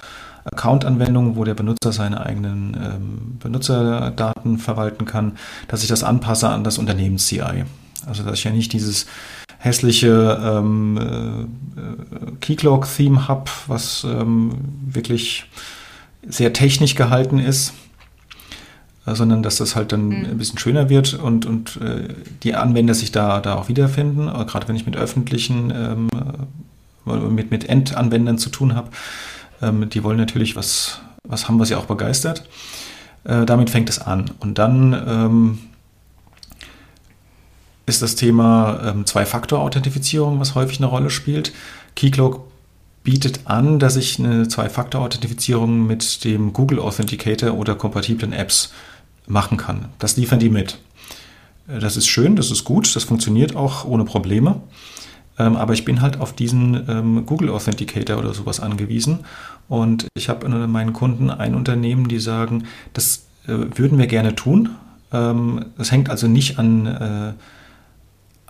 [0.45, 5.39] Account-Anwendung, wo der Benutzer seine eigenen ähm, Benutzerdaten verwalten kann,
[5.69, 7.65] dass ich das anpasse an das Unternehmens-CI.
[8.07, 9.07] Also, dass ich ja nicht dieses
[9.59, 14.53] hässliche ähm, äh, Keycloak-Theme habe, was ähm,
[14.87, 15.47] wirklich
[16.27, 17.73] sehr technisch gehalten ist,
[19.07, 20.25] äh, sondern dass das halt dann mhm.
[20.27, 22.09] ein bisschen schöner wird und, und äh,
[22.43, 26.09] die Anwender sich da, da auch wiederfinden, äh, gerade wenn ich mit öffentlichen, ähm,
[27.31, 28.91] mit, mit Endanwendern zu tun habe.
[29.63, 32.47] Ähm, die wollen natürlich was, was haben, was sie auch begeistert.
[33.25, 34.31] Äh, damit fängt es an.
[34.41, 35.59] Und dann ähm,
[37.87, 41.53] ist das Thema ähm, Zwei-Faktor-Authentifizierung, was häufig eine Rolle spielt.
[41.97, 42.41] Keycloak
[43.03, 48.73] bietet an, dass ich eine Zwei-Faktor-Authentifizierung mit dem Google Authenticator oder kompatiblen Apps
[49.27, 49.87] machen kann.
[49.99, 50.79] Das liefern die mit.
[51.69, 54.61] Äh, das ist schön, das ist gut, das funktioniert auch ohne Probleme.
[55.39, 59.21] Ähm, aber ich bin halt auf diesen ähm, Google Authenticator oder sowas angewiesen.
[59.69, 64.35] Und ich habe in meinen Kunden ein Unternehmen, die sagen, das äh, würden wir gerne
[64.35, 64.71] tun.
[65.13, 67.33] Ähm, das hängt also nicht an äh,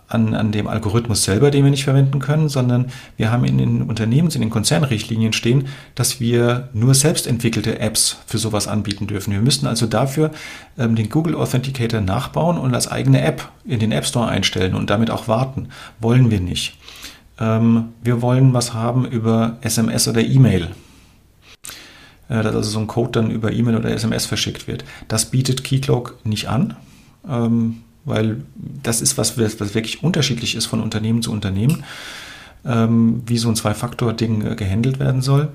[0.07, 2.87] an, an dem Algorithmus selber, den wir nicht verwenden können, sondern
[3.17, 8.37] wir haben in den Unternehmens-, in den Konzernrichtlinien stehen, dass wir nur selbstentwickelte Apps für
[8.37, 9.33] sowas anbieten dürfen.
[9.33, 10.31] Wir müssten also dafür
[10.77, 14.89] ähm, den Google Authenticator nachbauen und als eigene App in den App Store einstellen und
[14.89, 15.69] damit auch warten.
[15.99, 16.77] Wollen wir nicht.
[17.39, 20.69] Ähm, wir wollen was haben über SMS oder E-Mail
[22.29, 24.83] äh, dass also so ein Code dann über E-Mail oder SMS verschickt wird.
[25.07, 26.75] Das bietet Keycloak nicht an.
[27.27, 28.41] Ähm, weil
[28.83, 31.83] das ist was, was wirklich unterschiedlich ist von Unternehmen zu Unternehmen,
[32.65, 35.49] ähm, wie so ein Zwei-Faktor-Ding äh, gehandelt werden soll.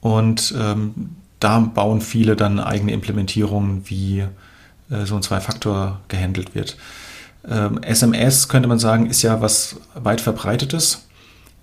[0.00, 4.24] Und ähm, da bauen viele dann eigene Implementierungen, wie
[4.90, 6.76] äh, so ein Zwei-Faktor gehandelt wird.
[7.48, 11.07] Ähm, SMS könnte man sagen, ist ja was weit verbreitetes.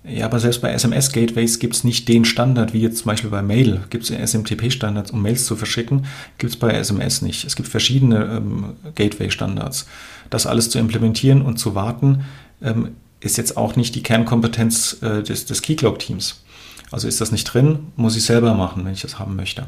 [0.08, 3.42] Ja, aber selbst bei SMS-Gateways gibt es nicht den Standard, wie jetzt zum Beispiel bei
[3.42, 3.82] Mail.
[3.90, 6.06] Gibt es SMTP-Standards, um Mails zu verschicken,
[6.38, 7.44] gibt es bei SMS nicht.
[7.44, 9.86] Es gibt verschiedene ähm, Gateway-Standards.
[10.30, 12.24] Das alles zu implementieren und zu warten,
[12.62, 16.44] ähm, ist jetzt auch nicht die Kernkompetenz äh, des, des Keycloak-Teams.
[16.92, 19.66] Also ist das nicht drin, muss ich selber machen, wenn ich das haben möchte.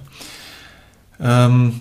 [1.21, 1.81] Ähm,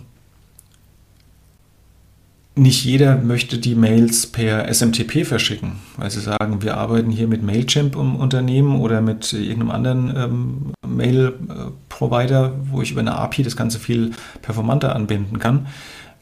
[2.57, 7.43] nicht jeder möchte die Mails per SMTP verschicken, weil sie sagen, wir arbeiten hier mit
[7.43, 13.55] Mailchimp im Unternehmen oder mit irgendeinem anderen ähm, Mail-Provider, wo ich über eine API das
[13.55, 14.11] Ganze viel
[14.41, 15.67] performanter anbinden kann.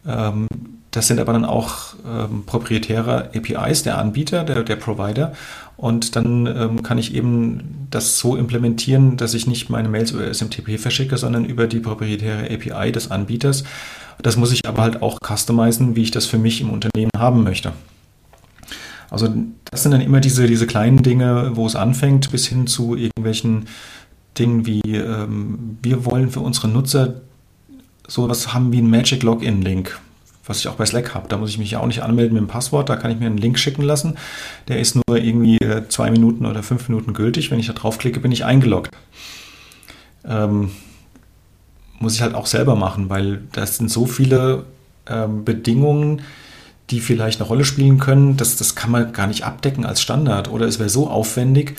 [0.05, 0.47] Ähm,
[0.91, 5.33] das sind aber dann auch ähm, proprietäre APIs der Anbieter, der, der Provider.
[5.75, 10.33] Und dann ähm, kann ich eben das so implementieren, dass ich nicht meine Mails über
[10.33, 13.65] SMTP verschicke, sondern über die proprietäre API des Anbieters.
[14.21, 17.43] Das muss ich aber halt auch customizen, wie ich das für mich im Unternehmen haben
[17.43, 17.73] möchte.
[19.09, 19.33] Also
[19.65, 23.65] das sind dann immer diese, diese kleinen Dinge, wo es anfängt, bis hin zu irgendwelchen
[24.37, 27.21] Dingen wie, ähm, wir wollen für unsere Nutzer
[28.07, 29.99] sowas haben wie ein Magic Login-Link,
[30.45, 31.27] was ich auch bei Slack habe.
[31.27, 33.27] Da muss ich mich ja auch nicht anmelden mit dem Passwort, da kann ich mir
[33.27, 34.17] einen Link schicken lassen.
[34.67, 37.51] Der ist nur irgendwie äh, zwei Minuten oder fünf Minuten gültig.
[37.51, 38.91] Wenn ich da draufklicke, bin ich eingeloggt.
[40.27, 40.71] Ähm,
[41.99, 44.65] muss ich halt auch selber machen, weil das sind so viele
[45.07, 46.21] ähm, Bedingungen,
[46.89, 50.49] die vielleicht eine Rolle spielen können, dass das kann man gar nicht abdecken als Standard.
[50.51, 51.75] Oder es wäre so aufwendig,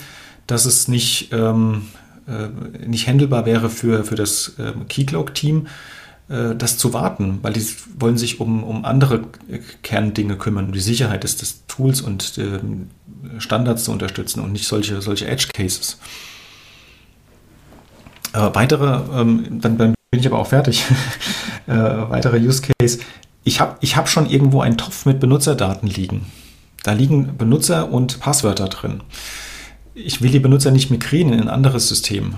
[0.47, 1.83] dass es nicht, ähm,
[2.27, 5.67] äh, nicht handelbar wäre für, für das ähm, Keycloak-Team,
[6.29, 7.65] äh, das zu warten, weil die
[7.97, 9.21] wollen sich um, um andere
[9.81, 12.59] Kerndinge kümmern, um die Sicherheit des, des Tools und äh,
[13.39, 15.99] Standards zu unterstützen und nicht solche, solche Edge-Cases.
[18.33, 20.83] Äh, weitere, ähm, dann, dann bin ich aber auch fertig.
[21.67, 22.99] äh, weiterer Use Case.
[23.43, 26.25] Ich habe ich hab schon irgendwo einen Topf mit Benutzerdaten liegen.
[26.83, 29.01] Da liegen Benutzer und Passwörter drin.
[29.93, 32.35] Ich will die Benutzer nicht migrieren in ein anderes System.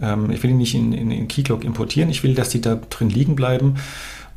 [0.00, 2.10] Ähm, ich will die nicht in, in, in Keycloak importieren.
[2.10, 3.74] Ich will, dass die da drin liegen bleiben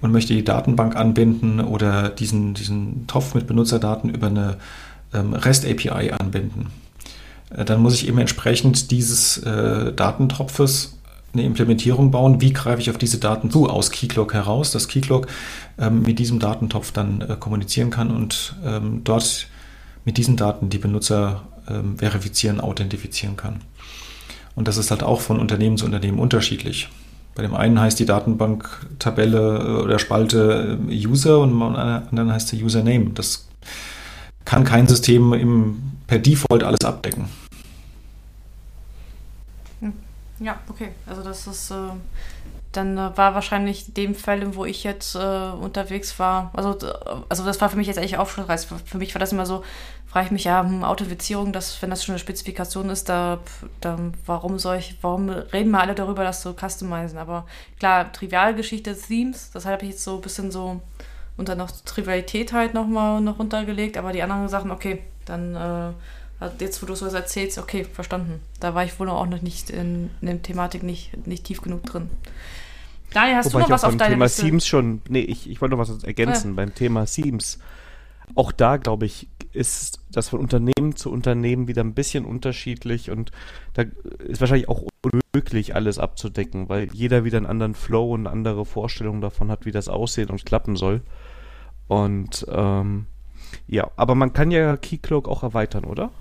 [0.01, 4.57] und möchte die Datenbank anbinden oder diesen, diesen Topf mit Benutzerdaten über eine
[5.13, 6.67] ähm, REST-API anbinden.
[7.55, 10.97] Äh, dann muss ich eben entsprechend dieses äh, Datentopfes
[11.33, 15.27] eine Implementierung bauen, wie greife ich auf diese Daten zu aus Keycloak heraus, dass Keycloak
[15.77, 19.47] ähm, mit diesem Datentopf dann äh, kommunizieren kann und ähm, dort
[20.03, 23.61] mit diesen Daten die Benutzer ähm, verifizieren, authentifizieren kann.
[24.55, 26.89] Und das ist halt auch von Unternehmen zu Unternehmen unterschiedlich.
[27.35, 32.51] Bei dem einen heißt die Datenbanktabelle äh, oder Spalte äh, User und beim anderen heißt
[32.51, 33.11] der Username.
[33.13, 33.47] Das
[34.43, 37.25] kann kein System im, per Default alles abdecken.
[40.41, 40.89] Ja, okay.
[41.05, 41.75] Also das ist, äh,
[42.71, 46.77] dann äh, war wahrscheinlich dem Fall, wo ich jetzt äh, unterwegs war, also,
[47.29, 48.65] also das war für mich jetzt eigentlich aufschlussreich.
[48.85, 49.63] Für mich war das immer so,
[50.07, 53.37] frage ich mich ja, hm, Autovizierung, das, wenn das schon eine Spezifikation ist, da,
[53.81, 57.19] dann warum soll ich, warum reden wir alle darüber, das zu customizen?
[57.19, 57.45] Aber
[57.77, 60.81] klar, Trivialgeschichte Themes, das habe ich jetzt so ein bisschen so
[61.37, 65.95] unter noch Trivialität halt nochmal noch runtergelegt, aber die anderen Sachen, okay, dann
[66.41, 68.41] äh, jetzt, wo du so erzählst, okay, verstanden.
[68.59, 71.83] Da war ich wohl auch noch nicht in, in der Thematik nicht, nicht tief genug
[71.83, 72.09] drin.
[73.13, 74.43] Daniel, hast Wobei du noch was auf deinem Thema Liste?
[74.43, 76.55] Themes schon, nee, ich, ich wollte noch was ergänzen ah, ja.
[76.55, 77.59] beim Thema Themes.
[78.35, 83.31] Auch da, glaube ich, ist das von Unternehmen zu Unternehmen wieder ein bisschen unterschiedlich und
[83.73, 83.83] da
[84.19, 88.65] ist wahrscheinlich auch unmöglich, alles abzudecken, weil jeder wieder einen anderen Flow und eine andere
[88.65, 91.01] Vorstellung davon hat, wie das aussehen und klappen soll.
[91.89, 93.07] Und ähm,
[93.67, 96.11] ja, aber man kann ja Keycloak auch erweitern, oder?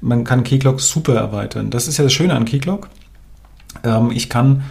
[0.00, 1.70] Man kann Keycloak super erweitern.
[1.70, 2.88] Das ist ja das Schöne an Keycloak.
[3.84, 4.64] Ähm, ich kann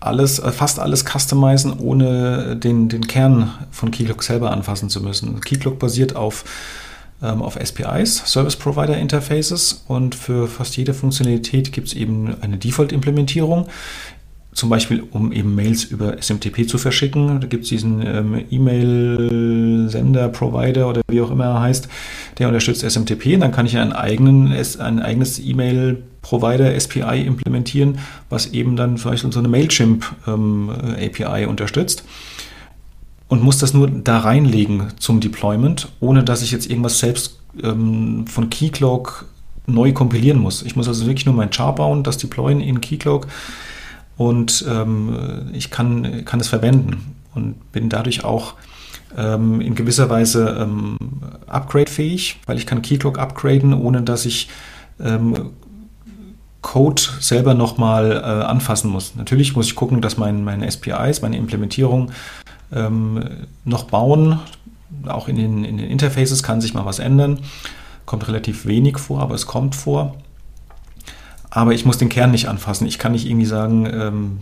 [0.00, 5.40] alles, äh, fast alles customizen, ohne den, den Kern von Keycloak selber anfassen zu müssen.
[5.40, 6.44] Keycloak basiert auf,
[7.22, 12.56] ähm, auf SPIs, Service Provider Interfaces, und für fast jede Funktionalität gibt es eben eine
[12.56, 13.66] Default-Implementierung.
[14.60, 17.40] Zum Beispiel, um eben Mails über SMTP zu verschicken.
[17.40, 21.88] Da gibt es diesen ähm, E-Mail-Sender-Provider oder wie auch immer er heißt,
[22.38, 23.36] der unterstützt SMTP.
[23.36, 28.98] Und dann kann ich einen eigenen, ein eigenes E-Mail Provider SPI implementieren, was eben dann
[28.98, 32.04] vielleicht so eine Mailchimp ähm, API unterstützt
[33.28, 38.26] und muss das nur da reinlegen zum Deployment, ohne dass ich jetzt irgendwas selbst ähm,
[38.26, 39.24] von Keycloak
[39.66, 40.60] neu kompilieren muss.
[40.60, 43.26] Ich muss also wirklich nur mein Char bauen, das deployen in Keycloak
[44.20, 48.52] und ähm, ich kann, kann es verwenden und bin dadurch auch
[49.16, 50.98] ähm, in gewisser Weise ähm,
[51.46, 54.50] upgrade-fähig, weil ich kann Keycloak upgraden, ohne dass ich
[55.02, 55.52] ähm,
[56.60, 59.14] Code selber nochmal äh, anfassen muss.
[59.16, 62.12] Natürlich muss ich gucken, dass mein, meine SPIs, meine Implementierung
[62.74, 63.24] ähm,
[63.64, 64.38] noch bauen.
[65.06, 67.38] Auch in den, in den Interfaces kann sich mal was ändern.
[68.04, 70.14] Kommt relativ wenig vor, aber es kommt vor.
[71.50, 72.86] Aber ich muss den Kern nicht anfassen.
[72.86, 74.40] Ich kann nicht irgendwie sagen, ähm,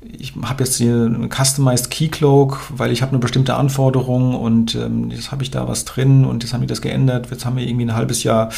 [0.00, 5.10] ich habe jetzt hier einen Customized Keycloak, weil ich habe eine bestimmte Anforderung und ähm,
[5.10, 7.28] jetzt habe ich da was drin und jetzt haben wir das geändert.
[7.30, 8.50] Jetzt haben wir irgendwie ein halbes Jahr,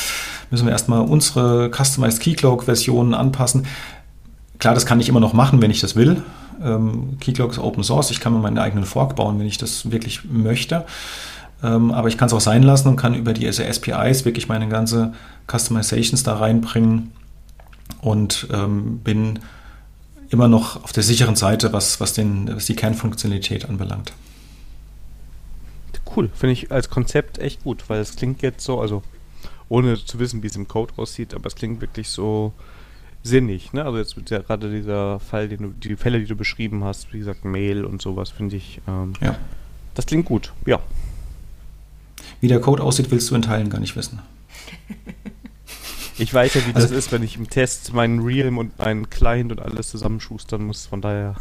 [0.50, 3.66] müssen wir erstmal unsere Customized Keycloak-Versionen anpassen.
[4.58, 6.22] Klar, das kann ich immer noch machen, wenn ich das will.
[6.62, 8.10] Ähm, Keycloak ist Open Source.
[8.10, 10.84] Ich kann mir meinen eigenen Fork bauen, wenn ich das wirklich möchte.
[11.62, 14.68] Ähm, aber ich kann es auch sein lassen und kann über die SPIs wirklich meine
[14.68, 15.14] ganze
[15.50, 17.12] Customizations da reinbringen
[18.00, 19.40] und ähm, bin
[20.30, 24.12] immer noch auf der sicheren Seite, was, was, den, was die Kernfunktionalität anbelangt.
[26.16, 29.02] Cool, finde ich als Konzept echt gut, weil es klingt jetzt so, also
[29.68, 32.52] ohne zu wissen, wie es im Code aussieht, aber es klingt wirklich so
[33.22, 33.84] sinnig, ne?
[33.84, 37.18] Also jetzt der, gerade dieser Fall, den du, die Fälle, die du beschrieben hast, wie
[37.18, 39.36] gesagt, Mail und sowas, finde ich, ähm, ja.
[39.94, 40.80] das klingt gut, ja.
[42.40, 44.20] Wie der Code aussieht, willst du in Teilen gar nicht wissen.
[46.20, 49.08] Ich weiß ja, wie also, das ist, wenn ich im Test meinen Realm und meinen
[49.08, 50.86] Client und alles zusammenschustern muss.
[50.86, 51.34] Von daher.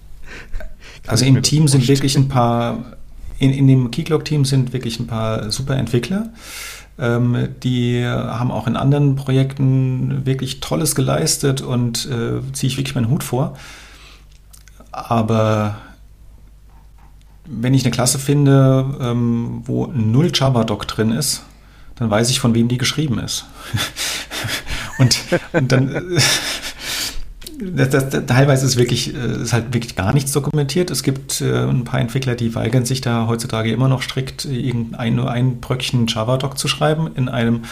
[1.06, 2.96] also im Team sind wirklich ein paar,
[3.38, 6.30] in, in dem Keycloak-Team sind wirklich ein paar super Entwickler.
[6.98, 12.94] Ähm, die haben auch in anderen Projekten wirklich Tolles geleistet und äh, ziehe ich wirklich
[12.94, 13.56] meinen Hut vor.
[14.92, 15.78] Aber
[17.46, 21.44] wenn ich eine Klasse finde, ähm, wo null Java-Doc drin ist,
[22.00, 23.44] dann weiß ich, von wem die geschrieben ist.
[24.98, 25.20] und,
[25.52, 26.18] und dann.
[27.62, 30.90] Das, das, teilweise ist wirklich äh, ist halt wirklich gar nichts dokumentiert.
[30.90, 35.14] Es gibt äh, ein paar Entwickler, die weigern sich da heutzutage immer noch strikt irgendein
[35.14, 37.64] nur ein Bröckchen Java-Doc zu schreiben in einem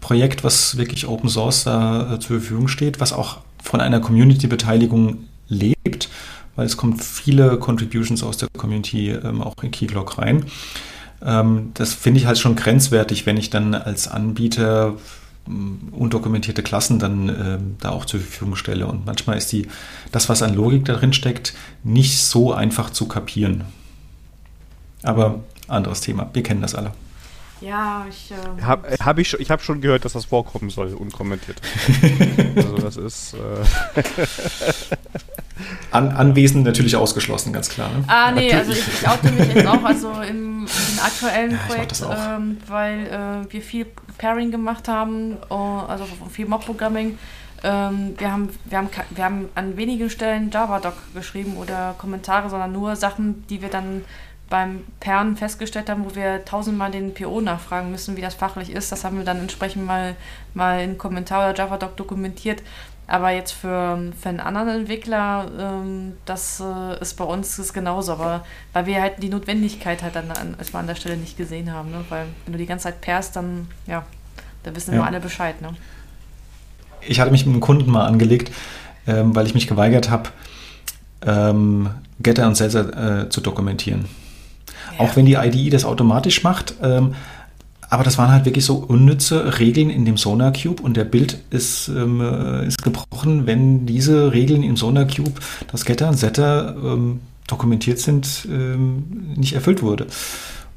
[0.00, 5.18] Projekt, was wirklich Open Source da äh, zur Verfügung steht, was auch von einer Community-Beteiligung
[5.48, 6.08] lebt,
[6.56, 10.46] weil es kommt viele Contributions aus der Community ähm, auch in Keylog rein.
[11.24, 14.94] Ähm, das finde ich halt schon grenzwertig, wenn ich dann als Anbieter
[15.46, 18.86] mm, undokumentierte Klassen dann äh, da auch zur Verfügung stelle.
[18.86, 19.66] Und manchmal ist die,
[20.12, 23.64] das, was an Logik darin steckt, nicht so einfach zu kapieren.
[25.02, 26.28] Aber anderes Thema.
[26.32, 26.92] Wir kennen das alle.
[27.60, 28.30] Ja, ich.
[28.30, 31.60] Äh, habe hab ich, ich habe schon gehört, dass das vorkommen soll, unkommentiert.
[32.56, 33.34] also, das ist.
[33.34, 34.02] Äh
[35.90, 37.88] An, anwesend natürlich ausgeschlossen, ganz klar.
[37.88, 38.04] Ne?
[38.06, 42.02] Ah, nee, also ich, ich oute mich jetzt auch also im, im aktuellen ja, Projekt,
[42.02, 43.06] ähm, weil
[43.48, 43.86] äh, wir viel
[44.18, 47.18] Pairing gemacht haben, uh, also viel Mob-Programming.
[47.64, 52.70] Ähm, wir, haben, wir, haben, wir haben an wenigen Stellen Java-Doc geschrieben oder Kommentare, sondern
[52.70, 54.04] nur Sachen, die wir dann
[54.48, 58.90] beim Perlen festgestellt haben, wo wir tausendmal den PO nachfragen müssen, wie das fachlich ist.
[58.90, 60.16] Das haben wir dann entsprechend mal,
[60.54, 62.62] mal in Kommentar oder JavaDoc dokumentiert.
[63.06, 68.12] Aber jetzt für, für einen anderen Entwickler, ähm, das äh, ist bei uns ist genauso.
[68.12, 71.90] Aber weil wir halt die Notwendigkeit halt dann an, an der Stelle nicht gesehen haben.
[71.90, 72.04] Ne?
[72.10, 74.04] Weil wenn du die ganze Zeit perst, dann, ja,
[74.62, 74.98] da wissen ja.
[74.98, 75.60] immer alle Bescheid.
[75.62, 75.74] Ne?
[77.00, 78.52] Ich hatte mich mit einem Kunden mal angelegt,
[79.06, 80.30] ähm, weil ich mich geweigert habe,
[81.26, 84.06] ähm, Getter und Seltzer äh, zu dokumentieren.
[84.98, 87.14] Auch wenn die IDE das automatisch macht, ähm,
[87.90, 91.38] aber das waren halt wirklich so unnütze Regeln in dem Sonar Cube und der Bild
[91.50, 95.40] ist, ähm, äh, ist gebrochen, wenn diese Regeln im Sonar Cube,
[95.72, 100.06] das Getter und Setter ähm, dokumentiert sind, ähm, nicht erfüllt wurde.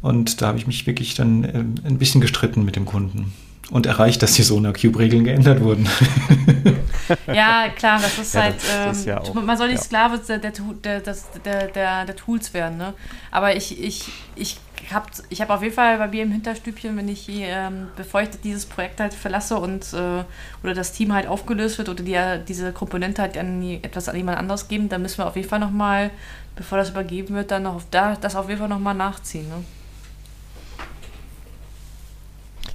[0.02, 3.34] Und da habe ich mich wirklich dann ähm, ein bisschen gestritten mit dem Kunden
[3.70, 5.88] und erreicht, dass die Sonar Cube-Regeln geändert wurden.
[7.28, 10.40] ja, klar, das ist ja, halt, das, das ja auch, man soll nicht Sklave der,
[10.40, 10.52] der,
[11.46, 12.94] der, der, der Tools werden, ne?
[13.32, 14.58] Aber ich, ich, ich
[14.92, 18.30] habe ich hab auf jeden Fall bei mir im Hinterstübchen, wenn ich, ähm, bevor ich
[18.44, 20.24] dieses Projekt halt verlasse und äh,
[20.64, 24.16] oder das Team halt aufgelöst wird oder die, diese Komponente halt an die, etwas an
[24.16, 26.12] jemand anderes geben, dann müssen wir auf jeden Fall nochmal,
[26.56, 29.48] bevor das übergeben wird, dann noch auf da, das auf jeden Fall nochmal nachziehen.
[29.48, 29.64] Ne?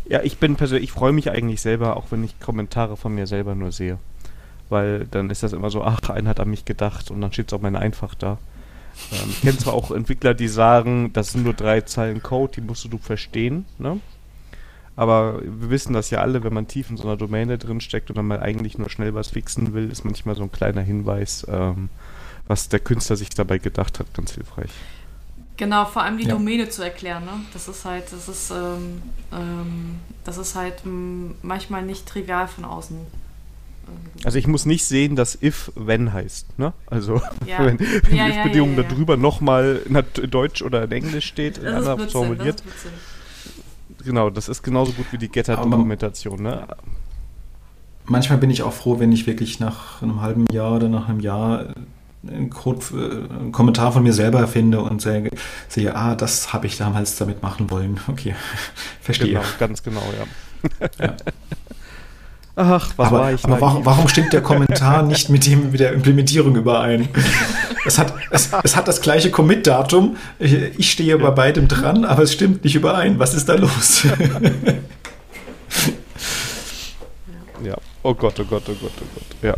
[0.09, 3.27] Ja, ich bin persönlich, ich freue mich eigentlich selber, auch wenn ich Kommentare von mir
[3.27, 3.99] selber nur sehe.
[4.69, 7.49] Weil dann ist das immer so, ach, einer hat an mich gedacht und dann steht
[7.49, 8.39] es auch mein einfach da.
[9.13, 12.61] Ähm, ich kenne zwar auch Entwickler, die sagen, das sind nur drei Zeilen Code, die
[12.61, 14.01] musst du verstehen, ne?
[14.97, 18.09] Aber wir wissen das ja alle, wenn man tief in so einer Domäne drin steckt
[18.09, 21.47] und dann mal eigentlich nur schnell was fixen will, ist manchmal so ein kleiner Hinweis,
[21.51, 21.91] ähm,
[22.47, 24.71] was der Künstler sich dabei gedacht hat, ganz hilfreich.
[25.57, 26.31] Genau, vor allem die ja.
[26.31, 27.33] Domäne zu erklären, ne?
[27.53, 29.03] Das ist halt, das ist, ähm,
[29.33, 30.83] ähm, das ist halt
[31.43, 32.99] manchmal nicht trivial von außen.
[34.25, 36.73] Also ich muss nicht sehen, dass if wenn heißt, ne?
[36.87, 37.59] Also ja.
[37.65, 41.59] wenn, wenn ja, die if-Bedingung ja, ja, darüber nochmal in Deutsch oder in Englisch steht,
[41.59, 42.63] in anders formuliert.
[44.05, 46.67] Genau, das ist genauso gut wie die Getter-Dokumentation, ne?
[48.05, 51.21] Manchmal bin ich auch froh, wenn ich wirklich nach einem halben Jahr oder nach einem
[51.21, 51.75] Jahr
[52.29, 55.31] einen, Code, äh, einen Kommentar von mir selber finde und sehe,
[55.69, 58.01] sehe ah, das habe ich damals damit machen wollen.
[58.09, 58.35] Okay,
[59.01, 59.29] verstehe.
[59.29, 60.89] Genau, ganz genau, ja.
[61.05, 61.17] ja.
[62.59, 63.45] Ach, was aber, war ich?
[63.45, 67.09] Aber warum, warum, stimmt der Kommentar nicht mit dem mit der Implementierung überein?
[67.85, 70.17] Es hat, es, es hat das gleiche Commit-Datum.
[70.39, 73.19] Ich stehe bei beidem dran, aber es stimmt nicht überein.
[73.19, 74.07] Was ist da los?
[77.63, 77.77] ja.
[78.03, 79.37] Oh Gott, oh Gott, oh Gott, oh Gott.
[79.43, 79.55] Ja.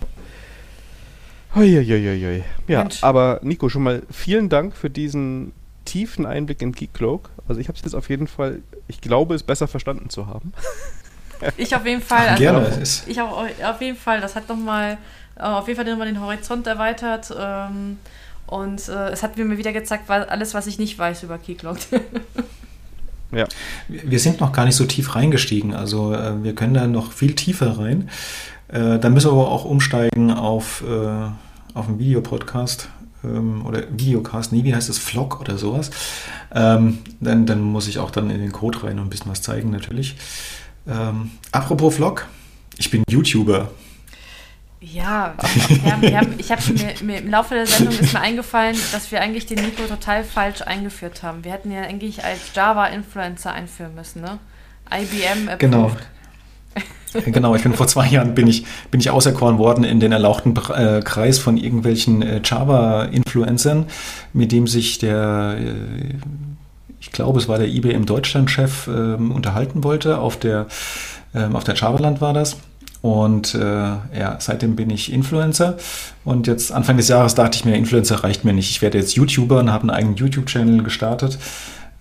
[1.58, 2.44] Uiuiuiui.
[2.66, 3.02] Ja, Mensch.
[3.02, 5.52] aber Nico, schon mal vielen Dank für diesen
[5.84, 7.30] tiefen Einblick in Geek Cloak.
[7.48, 10.52] Also ich habe es jetzt auf jeden Fall, ich glaube, es besser verstanden zu haben.
[11.56, 12.28] Ich auf jeden Fall.
[12.30, 12.82] Also Gerne.
[13.06, 14.20] Ich auch auf jeden Fall.
[14.20, 14.98] Das hat nochmal,
[15.36, 17.32] äh, auf jeden Fall nochmal den Horizont erweitert.
[17.38, 17.98] Ähm,
[18.46, 21.78] und äh, es hat mir wieder gezeigt, alles, was ich nicht weiß über Keycloud.
[23.32, 23.44] ja.
[23.88, 25.74] Wir sind noch gar nicht so tief reingestiegen.
[25.74, 28.10] Also äh, wir können da noch viel tiefer rein.
[28.70, 30.84] Dann müssen wir aber auch umsteigen auf,
[31.78, 32.88] auf einen Videopodcast
[33.24, 35.90] ähm, oder Videocast, nee, wie heißt das, Vlog oder sowas.
[36.54, 39.42] Ähm, dann, dann muss ich auch dann in den Code rein und ein bisschen was
[39.42, 40.16] zeigen natürlich.
[40.86, 42.26] Ähm, apropos Vlog,
[42.76, 43.70] ich bin YouTuber.
[44.80, 45.34] Ja,
[45.84, 49.10] haben, wir haben, ich habe mir, mir, im Laufe der Sendung ist mir eingefallen, dass
[49.10, 51.42] wir eigentlich den Nico total falsch eingeführt haben.
[51.42, 54.38] Wir hätten ja eigentlich als Java-Influencer einführen müssen, ne?
[54.90, 55.58] IBM approved.
[55.58, 55.90] Genau.
[57.24, 60.54] Genau, ich bin vor zwei Jahren bin ich, bin ich auserkoren worden in den erlauchten
[60.74, 63.86] äh, Kreis von irgendwelchen äh, Java-Influencern,
[64.32, 66.14] mit dem sich der äh,
[67.00, 70.18] ich glaube, es war der IBM Deutschland-Chef, ähm, unterhalten wollte.
[70.18, 70.66] Auf der,
[71.34, 72.56] ähm, auf der Javaland war das.
[73.00, 75.76] Und äh, ja, seitdem bin ich Influencer.
[76.24, 78.70] Und jetzt Anfang des Jahres dachte ich mir, Influencer reicht mir nicht.
[78.70, 81.38] Ich werde jetzt YouTuber und habe einen eigenen YouTube-Channel gestartet,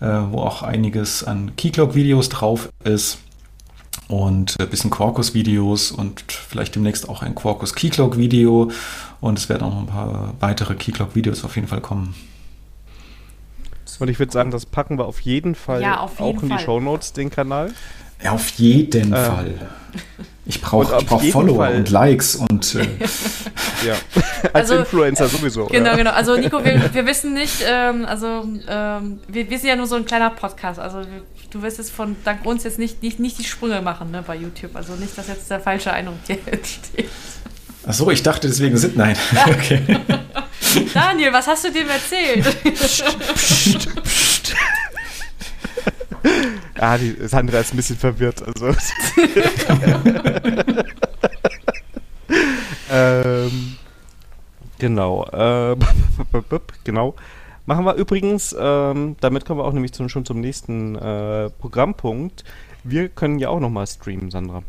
[0.02, 3.20] äh, wo auch einiges an Keycloak-Videos drauf ist.
[4.08, 8.72] Und ein bisschen Quarkus-Videos und vielleicht demnächst auch ein Quarkus Keycloak-Video.
[9.20, 12.16] Und es werden auch noch ein paar weitere Keycloak-Videos auf jeden Fall kommen.
[14.00, 16.50] Und ich würde sagen, das packen wir auf jeden Fall ja, auf jeden auch in
[16.50, 17.74] die Show Notes, den Kanal.
[18.24, 19.70] Ja, auf jeden ähm, Fall.
[20.46, 21.76] Ich brauche brauch Follower Fall.
[21.76, 22.76] und Likes und.
[22.76, 22.88] Äh
[23.86, 23.96] ja,
[24.54, 25.66] als also, Influencer sowieso.
[25.66, 25.96] Genau, ja.
[25.96, 26.12] genau.
[26.12, 29.96] Also, Nico, wir, wir wissen nicht, ähm, also, ähm, wir, wir sind ja nur so
[29.96, 30.80] ein kleiner Podcast.
[30.80, 31.02] Also,
[31.58, 34.36] du wirst jetzt von dank uns jetzt nicht, nicht, nicht die Sprünge machen ne, bei
[34.36, 34.76] YouTube.
[34.76, 37.10] Also, nicht, dass jetzt der falsche Eindruck hier entsteht.
[37.86, 38.98] Ach so, ich dachte, deswegen sind.
[38.98, 39.16] Nein.
[39.48, 39.82] okay.
[40.94, 42.46] Daniel, was hast du dem erzählt?
[42.76, 43.04] psst,
[43.36, 44.56] psst, psst.
[46.80, 48.44] Ah, die Sandra ist ein bisschen verwirrt.
[48.46, 48.76] Also.
[52.92, 53.78] ähm,
[54.78, 55.26] genau.
[55.32, 55.76] Äh,
[56.84, 57.16] genau.
[57.68, 62.46] Machen wir übrigens, ähm, damit kommen wir auch nämlich zum, schon zum nächsten äh, Programmpunkt.
[62.86, 64.64] Wir können ja auch nochmal streamen, Sandra.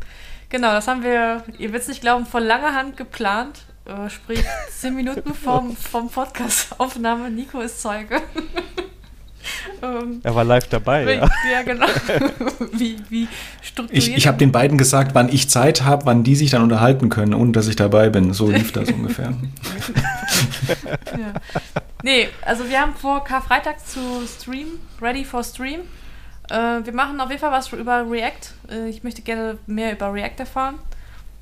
[0.49, 3.63] Genau, das haben wir, ihr werdet es nicht glauben, von langer Hand geplant.
[3.85, 7.31] Äh, sprich, zehn Minuten vom, vom Podcast-Aufnahme.
[7.31, 8.17] Nico ist Zeuge.
[9.81, 11.07] ähm, er war live dabei.
[11.07, 11.29] Wie, ja.
[11.53, 11.87] ja, genau.
[12.73, 13.29] wie, wie
[13.61, 14.07] strukturiert.
[14.09, 17.07] Ich, ich habe den beiden gesagt, wann ich Zeit habe, wann die sich dann unterhalten
[17.07, 18.33] können, ohne dass ich dabei bin.
[18.33, 19.33] So lief das ungefähr.
[21.17, 21.33] Ja.
[22.03, 25.81] Nee, also wir haben vor Karfreitag zu Stream, ready for Stream.
[26.49, 28.53] Äh, wir machen auf jeden Fall was über React.
[28.69, 30.75] Äh, ich möchte gerne mehr über React erfahren.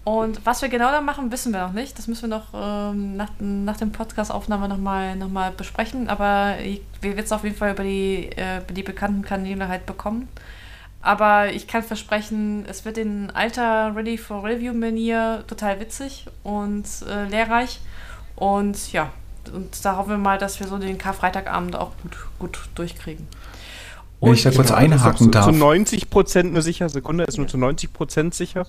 [0.04, 1.98] Und was wir genau da machen, wissen wir noch nicht.
[1.98, 6.08] Das müssen wir noch ähm, nach, nach dem Podcast-Aufnahme nochmal noch mal besprechen.
[6.10, 9.86] Aber ich, wir werden es auf jeden Fall über die, äh, die bekannten Kanäle halt
[9.86, 10.30] bekommen.
[11.02, 17.26] Aber ich kann versprechen, es wird in alter Ready for Review-Manier total witzig und äh,
[17.26, 17.80] lehrreich.
[18.38, 19.12] Und ja,
[19.54, 23.28] und da hoffen wir mal, dass wir so den Karfreitagabend auch gut, gut durchkriegen.
[24.22, 25.46] Wenn ich da kurz einhaken darf.
[25.46, 28.66] Zu 90 Prozent nur sicher, Sekunde ist nur zu 90 Prozent sicher,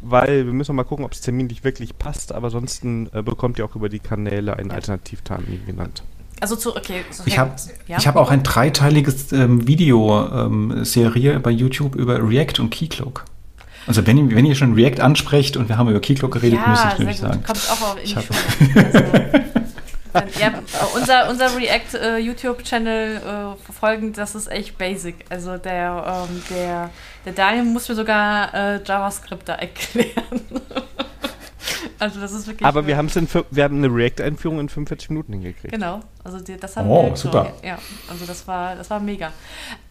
[0.00, 3.64] weil wir müssen mal gucken, ob es terminlich wirklich passt, aber ansonsten äh, bekommt ihr
[3.64, 6.02] auch über die Kanäle einen Alternativtermin genannt.
[6.40, 7.04] Also zu, okay.
[7.10, 7.52] So ich habe
[7.86, 7.98] ja?
[7.98, 13.24] hab auch ein dreiteiliges ähm, Video-Serie ähm, bei YouTube über React und Keycloak.
[13.88, 16.88] Also wenn, wenn ihr schon React ansprecht und wir haben über Keycloak geredet, ja, müsste
[16.92, 17.42] ich nämlich sagen.
[17.42, 19.44] Kommt auch in die Schule.
[20.12, 20.52] Also, ja,
[20.94, 25.16] unser, unser React äh, YouTube-Channel äh, verfolgen, das ist echt basic.
[25.28, 26.90] Also der, ähm, der,
[27.24, 30.12] der Daniel muss mir sogar äh, JavaScript da erklären.
[31.98, 32.66] also das ist wirklich.
[32.66, 35.72] Aber wir, haben's in, wir haben eine React-Einführung in 45 Minuten hingekriegt.
[35.72, 36.00] Genau.
[36.24, 37.52] Also die, das haben oh, wir super.
[37.62, 37.78] Ja,
[38.10, 39.32] also das war, das war mega.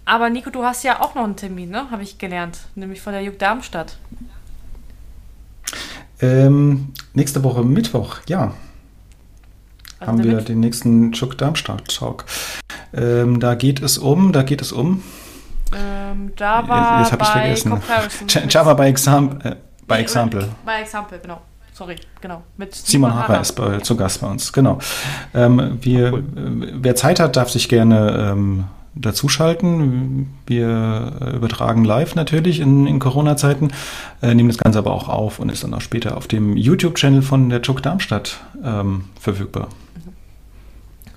[0.06, 1.90] Aber Nico, du hast ja auch noch einen Termin, ne?
[1.92, 2.60] Habe ich gelernt.
[2.76, 3.98] Nämlich von der Juk Darmstadt.
[6.20, 8.54] Ähm, nächste Woche Mittwoch, ja.
[10.00, 12.26] Also haben wir den nächsten Chuck Darmstadt Talk.
[12.94, 15.04] Ähm, da geht es um, da geht es um.
[15.76, 17.82] Ähm, Java jetzt, jetzt by vergessen.
[18.50, 19.56] Java by, Exam äh,
[19.88, 20.50] by Example.
[20.66, 21.42] By Example, genau.
[21.78, 22.42] Sorry, genau.
[22.58, 24.80] Mit Simon Harrer ist bei, zu Gast bei uns, genau.
[25.36, 26.20] Ähm, wir, cool.
[26.20, 28.64] Äh, wer Zeit hat, darf sich gerne ähm,
[28.96, 30.34] dazuschalten.
[30.48, 33.72] Wir übertragen live natürlich in, in Corona-Zeiten,
[34.24, 37.22] äh, nehmen das Ganze aber auch auf und ist dann auch später auf dem YouTube-Channel
[37.22, 39.68] von der Chuck Darmstadt ähm, verfügbar.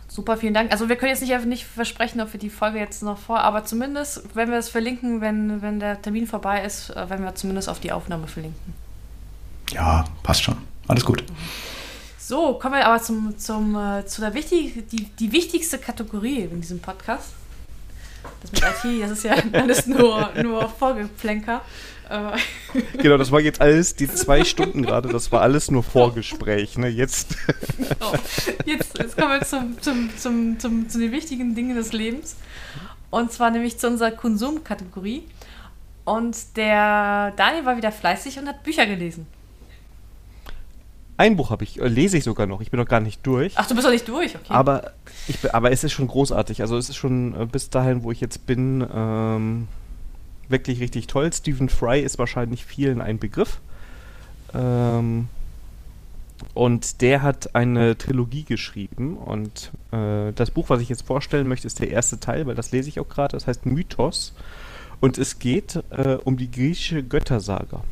[0.09, 0.73] Super, vielen Dank.
[0.73, 3.65] Also wir können jetzt nicht, nicht versprechen, ob wir die Folge jetzt noch vor, aber
[3.65, 7.71] zumindest, wenn wir es verlinken, wenn, wenn der Termin vorbei ist, äh, werden wir zumindest
[7.71, 8.75] auf die Aufnahme verlinken.
[9.73, 10.57] Ja, passt schon.
[10.89, 11.25] Alles gut.
[12.19, 16.61] So, kommen wir aber zum, zum, äh, zu der wichtig, die, die wichtigste Kategorie in
[16.61, 17.31] diesem Podcast.
[18.43, 21.63] Das mit IT, das ist ja alles nur, nur Vorgeplänker.
[22.99, 26.89] genau, das war jetzt alles, die zwei Stunden gerade, das war alles nur Vorgespräch, ne?
[26.89, 27.37] Jetzt.
[27.77, 28.13] Genau.
[28.65, 32.37] Jetzt, jetzt kommen wir zum, zum, zum, zum, zu den wichtigen Dingen des Lebens.
[33.11, 35.25] Und zwar nämlich zu unserer Konsumkategorie.
[36.05, 39.27] Und der Daniel war wieder fleißig und hat Bücher gelesen.
[41.21, 42.63] Ein Buch habe ich, äh, lese ich sogar noch.
[42.63, 43.53] Ich bin noch gar nicht durch.
[43.57, 44.47] Ach, du bist noch nicht durch, okay.
[44.49, 44.93] Aber,
[45.29, 46.63] ich, aber es ist schon großartig.
[46.63, 49.69] Also es ist schon äh, bis dahin, wo ich jetzt bin, ähm,
[50.49, 51.31] wirklich richtig toll.
[51.31, 53.61] Stephen Fry ist wahrscheinlich vielen ein Begriff.
[54.55, 55.29] Ähm,
[56.55, 59.19] und der hat eine Trilogie geschrieben.
[59.19, 62.73] Und äh, das Buch, was ich jetzt vorstellen möchte, ist der erste Teil, weil das
[62.73, 63.37] lese ich auch gerade.
[63.37, 64.33] Das heißt Mythos.
[65.01, 67.83] Und es geht äh, um die griechische Göttersaga.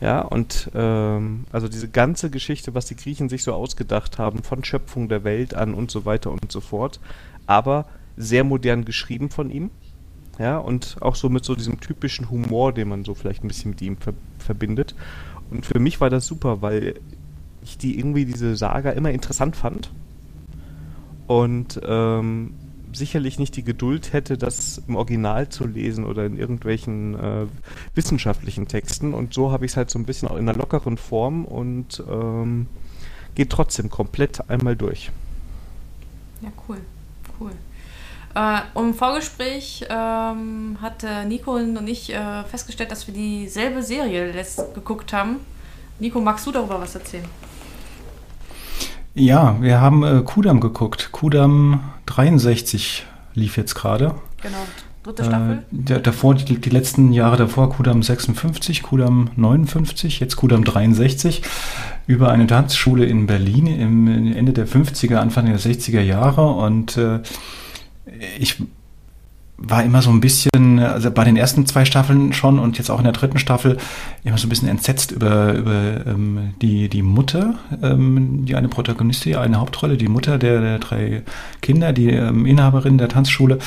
[0.00, 4.64] Ja, und ähm, also diese ganze Geschichte, was die Griechen sich so ausgedacht haben, von
[4.64, 7.00] Schöpfung der Welt an und so weiter und so fort,
[7.46, 7.86] aber
[8.16, 9.70] sehr modern geschrieben von ihm.
[10.38, 13.72] Ja, und auch so mit so diesem typischen Humor, den man so vielleicht ein bisschen
[13.72, 14.94] mit ihm ver verbindet.
[15.50, 16.94] Und für mich war das super, weil
[17.62, 19.90] ich die irgendwie diese Saga immer interessant fand.
[21.26, 22.54] Und ähm,
[22.92, 27.46] sicherlich nicht die Geduld hätte, das im Original zu lesen oder in irgendwelchen äh,
[27.94, 29.14] wissenschaftlichen Texten.
[29.14, 32.02] Und so habe ich es halt so ein bisschen auch in einer lockeren Form und
[32.10, 32.66] ähm,
[33.34, 35.10] geht trotzdem komplett einmal durch.
[36.42, 36.78] Ja, cool.
[37.38, 37.52] Cool.
[38.34, 44.32] Äh, Im Vorgespräch ähm, hat Nico und ich äh, festgestellt, dass wir dieselbe Serie
[44.74, 45.40] geguckt haben.
[45.98, 47.24] Nico, magst du darüber was erzählen?
[49.14, 51.10] Ja, wir haben äh, Kudam geguckt.
[51.12, 54.14] Kudam 63 lief jetzt gerade.
[54.42, 54.58] Genau,
[55.02, 55.58] dritte Staffel.
[55.58, 61.42] Äh, der, davor, die, die, letzten Jahre davor, Kudam 56, Kudam 59, jetzt Kudam 63,
[62.06, 66.48] über eine Tanzschule in Berlin im Ende der 50er, Anfang der 60er Jahre.
[66.48, 67.20] Und äh,
[68.38, 68.62] ich
[69.62, 72.98] war immer so ein bisschen, also bei den ersten zwei Staffeln schon und jetzt auch
[72.98, 73.76] in der dritten Staffel
[74.24, 79.36] immer so ein bisschen entsetzt über, über ähm, die, die Mutter, ähm, die eine Protagonistin,
[79.36, 81.22] eine Hauptrolle, die Mutter der, der drei
[81.60, 83.58] Kinder, die ähm, Inhaberin der Tanzschule,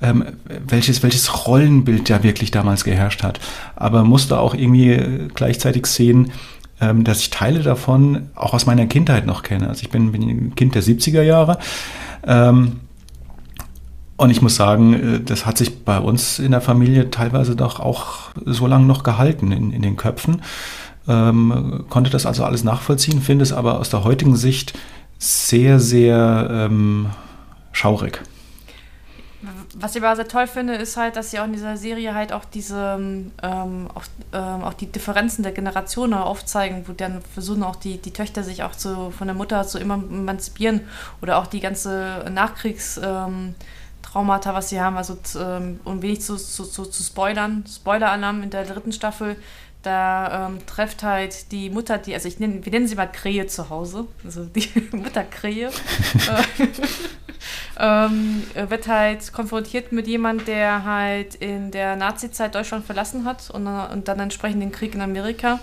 [0.00, 0.24] ähm,
[0.66, 3.38] welches, welches Rollenbild da wirklich damals geherrscht hat.
[3.76, 6.32] Aber musste auch irgendwie gleichzeitig sehen,
[6.80, 9.68] ähm, dass ich Teile davon auch aus meiner Kindheit noch kenne.
[9.68, 11.58] Also ich bin, bin Kind der 70er Jahre.
[12.26, 12.80] Ähm,
[14.16, 17.80] und ich muss sagen, äh, das hat sich bei uns in der Familie teilweise doch
[17.80, 20.42] auch so lange noch gehalten in, in den Köpfen.
[21.08, 24.78] Ähm, konnte das also alles nachvollziehen, finde es aber aus der heutigen Sicht
[25.18, 27.10] sehr, sehr ähm,
[27.72, 28.22] schaurig.
[29.74, 32.32] Was ich aber sehr toll finde, ist halt, dass sie auch in dieser Serie halt
[32.32, 32.98] auch diese,
[33.42, 38.12] ähm, auch, ähm, auch die Differenzen der Generationen aufzeigen, wo dann versuchen auch die, die
[38.12, 40.82] Töchter sich auch zu, von der Mutter zu emanzipieren
[41.22, 43.54] oder auch die ganze Nachkriegs- ähm,
[44.12, 44.96] Traumata, was sie haben.
[44.96, 49.36] Also ähm, um wenig zu, zu, zu, zu spoilern, Spoiler-Alarm in der dritten Staffel,
[49.82, 53.48] da ähm, trifft halt die Mutter, die, also ich nenne, wir nennen sie mal Krähe
[53.48, 56.66] zu Hause, also die Mutter Krähe, äh,
[57.80, 63.66] ähm, wird halt konfrontiert mit jemand, der halt in der Nazi-Zeit Deutschland verlassen hat und,
[63.66, 65.58] und dann entsprechend den Krieg in Amerika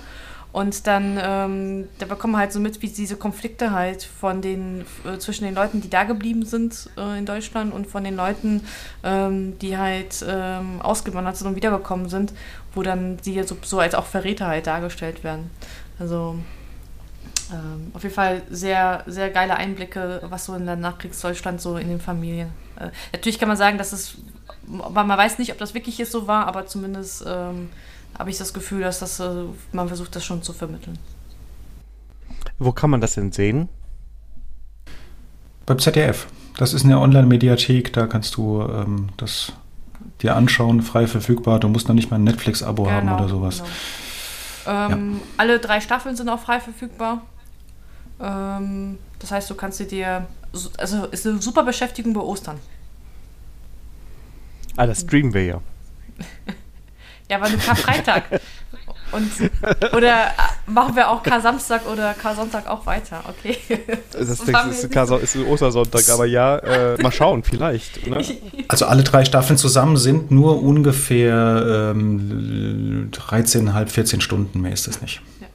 [0.52, 4.84] und dann, ähm, da bekommen wir halt so mit, wie diese Konflikte halt von den,
[5.06, 8.64] äh, zwischen den Leuten, die da geblieben sind äh, in Deutschland und von den Leuten,
[9.04, 12.34] ähm, die halt ähm, ausgewandert sind und wiedergekommen sind,
[12.74, 15.52] wo dann sie so, so als auch Verräter halt dargestellt werden.
[16.00, 16.36] Also
[17.52, 21.90] ähm, auf jeden Fall sehr, sehr geile Einblicke, was so in der Nachkriegsdeutschland so in
[21.90, 22.50] den Familien.
[22.80, 24.16] Äh, natürlich kann man sagen, dass es,
[24.66, 27.70] man weiß nicht, ob das wirklich so war, aber zumindest ähm,
[28.18, 30.98] habe ich das Gefühl, dass das, äh, man versucht, das schon zu vermitteln.
[32.58, 33.70] Wo kann man das denn sehen?
[35.66, 36.28] Beim ZDF.
[36.58, 39.54] Das ist eine Online-Mediathek, da kannst du ähm, das
[40.22, 41.60] dir anschauen, frei verfügbar.
[41.60, 43.64] Du musst noch nicht mal ein Netflix-Abo genau, haben oder sowas.
[44.66, 44.94] Genau.
[44.94, 45.28] Ähm, ja.
[45.38, 47.22] Alle drei Staffeln sind auch frei verfügbar.
[48.20, 50.28] Ähm, das heißt, du kannst sie dir.
[50.78, 52.60] Also ist eine super Beschäftigung bei Ostern.
[54.76, 55.62] Ah, das streamen wir ja.
[57.30, 58.42] Ja, aber nur Karfreitag.
[59.12, 59.32] Und,
[59.94, 60.32] oder äh,
[60.68, 63.58] machen wir auch Kar-Samstag oder Kar-Sonntag auch weiter, okay?
[64.12, 68.06] Das, das ist, Kar ist Ostersonntag, aber ja, äh, mal schauen, vielleicht.
[68.08, 68.24] Ne?
[68.68, 75.02] Also alle drei Staffeln zusammen sind nur ungefähr ähm, 13,5, 14 Stunden, mehr ist das
[75.02, 75.22] nicht.
[75.42, 75.48] Ja.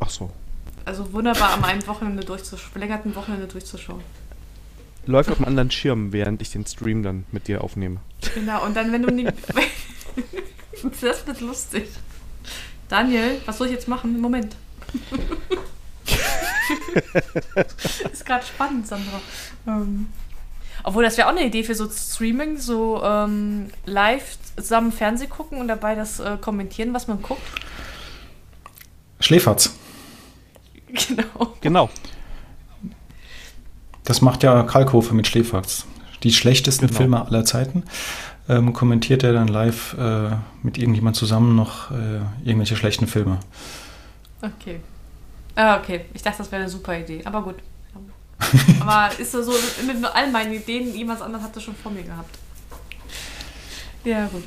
[0.00, 0.30] Ach so.
[0.84, 4.02] Also wunderbar am einen Wochenende durchzuschauen, verlängerten Wochenende durchzuschauen.
[5.06, 8.00] Läuft auf einem anderen Schirm, während ich den Stream dann mit dir aufnehme.
[8.34, 9.28] Genau, und dann, wenn du nie,
[11.00, 11.88] Das wird lustig.
[12.88, 14.20] Daniel, was soll ich jetzt machen?
[14.20, 14.54] Moment.
[18.12, 19.20] ist gerade spannend, Sandra.
[19.66, 20.08] Ähm,
[20.84, 25.58] obwohl, das wäre auch eine Idee für so Streaming, so ähm, live zusammen Fernseh gucken
[25.58, 27.42] und dabei das äh, kommentieren, was man guckt.
[29.20, 29.74] Schläferz.
[31.08, 31.54] Genau.
[31.62, 31.90] Genau.
[34.04, 35.86] Das macht ja Kalkofe mit Schläferz.
[36.22, 36.98] Die schlechtesten genau.
[36.98, 37.84] Filme aller Zeiten
[38.52, 40.30] ähm, kommentiert er dann live äh,
[40.62, 43.38] mit irgendjemand zusammen noch äh, irgendwelche schlechten Filme.
[44.42, 44.80] Okay.
[45.54, 46.06] Ah, okay.
[46.14, 47.22] Ich dachte, das wäre eine super Idee.
[47.24, 47.56] Aber gut.
[48.80, 49.52] Aber ist so,
[49.86, 52.38] mit all meinen Ideen, jemand anderes hat das schon vor mir gehabt.
[54.04, 54.44] Ja, gut.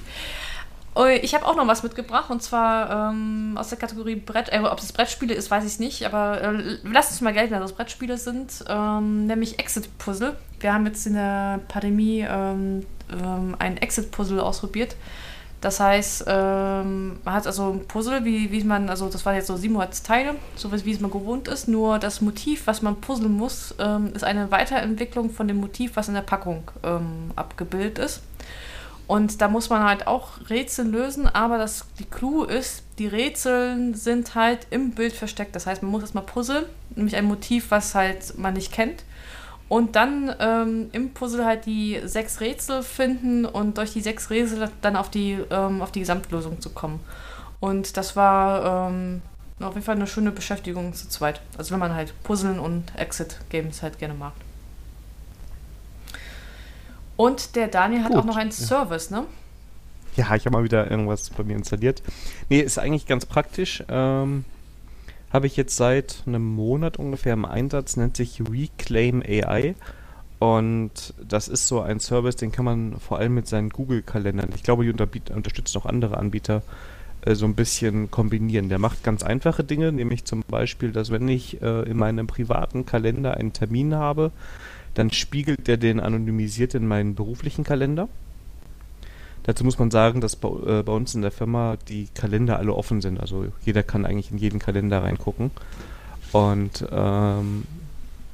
[0.98, 4.48] Oh, ich habe auch noch was mitgebracht und zwar ähm, aus der Kategorie Brett.
[4.48, 7.72] Äh, ob es Brettspiele ist, weiß ich nicht, aber äh, lasst uns mal gelten, dass
[7.72, 10.38] es Brettspiele sind, ähm, nämlich Exit Puzzle.
[10.62, 14.96] Wir haben jetzt in der Pandemie ähm, ähm, ein Exit-Puzzle ausprobiert.
[15.62, 19.48] Das heißt, ähm, man hat also ein Puzzle, wie, wie man, also das waren jetzt
[19.48, 21.68] so 700 Teile, so wie es man gewohnt ist.
[21.68, 26.08] Nur das Motiv, was man puzzeln muss, ähm, ist eine Weiterentwicklung von dem Motiv, was
[26.08, 26.64] in der Packung
[27.36, 28.22] abgebildet ist.
[29.08, 33.94] Und da muss man halt auch Rätsel lösen, aber das, die Clou ist, die Rätsel
[33.96, 35.56] sind halt im Bild versteckt.
[35.56, 36.66] Das heißt, man muss erstmal puzzeln,
[36.96, 39.04] nämlich ein Motiv, was halt man nicht kennt.
[39.68, 44.70] Und dann ähm, im Puzzle halt die sechs Rätsel finden und durch die sechs Rätsel
[44.82, 47.00] dann auf die, ähm, auf die Gesamtlösung zu kommen.
[47.60, 49.22] Und das war ähm,
[49.60, 51.42] auf jeden Fall eine schöne Beschäftigung zu zweit.
[51.58, 54.34] Also wenn man halt Puzzeln und Exit-Games halt gerne mag.
[57.18, 58.22] Und der Daniel hat Gut.
[58.22, 59.26] auch noch einen Service, ne?
[60.16, 62.02] Ja, ich habe mal wieder irgendwas bei mir installiert.
[62.50, 63.84] Nee, ist eigentlich ganz praktisch.
[63.90, 64.46] Ähm,
[65.32, 69.76] habe ich jetzt seit einem Monat ungefähr im Einsatz, nennt sich Reclaim AI.
[70.40, 74.64] Und das ist so ein Service, den kann man vor allem mit seinen Google-Kalendern, ich
[74.64, 76.62] glaube, die unterstützt auch andere Anbieter,
[77.22, 78.70] äh, so ein bisschen kombinieren.
[78.70, 82.86] Der macht ganz einfache Dinge, nämlich zum Beispiel, dass wenn ich äh, in meinem privaten
[82.86, 84.32] Kalender einen Termin habe,
[84.96, 88.10] dann spiegelt der den anonymisiert in meinen beruflichen Kalender.
[89.44, 92.74] Dazu muss man sagen, dass bei, äh, bei, uns in der Firma die Kalender alle
[92.74, 93.20] offen sind.
[93.20, 95.52] Also jeder kann eigentlich in jeden Kalender reingucken.
[96.32, 97.64] Und ähm,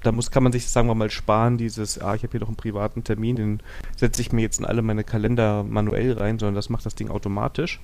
[0.03, 2.47] da muss, kann man sich, sagen wir mal, sparen, dieses, ah, ich habe hier noch
[2.47, 3.59] einen privaten Termin, den
[3.97, 7.09] setze ich mir jetzt in alle meine Kalender manuell rein, sondern das macht das Ding
[7.09, 7.81] automatisch.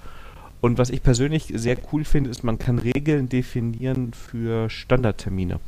[0.62, 5.60] Und was ich persönlich sehr cool finde, ist, man kann Regeln definieren für Standardtermine.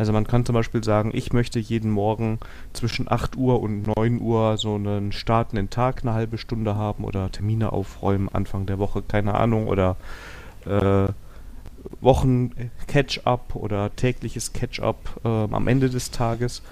[0.00, 2.38] Also man kann zum Beispiel sagen, ich möchte jeden Morgen
[2.72, 7.30] zwischen 8 Uhr und 9 Uhr so einen startenden Tag eine halbe Stunde haben oder
[7.30, 9.98] Termine aufräumen Anfang der Woche, keine Ahnung, oder
[10.64, 11.08] äh,
[12.00, 16.62] Wochen-Catch-up oder tägliches Catch-up äh, am Ende des Tages.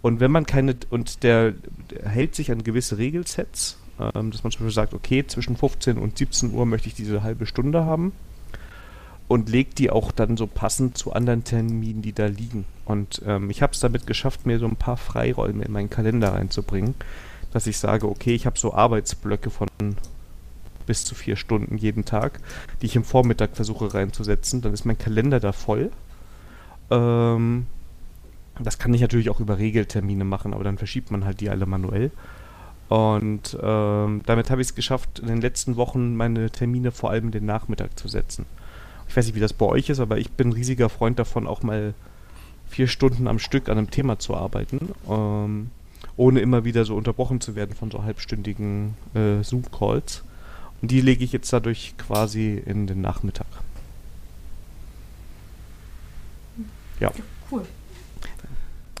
[0.00, 1.52] Und wenn man keine, und der,
[1.88, 5.98] der hält sich an gewisse Regelsets, ähm, dass man zum Beispiel sagt, okay, zwischen 15
[5.98, 8.12] und 17 Uhr möchte ich diese halbe Stunde haben
[9.32, 12.66] und legt die auch dann so passend zu anderen Terminen, die da liegen.
[12.84, 16.34] Und ähm, ich habe es damit geschafft, mir so ein paar Freiräume in meinen Kalender
[16.34, 16.94] reinzubringen,
[17.50, 19.68] dass ich sage, okay, ich habe so Arbeitsblöcke von
[20.84, 22.40] bis zu vier Stunden jeden Tag,
[22.82, 24.60] die ich im Vormittag versuche reinzusetzen.
[24.60, 25.90] Dann ist mein Kalender da voll.
[26.90, 27.64] Ähm,
[28.60, 31.64] das kann ich natürlich auch über Regeltermine machen, aber dann verschiebt man halt die alle
[31.64, 32.10] manuell.
[32.90, 37.30] Und ähm, damit habe ich es geschafft, in den letzten Wochen meine Termine vor allem
[37.30, 38.44] den Nachmittag zu setzen.
[39.12, 41.46] Ich weiß nicht, wie das bei euch ist, aber ich bin ein riesiger Freund davon,
[41.46, 41.92] auch mal
[42.66, 45.70] vier Stunden am Stück an einem Thema zu arbeiten, ähm,
[46.16, 50.24] ohne immer wieder so unterbrochen zu werden von so halbstündigen äh, Zoom-Calls.
[50.80, 53.48] Und die lege ich jetzt dadurch quasi in den Nachmittag.
[56.98, 57.12] Ja.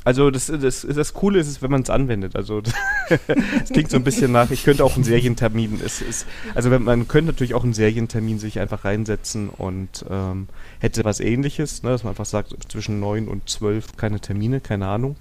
[0.04, 2.34] Also das, das, das Coole ist, wenn man es anwendet.
[2.34, 2.62] Also
[3.62, 5.80] es klingt so ein bisschen nach, ich könnte auch einen Serientermin.
[5.84, 10.48] Es, es, also wenn, man könnte natürlich auch einen Serientermin sich einfach reinsetzen und ähm,
[10.80, 14.88] hätte was ähnliches, ne, dass man einfach sagt, zwischen 9 und 12 keine Termine, keine
[14.88, 15.16] Ahnung.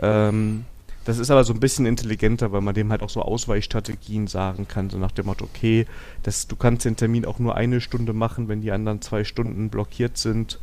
[0.00, 0.64] Ähm,
[1.04, 4.66] das ist aber so ein bisschen intelligenter, weil man dem halt auch so Ausweichstrategien sagen
[4.66, 5.86] kann, so nach dem Motto, okay,
[6.24, 9.68] das, du kannst den Termin auch nur eine Stunde machen, wenn die anderen zwei Stunden
[9.68, 10.58] blockiert sind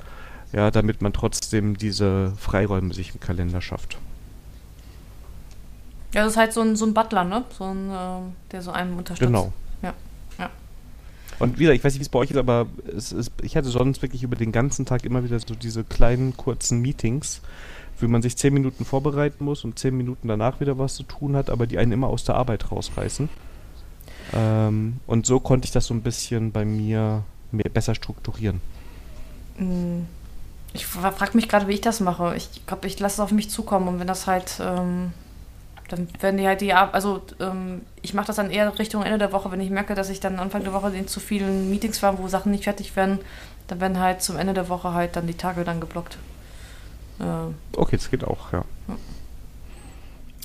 [0.53, 3.97] ja, damit man trotzdem diese Freiräume sich im Kalender schafft.
[6.13, 7.43] Ja, das ist halt so ein, so ein Butler, ne?
[7.57, 9.27] So ein, äh, der so einem unterstützt.
[9.27, 9.51] Genau.
[9.81, 9.93] Ja.
[10.37, 10.49] ja.
[11.39, 13.69] Und wieder, ich weiß nicht, wie es bei euch ist, aber es ist, ich hatte
[13.69, 17.41] sonst wirklich über den ganzen Tag immer wieder so diese kleinen, kurzen Meetings,
[17.99, 21.35] wo man sich zehn Minuten vorbereiten muss und zehn Minuten danach wieder was zu tun
[21.35, 23.27] hat, aber die einen immer aus der Arbeit rausreißen.
[24.33, 28.61] Ähm, und so konnte ich das so ein bisschen bei mir besser strukturieren.
[29.57, 30.05] Mhm.
[30.73, 32.35] Ich frage mich gerade, wie ich das mache.
[32.35, 35.13] Ich glaube, ich lasse es auf mich zukommen und wenn das halt, ähm,
[35.89, 39.31] dann werden die halt die, also ähm, ich mache das dann eher Richtung Ende der
[39.31, 42.17] Woche, wenn ich merke, dass ich dann Anfang der Woche in zu vielen Meetings war,
[42.17, 43.19] wo Sachen nicht fertig werden,
[43.67, 46.17] dann werden halt zum Ende der Woche halt dann die Tage dann geblockt.
[47.19, 48.65] Äh, okay, das geht auch, ja.
[48.87, 48.95] ja.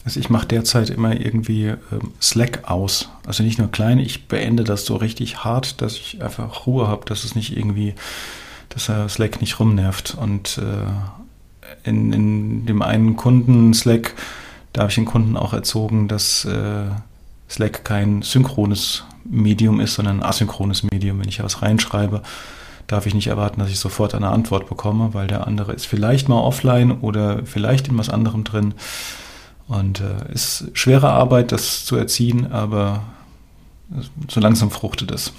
[0.04, 3.10] Also ich mache derzeit immer irgendwie ähm, Slack aus.
[3.26, 7.04] Also nicht nur klein, ich beende das so richtig hart, dass ich einfach Ruhe habe,
[7.06, 7.94] dass es nicht irgendwie
[8.78, 10.16] dass er Slack nicht rumnervt.
[10.20, 14.14] Und äh, in, in dem einen Kunden Slack,
[14.72, 16.84] da habe ich den Kunden auch erzogen, dass äh,
[17.50, 21.18] Slack kein synchrones Medium ist, sondern ein asynchrones Medium.
[21.18, 22.22] Wenn ich was reinschreibe,
[22.86, 26.28] darf ich nicht erwarten, dass ich sofort eine Antwort bekomme, weil der andere ist vielleicht
[26.28, 28.74] mal offline oder vielleicht in was anderem drin.
[29.66, 33.02] Und äh, ist schwere Arbeit, das zu erziehen, aber
[34.28, 35.32] so langsam fruchtet es.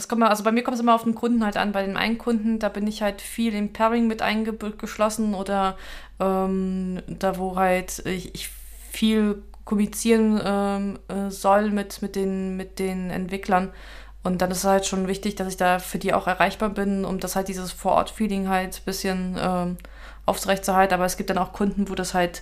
[0.00, 1.72] Das kommt also bei mir kommt es immer auf den Kunden halt an.
[1.72, 5.76] Bei dem einen Kunden, da bin ich halt viel im Pairing mit eingeschlossen oder
[6.18, 8.48] ähm, da, wo halt ich, ich
[8.90, 13.74] viel kommunizieren ähm, äh, soll mit, mit, den, mit den Entwicklern.
[14.22, 17.04] Und dann ist es halt schon wichtig, dass ich da für die auch erreichbar bin,
[17.04, 19.76] um das halt dieses Vor-Ort-Feeling halt ein bisschen ähm,
[20.24, 20.94] aufrechtzuerhalten.
[20.94, 22.40] Aber es gibt dann auch Kunden, wo das halt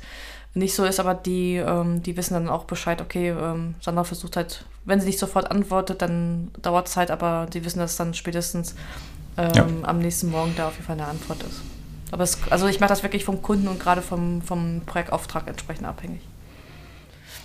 [0.58, 4.36] nicht so ist, aber die, ähm, die wissen dann auch Bescheid, okay, ähm, Sandra versucht
[4.36, 8.14] halt, wenn sie nicht sofort antwortet, dann dauert es halt, aber die wissen, dass dann
[8.14, 8.74] spätestens
[9.36, 9.66] ähm, ja.
[9.82, 11.62] am nächsten Morgen da auf jeden Fall eine Antwort ist.
[12.10, 15.86] Aber es, also ich mache das wirklich vom Kunden und gerade vom, vom Projektauftrag entsprechend
[15.86, 16.20] abhängig.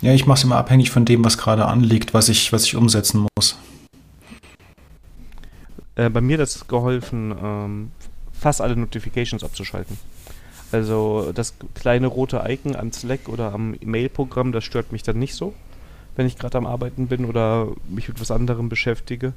[0.00, 2.76] Ja, ich mache es immer abhängig von dem, was gerade anliegt, was ich, was ich
[2.76, 3.56] umsetzen muss.
[5.96, 7.92] Äh, bei mir hat es geholfen, ähm,
[8.32, 9.96] fast alle Notifications abzuschalten.
[10.72, 15.34] Also das kleine rote Icon am Slack oder am Mail-Programm, das stört mich dann nicht
[15.34, 15.54] so,
[16.16, 19.34] wenn ich gerade am Arbeiten bin oder mich mit was anderem beschäftige.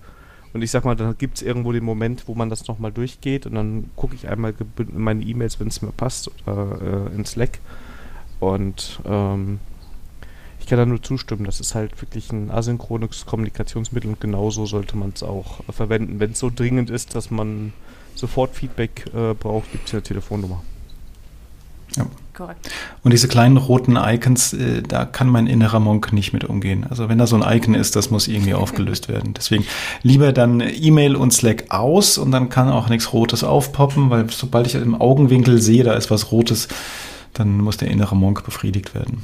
[0.53, 3.45] Und ich sag mal, dann gibt es irgendwo den Moment, wo man das nochmal durchgeht
[3.45, 7.25] und dann gucke ich einmal in meine E-Mails, wenn es mir passt, oder äh, in
[7.25, 7.59] Slack.
[8.39, 9.59] Und ähm,
[10.59, 14.97] ich kann da nur zustimmen, das ist halt wirklich ein asynchrones Kommunikationsmittel und genauso sollte
[14.97, 16.19] man es auch äh, verwenden.
[16.19, 17.73] Wenn es so dringend ist, dass man
[18.15, 20.64] sofort Feedback äh, braucht, gibt es ja eine Telefonnummer.
[21.98, 22.06] Ja.
[22.34, 22.69] Korrekt.
[23.03, 26.85] Und diese kleinen roten Icons, äh, da kann mein innerer Monk nicht mit umgehen.
[26.88, 29.34] Also wenn da so ein Icon ist, das muss irgendwie aufgelöst werden.
[29.34, 29.66] Deswegen
[30.03, 34.67] lieber dann E-Mail und Slack aus und dann kann auch nichts Rotes aufpoppen, weil sobald
[34.67, 36.67] ich im Augenwinkel sehe, da ist was Rotes,
[37.34, 39.24] dann muss der innere Monk befriedigt werden.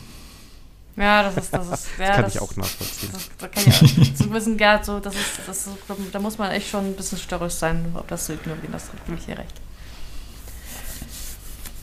[0.95, 3.09] Ja, das ist, das ist, ja, das kann das, ich auch nachvollziehen.
[3.13, 5.77] Das, da kann ich auch, zu gewissen Grad so, das ist, das ist,
[6.11, 9.17] da muss man echt schon ein bisschen störrisch sein, ob das zu ignorieren, das gebe
[9.19, 9.61] ich dir recht.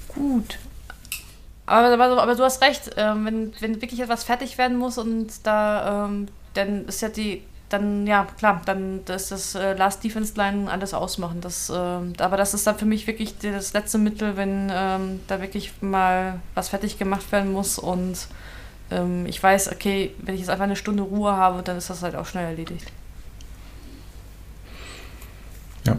[0.08, 0.58] Gut.
[1.70, 5.28] Aber, aber, aber du hast recht, ähm, wenn, wenn wirklich etwas fertig werden muss und
[5.44, 10.34] da, ähm, dann ist ja die, dann, ja, klar, dann ist das äh, Last Defense
[10.34, 11.40] Line alles ausmachen.
[11.40, 15.40] Das, ähm, aber das ist dann für mich wirklich das letzte Mittel, wenn ähm, da
[15.40, 18.18] wirklich mal was fertig gemacht werden muss und
[18.90, 22.02] ähm, ich weiß, okay, wenn ich jetzt einfach eine Stunde Ruhe habe, dann ist das
[22.02, 22.90] halt auch schnell erledigt.
[25.86, 25.96] Ja.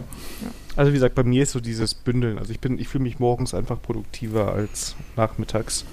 [0.76, 2.38] Also wie gesagt, bei mir ist so dieses Bündeln.
[2.38, 5.84] Also ich bin, ich fühle mich morgens einfach produktiver als nachmittags.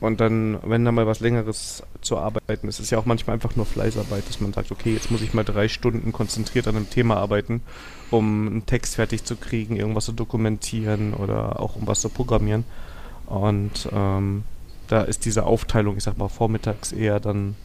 [0.00, 3.56] Und dann, wenn da mal was längeres zu arbeiten ist, ist ja auch manchmal einfach
[3.56, 6.88] nur Fleißarbeit, dass man sagt, okay, jetzt muss ich mal drei Stunden konzentriert an einem
[6.88, 7.62] Thema arbeiten,
[8.12, 12.64] um einen Text fertig zu kriegen, irgendwas zu dokumentieren oder auch um was zu programmieren.
[13.26, 14.44] Und ähm,
[14.86, 17.56] da ist diese Aufteilung, ich sag mal, vormittags eher dann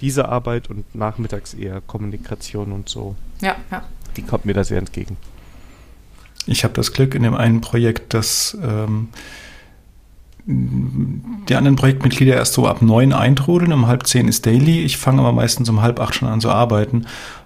[0.00, 3.14] diese Arbeit und nachmittags eher Kommunikation und so.
[3.42, 3.84] Ja, ja.
[4.16, 5.16] Die kommt mir da sehr entgegen.
[6.46, 9.08] Ich habe das Glück in dem einen Projekt, dass ähm,
[10.46, 14.82] die anderen Projektmitglieder erst so ab neun eintrudeln, um halb zehn ist Daily.
[14.82, 16.98] Ich fange aber meistens um halb acht schon an zu arbeiten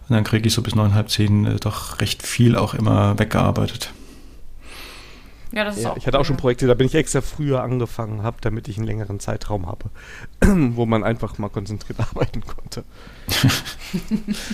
[0.09, 3.19] und dann kriege ich so bis neun, halb zehn äh, doch recht viel auch immer
[3.19, 3.93] weggearbeitet.
[5.53, 6.37] Ja, das ist Ja, auch ich hatte auch schon.
[6.37, 9.91] Projekte, da bin ich extra früher angefangen habe, damit ich einen längeren Zeitraum habe,
[10.45, 12.85] wo man einfach mal konzentriert arbeiten konnte.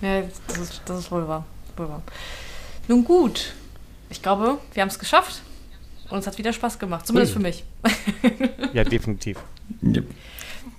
[0.00, 1.44] Ja, das ist, das ist wohl wahr.
[1.76, 2.02] Wohl wahr.
[2.88, 3.52] Nun gut,
[4.10, 5.42] ich glaube, wir haben es geschafft.
[6.10, 7.36] Und es hat wieder Spaß gemacht, zumindest Ui.
[7.36, 7.64] für mich.
[8.72, 9.38] Ja, definitiv.
[9.80, 10.02] Ja,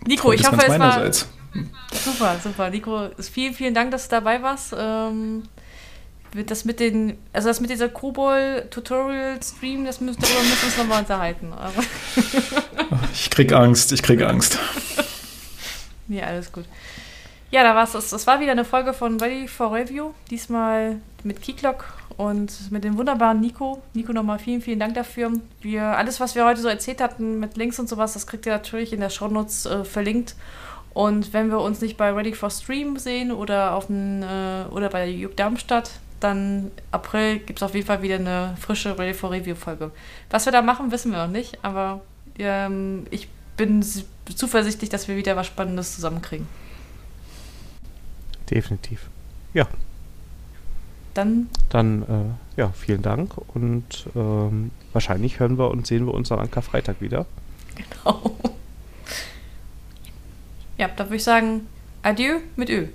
[0.06, 2.70] Nico, ich hoffe, es war super, super.
[2.70, 4.76] Nico, vielen, vielen Dank, dass du dabei warst.
[4.78, 5.44] Ähm,
[6.32, 10.78] wird das mit den, also das mit dieser Kobol-Tutorial-Stream, das müssen, darüber müssen wir uns
[10.78, 11.54] nochmal unterhalten.
[11.54, 11.82] Also,
[13.14, 14.60] Ich krieg Angst, ich krieg Angst.
[16.08, 16.66] nee, alles gut.
[17.52, 17.94] Ja, da war's.
[17.94, 20.12] Das, das war wieder eine Folge von Ready for Review.
[20.30, 21.86] Diesmal mit Keyclock
[22.20, 23.82] und mit dem wunderbaren Nico.
[23.94, 25.32] Nico, nochmal vielen, vielen Dank dafür.
[25.62, 28.52] Wir, alles, was wir heute so erzählt hatten mit Links und sowas, das kriegt ihr
[28.52, 30.36] natürlich in der Shownotes äh, verlinkt.
[30.94, 34.90] Und wenn wir uns nicht bei Ready for Stream sehen oder, auf den, äh, oder
[34.90, 39.32] bei Juk Darmstadt, dann April gibt es auf jeden Fall wieder eine frische Ready for
[39.32, 39.92] Review Folge.
[40.30, 42.02] Was wir da machen, wissen wir noch nicht, aber
[42.38, 43.82] ähm, ich bin
[44.36, 46.50] zuversichtlich, dass wir wieder was Spannendes zusammenkriegen.
[48.50, 49.08] Definitiv.
[49.54, 49.70] Ja,
[51.20, 56.30] Dann dann äh, ja, vielen Dank und ähm, wahrscheinlich hören wir und sehen wir uns
[56.30, 57.26] dann an Karfreitag wieder.
[57.76, 58.38] genau.
[60.78, 61.68] Ja, dann würde ich sagen,
[62.04, 62.88] adieu mit Ö.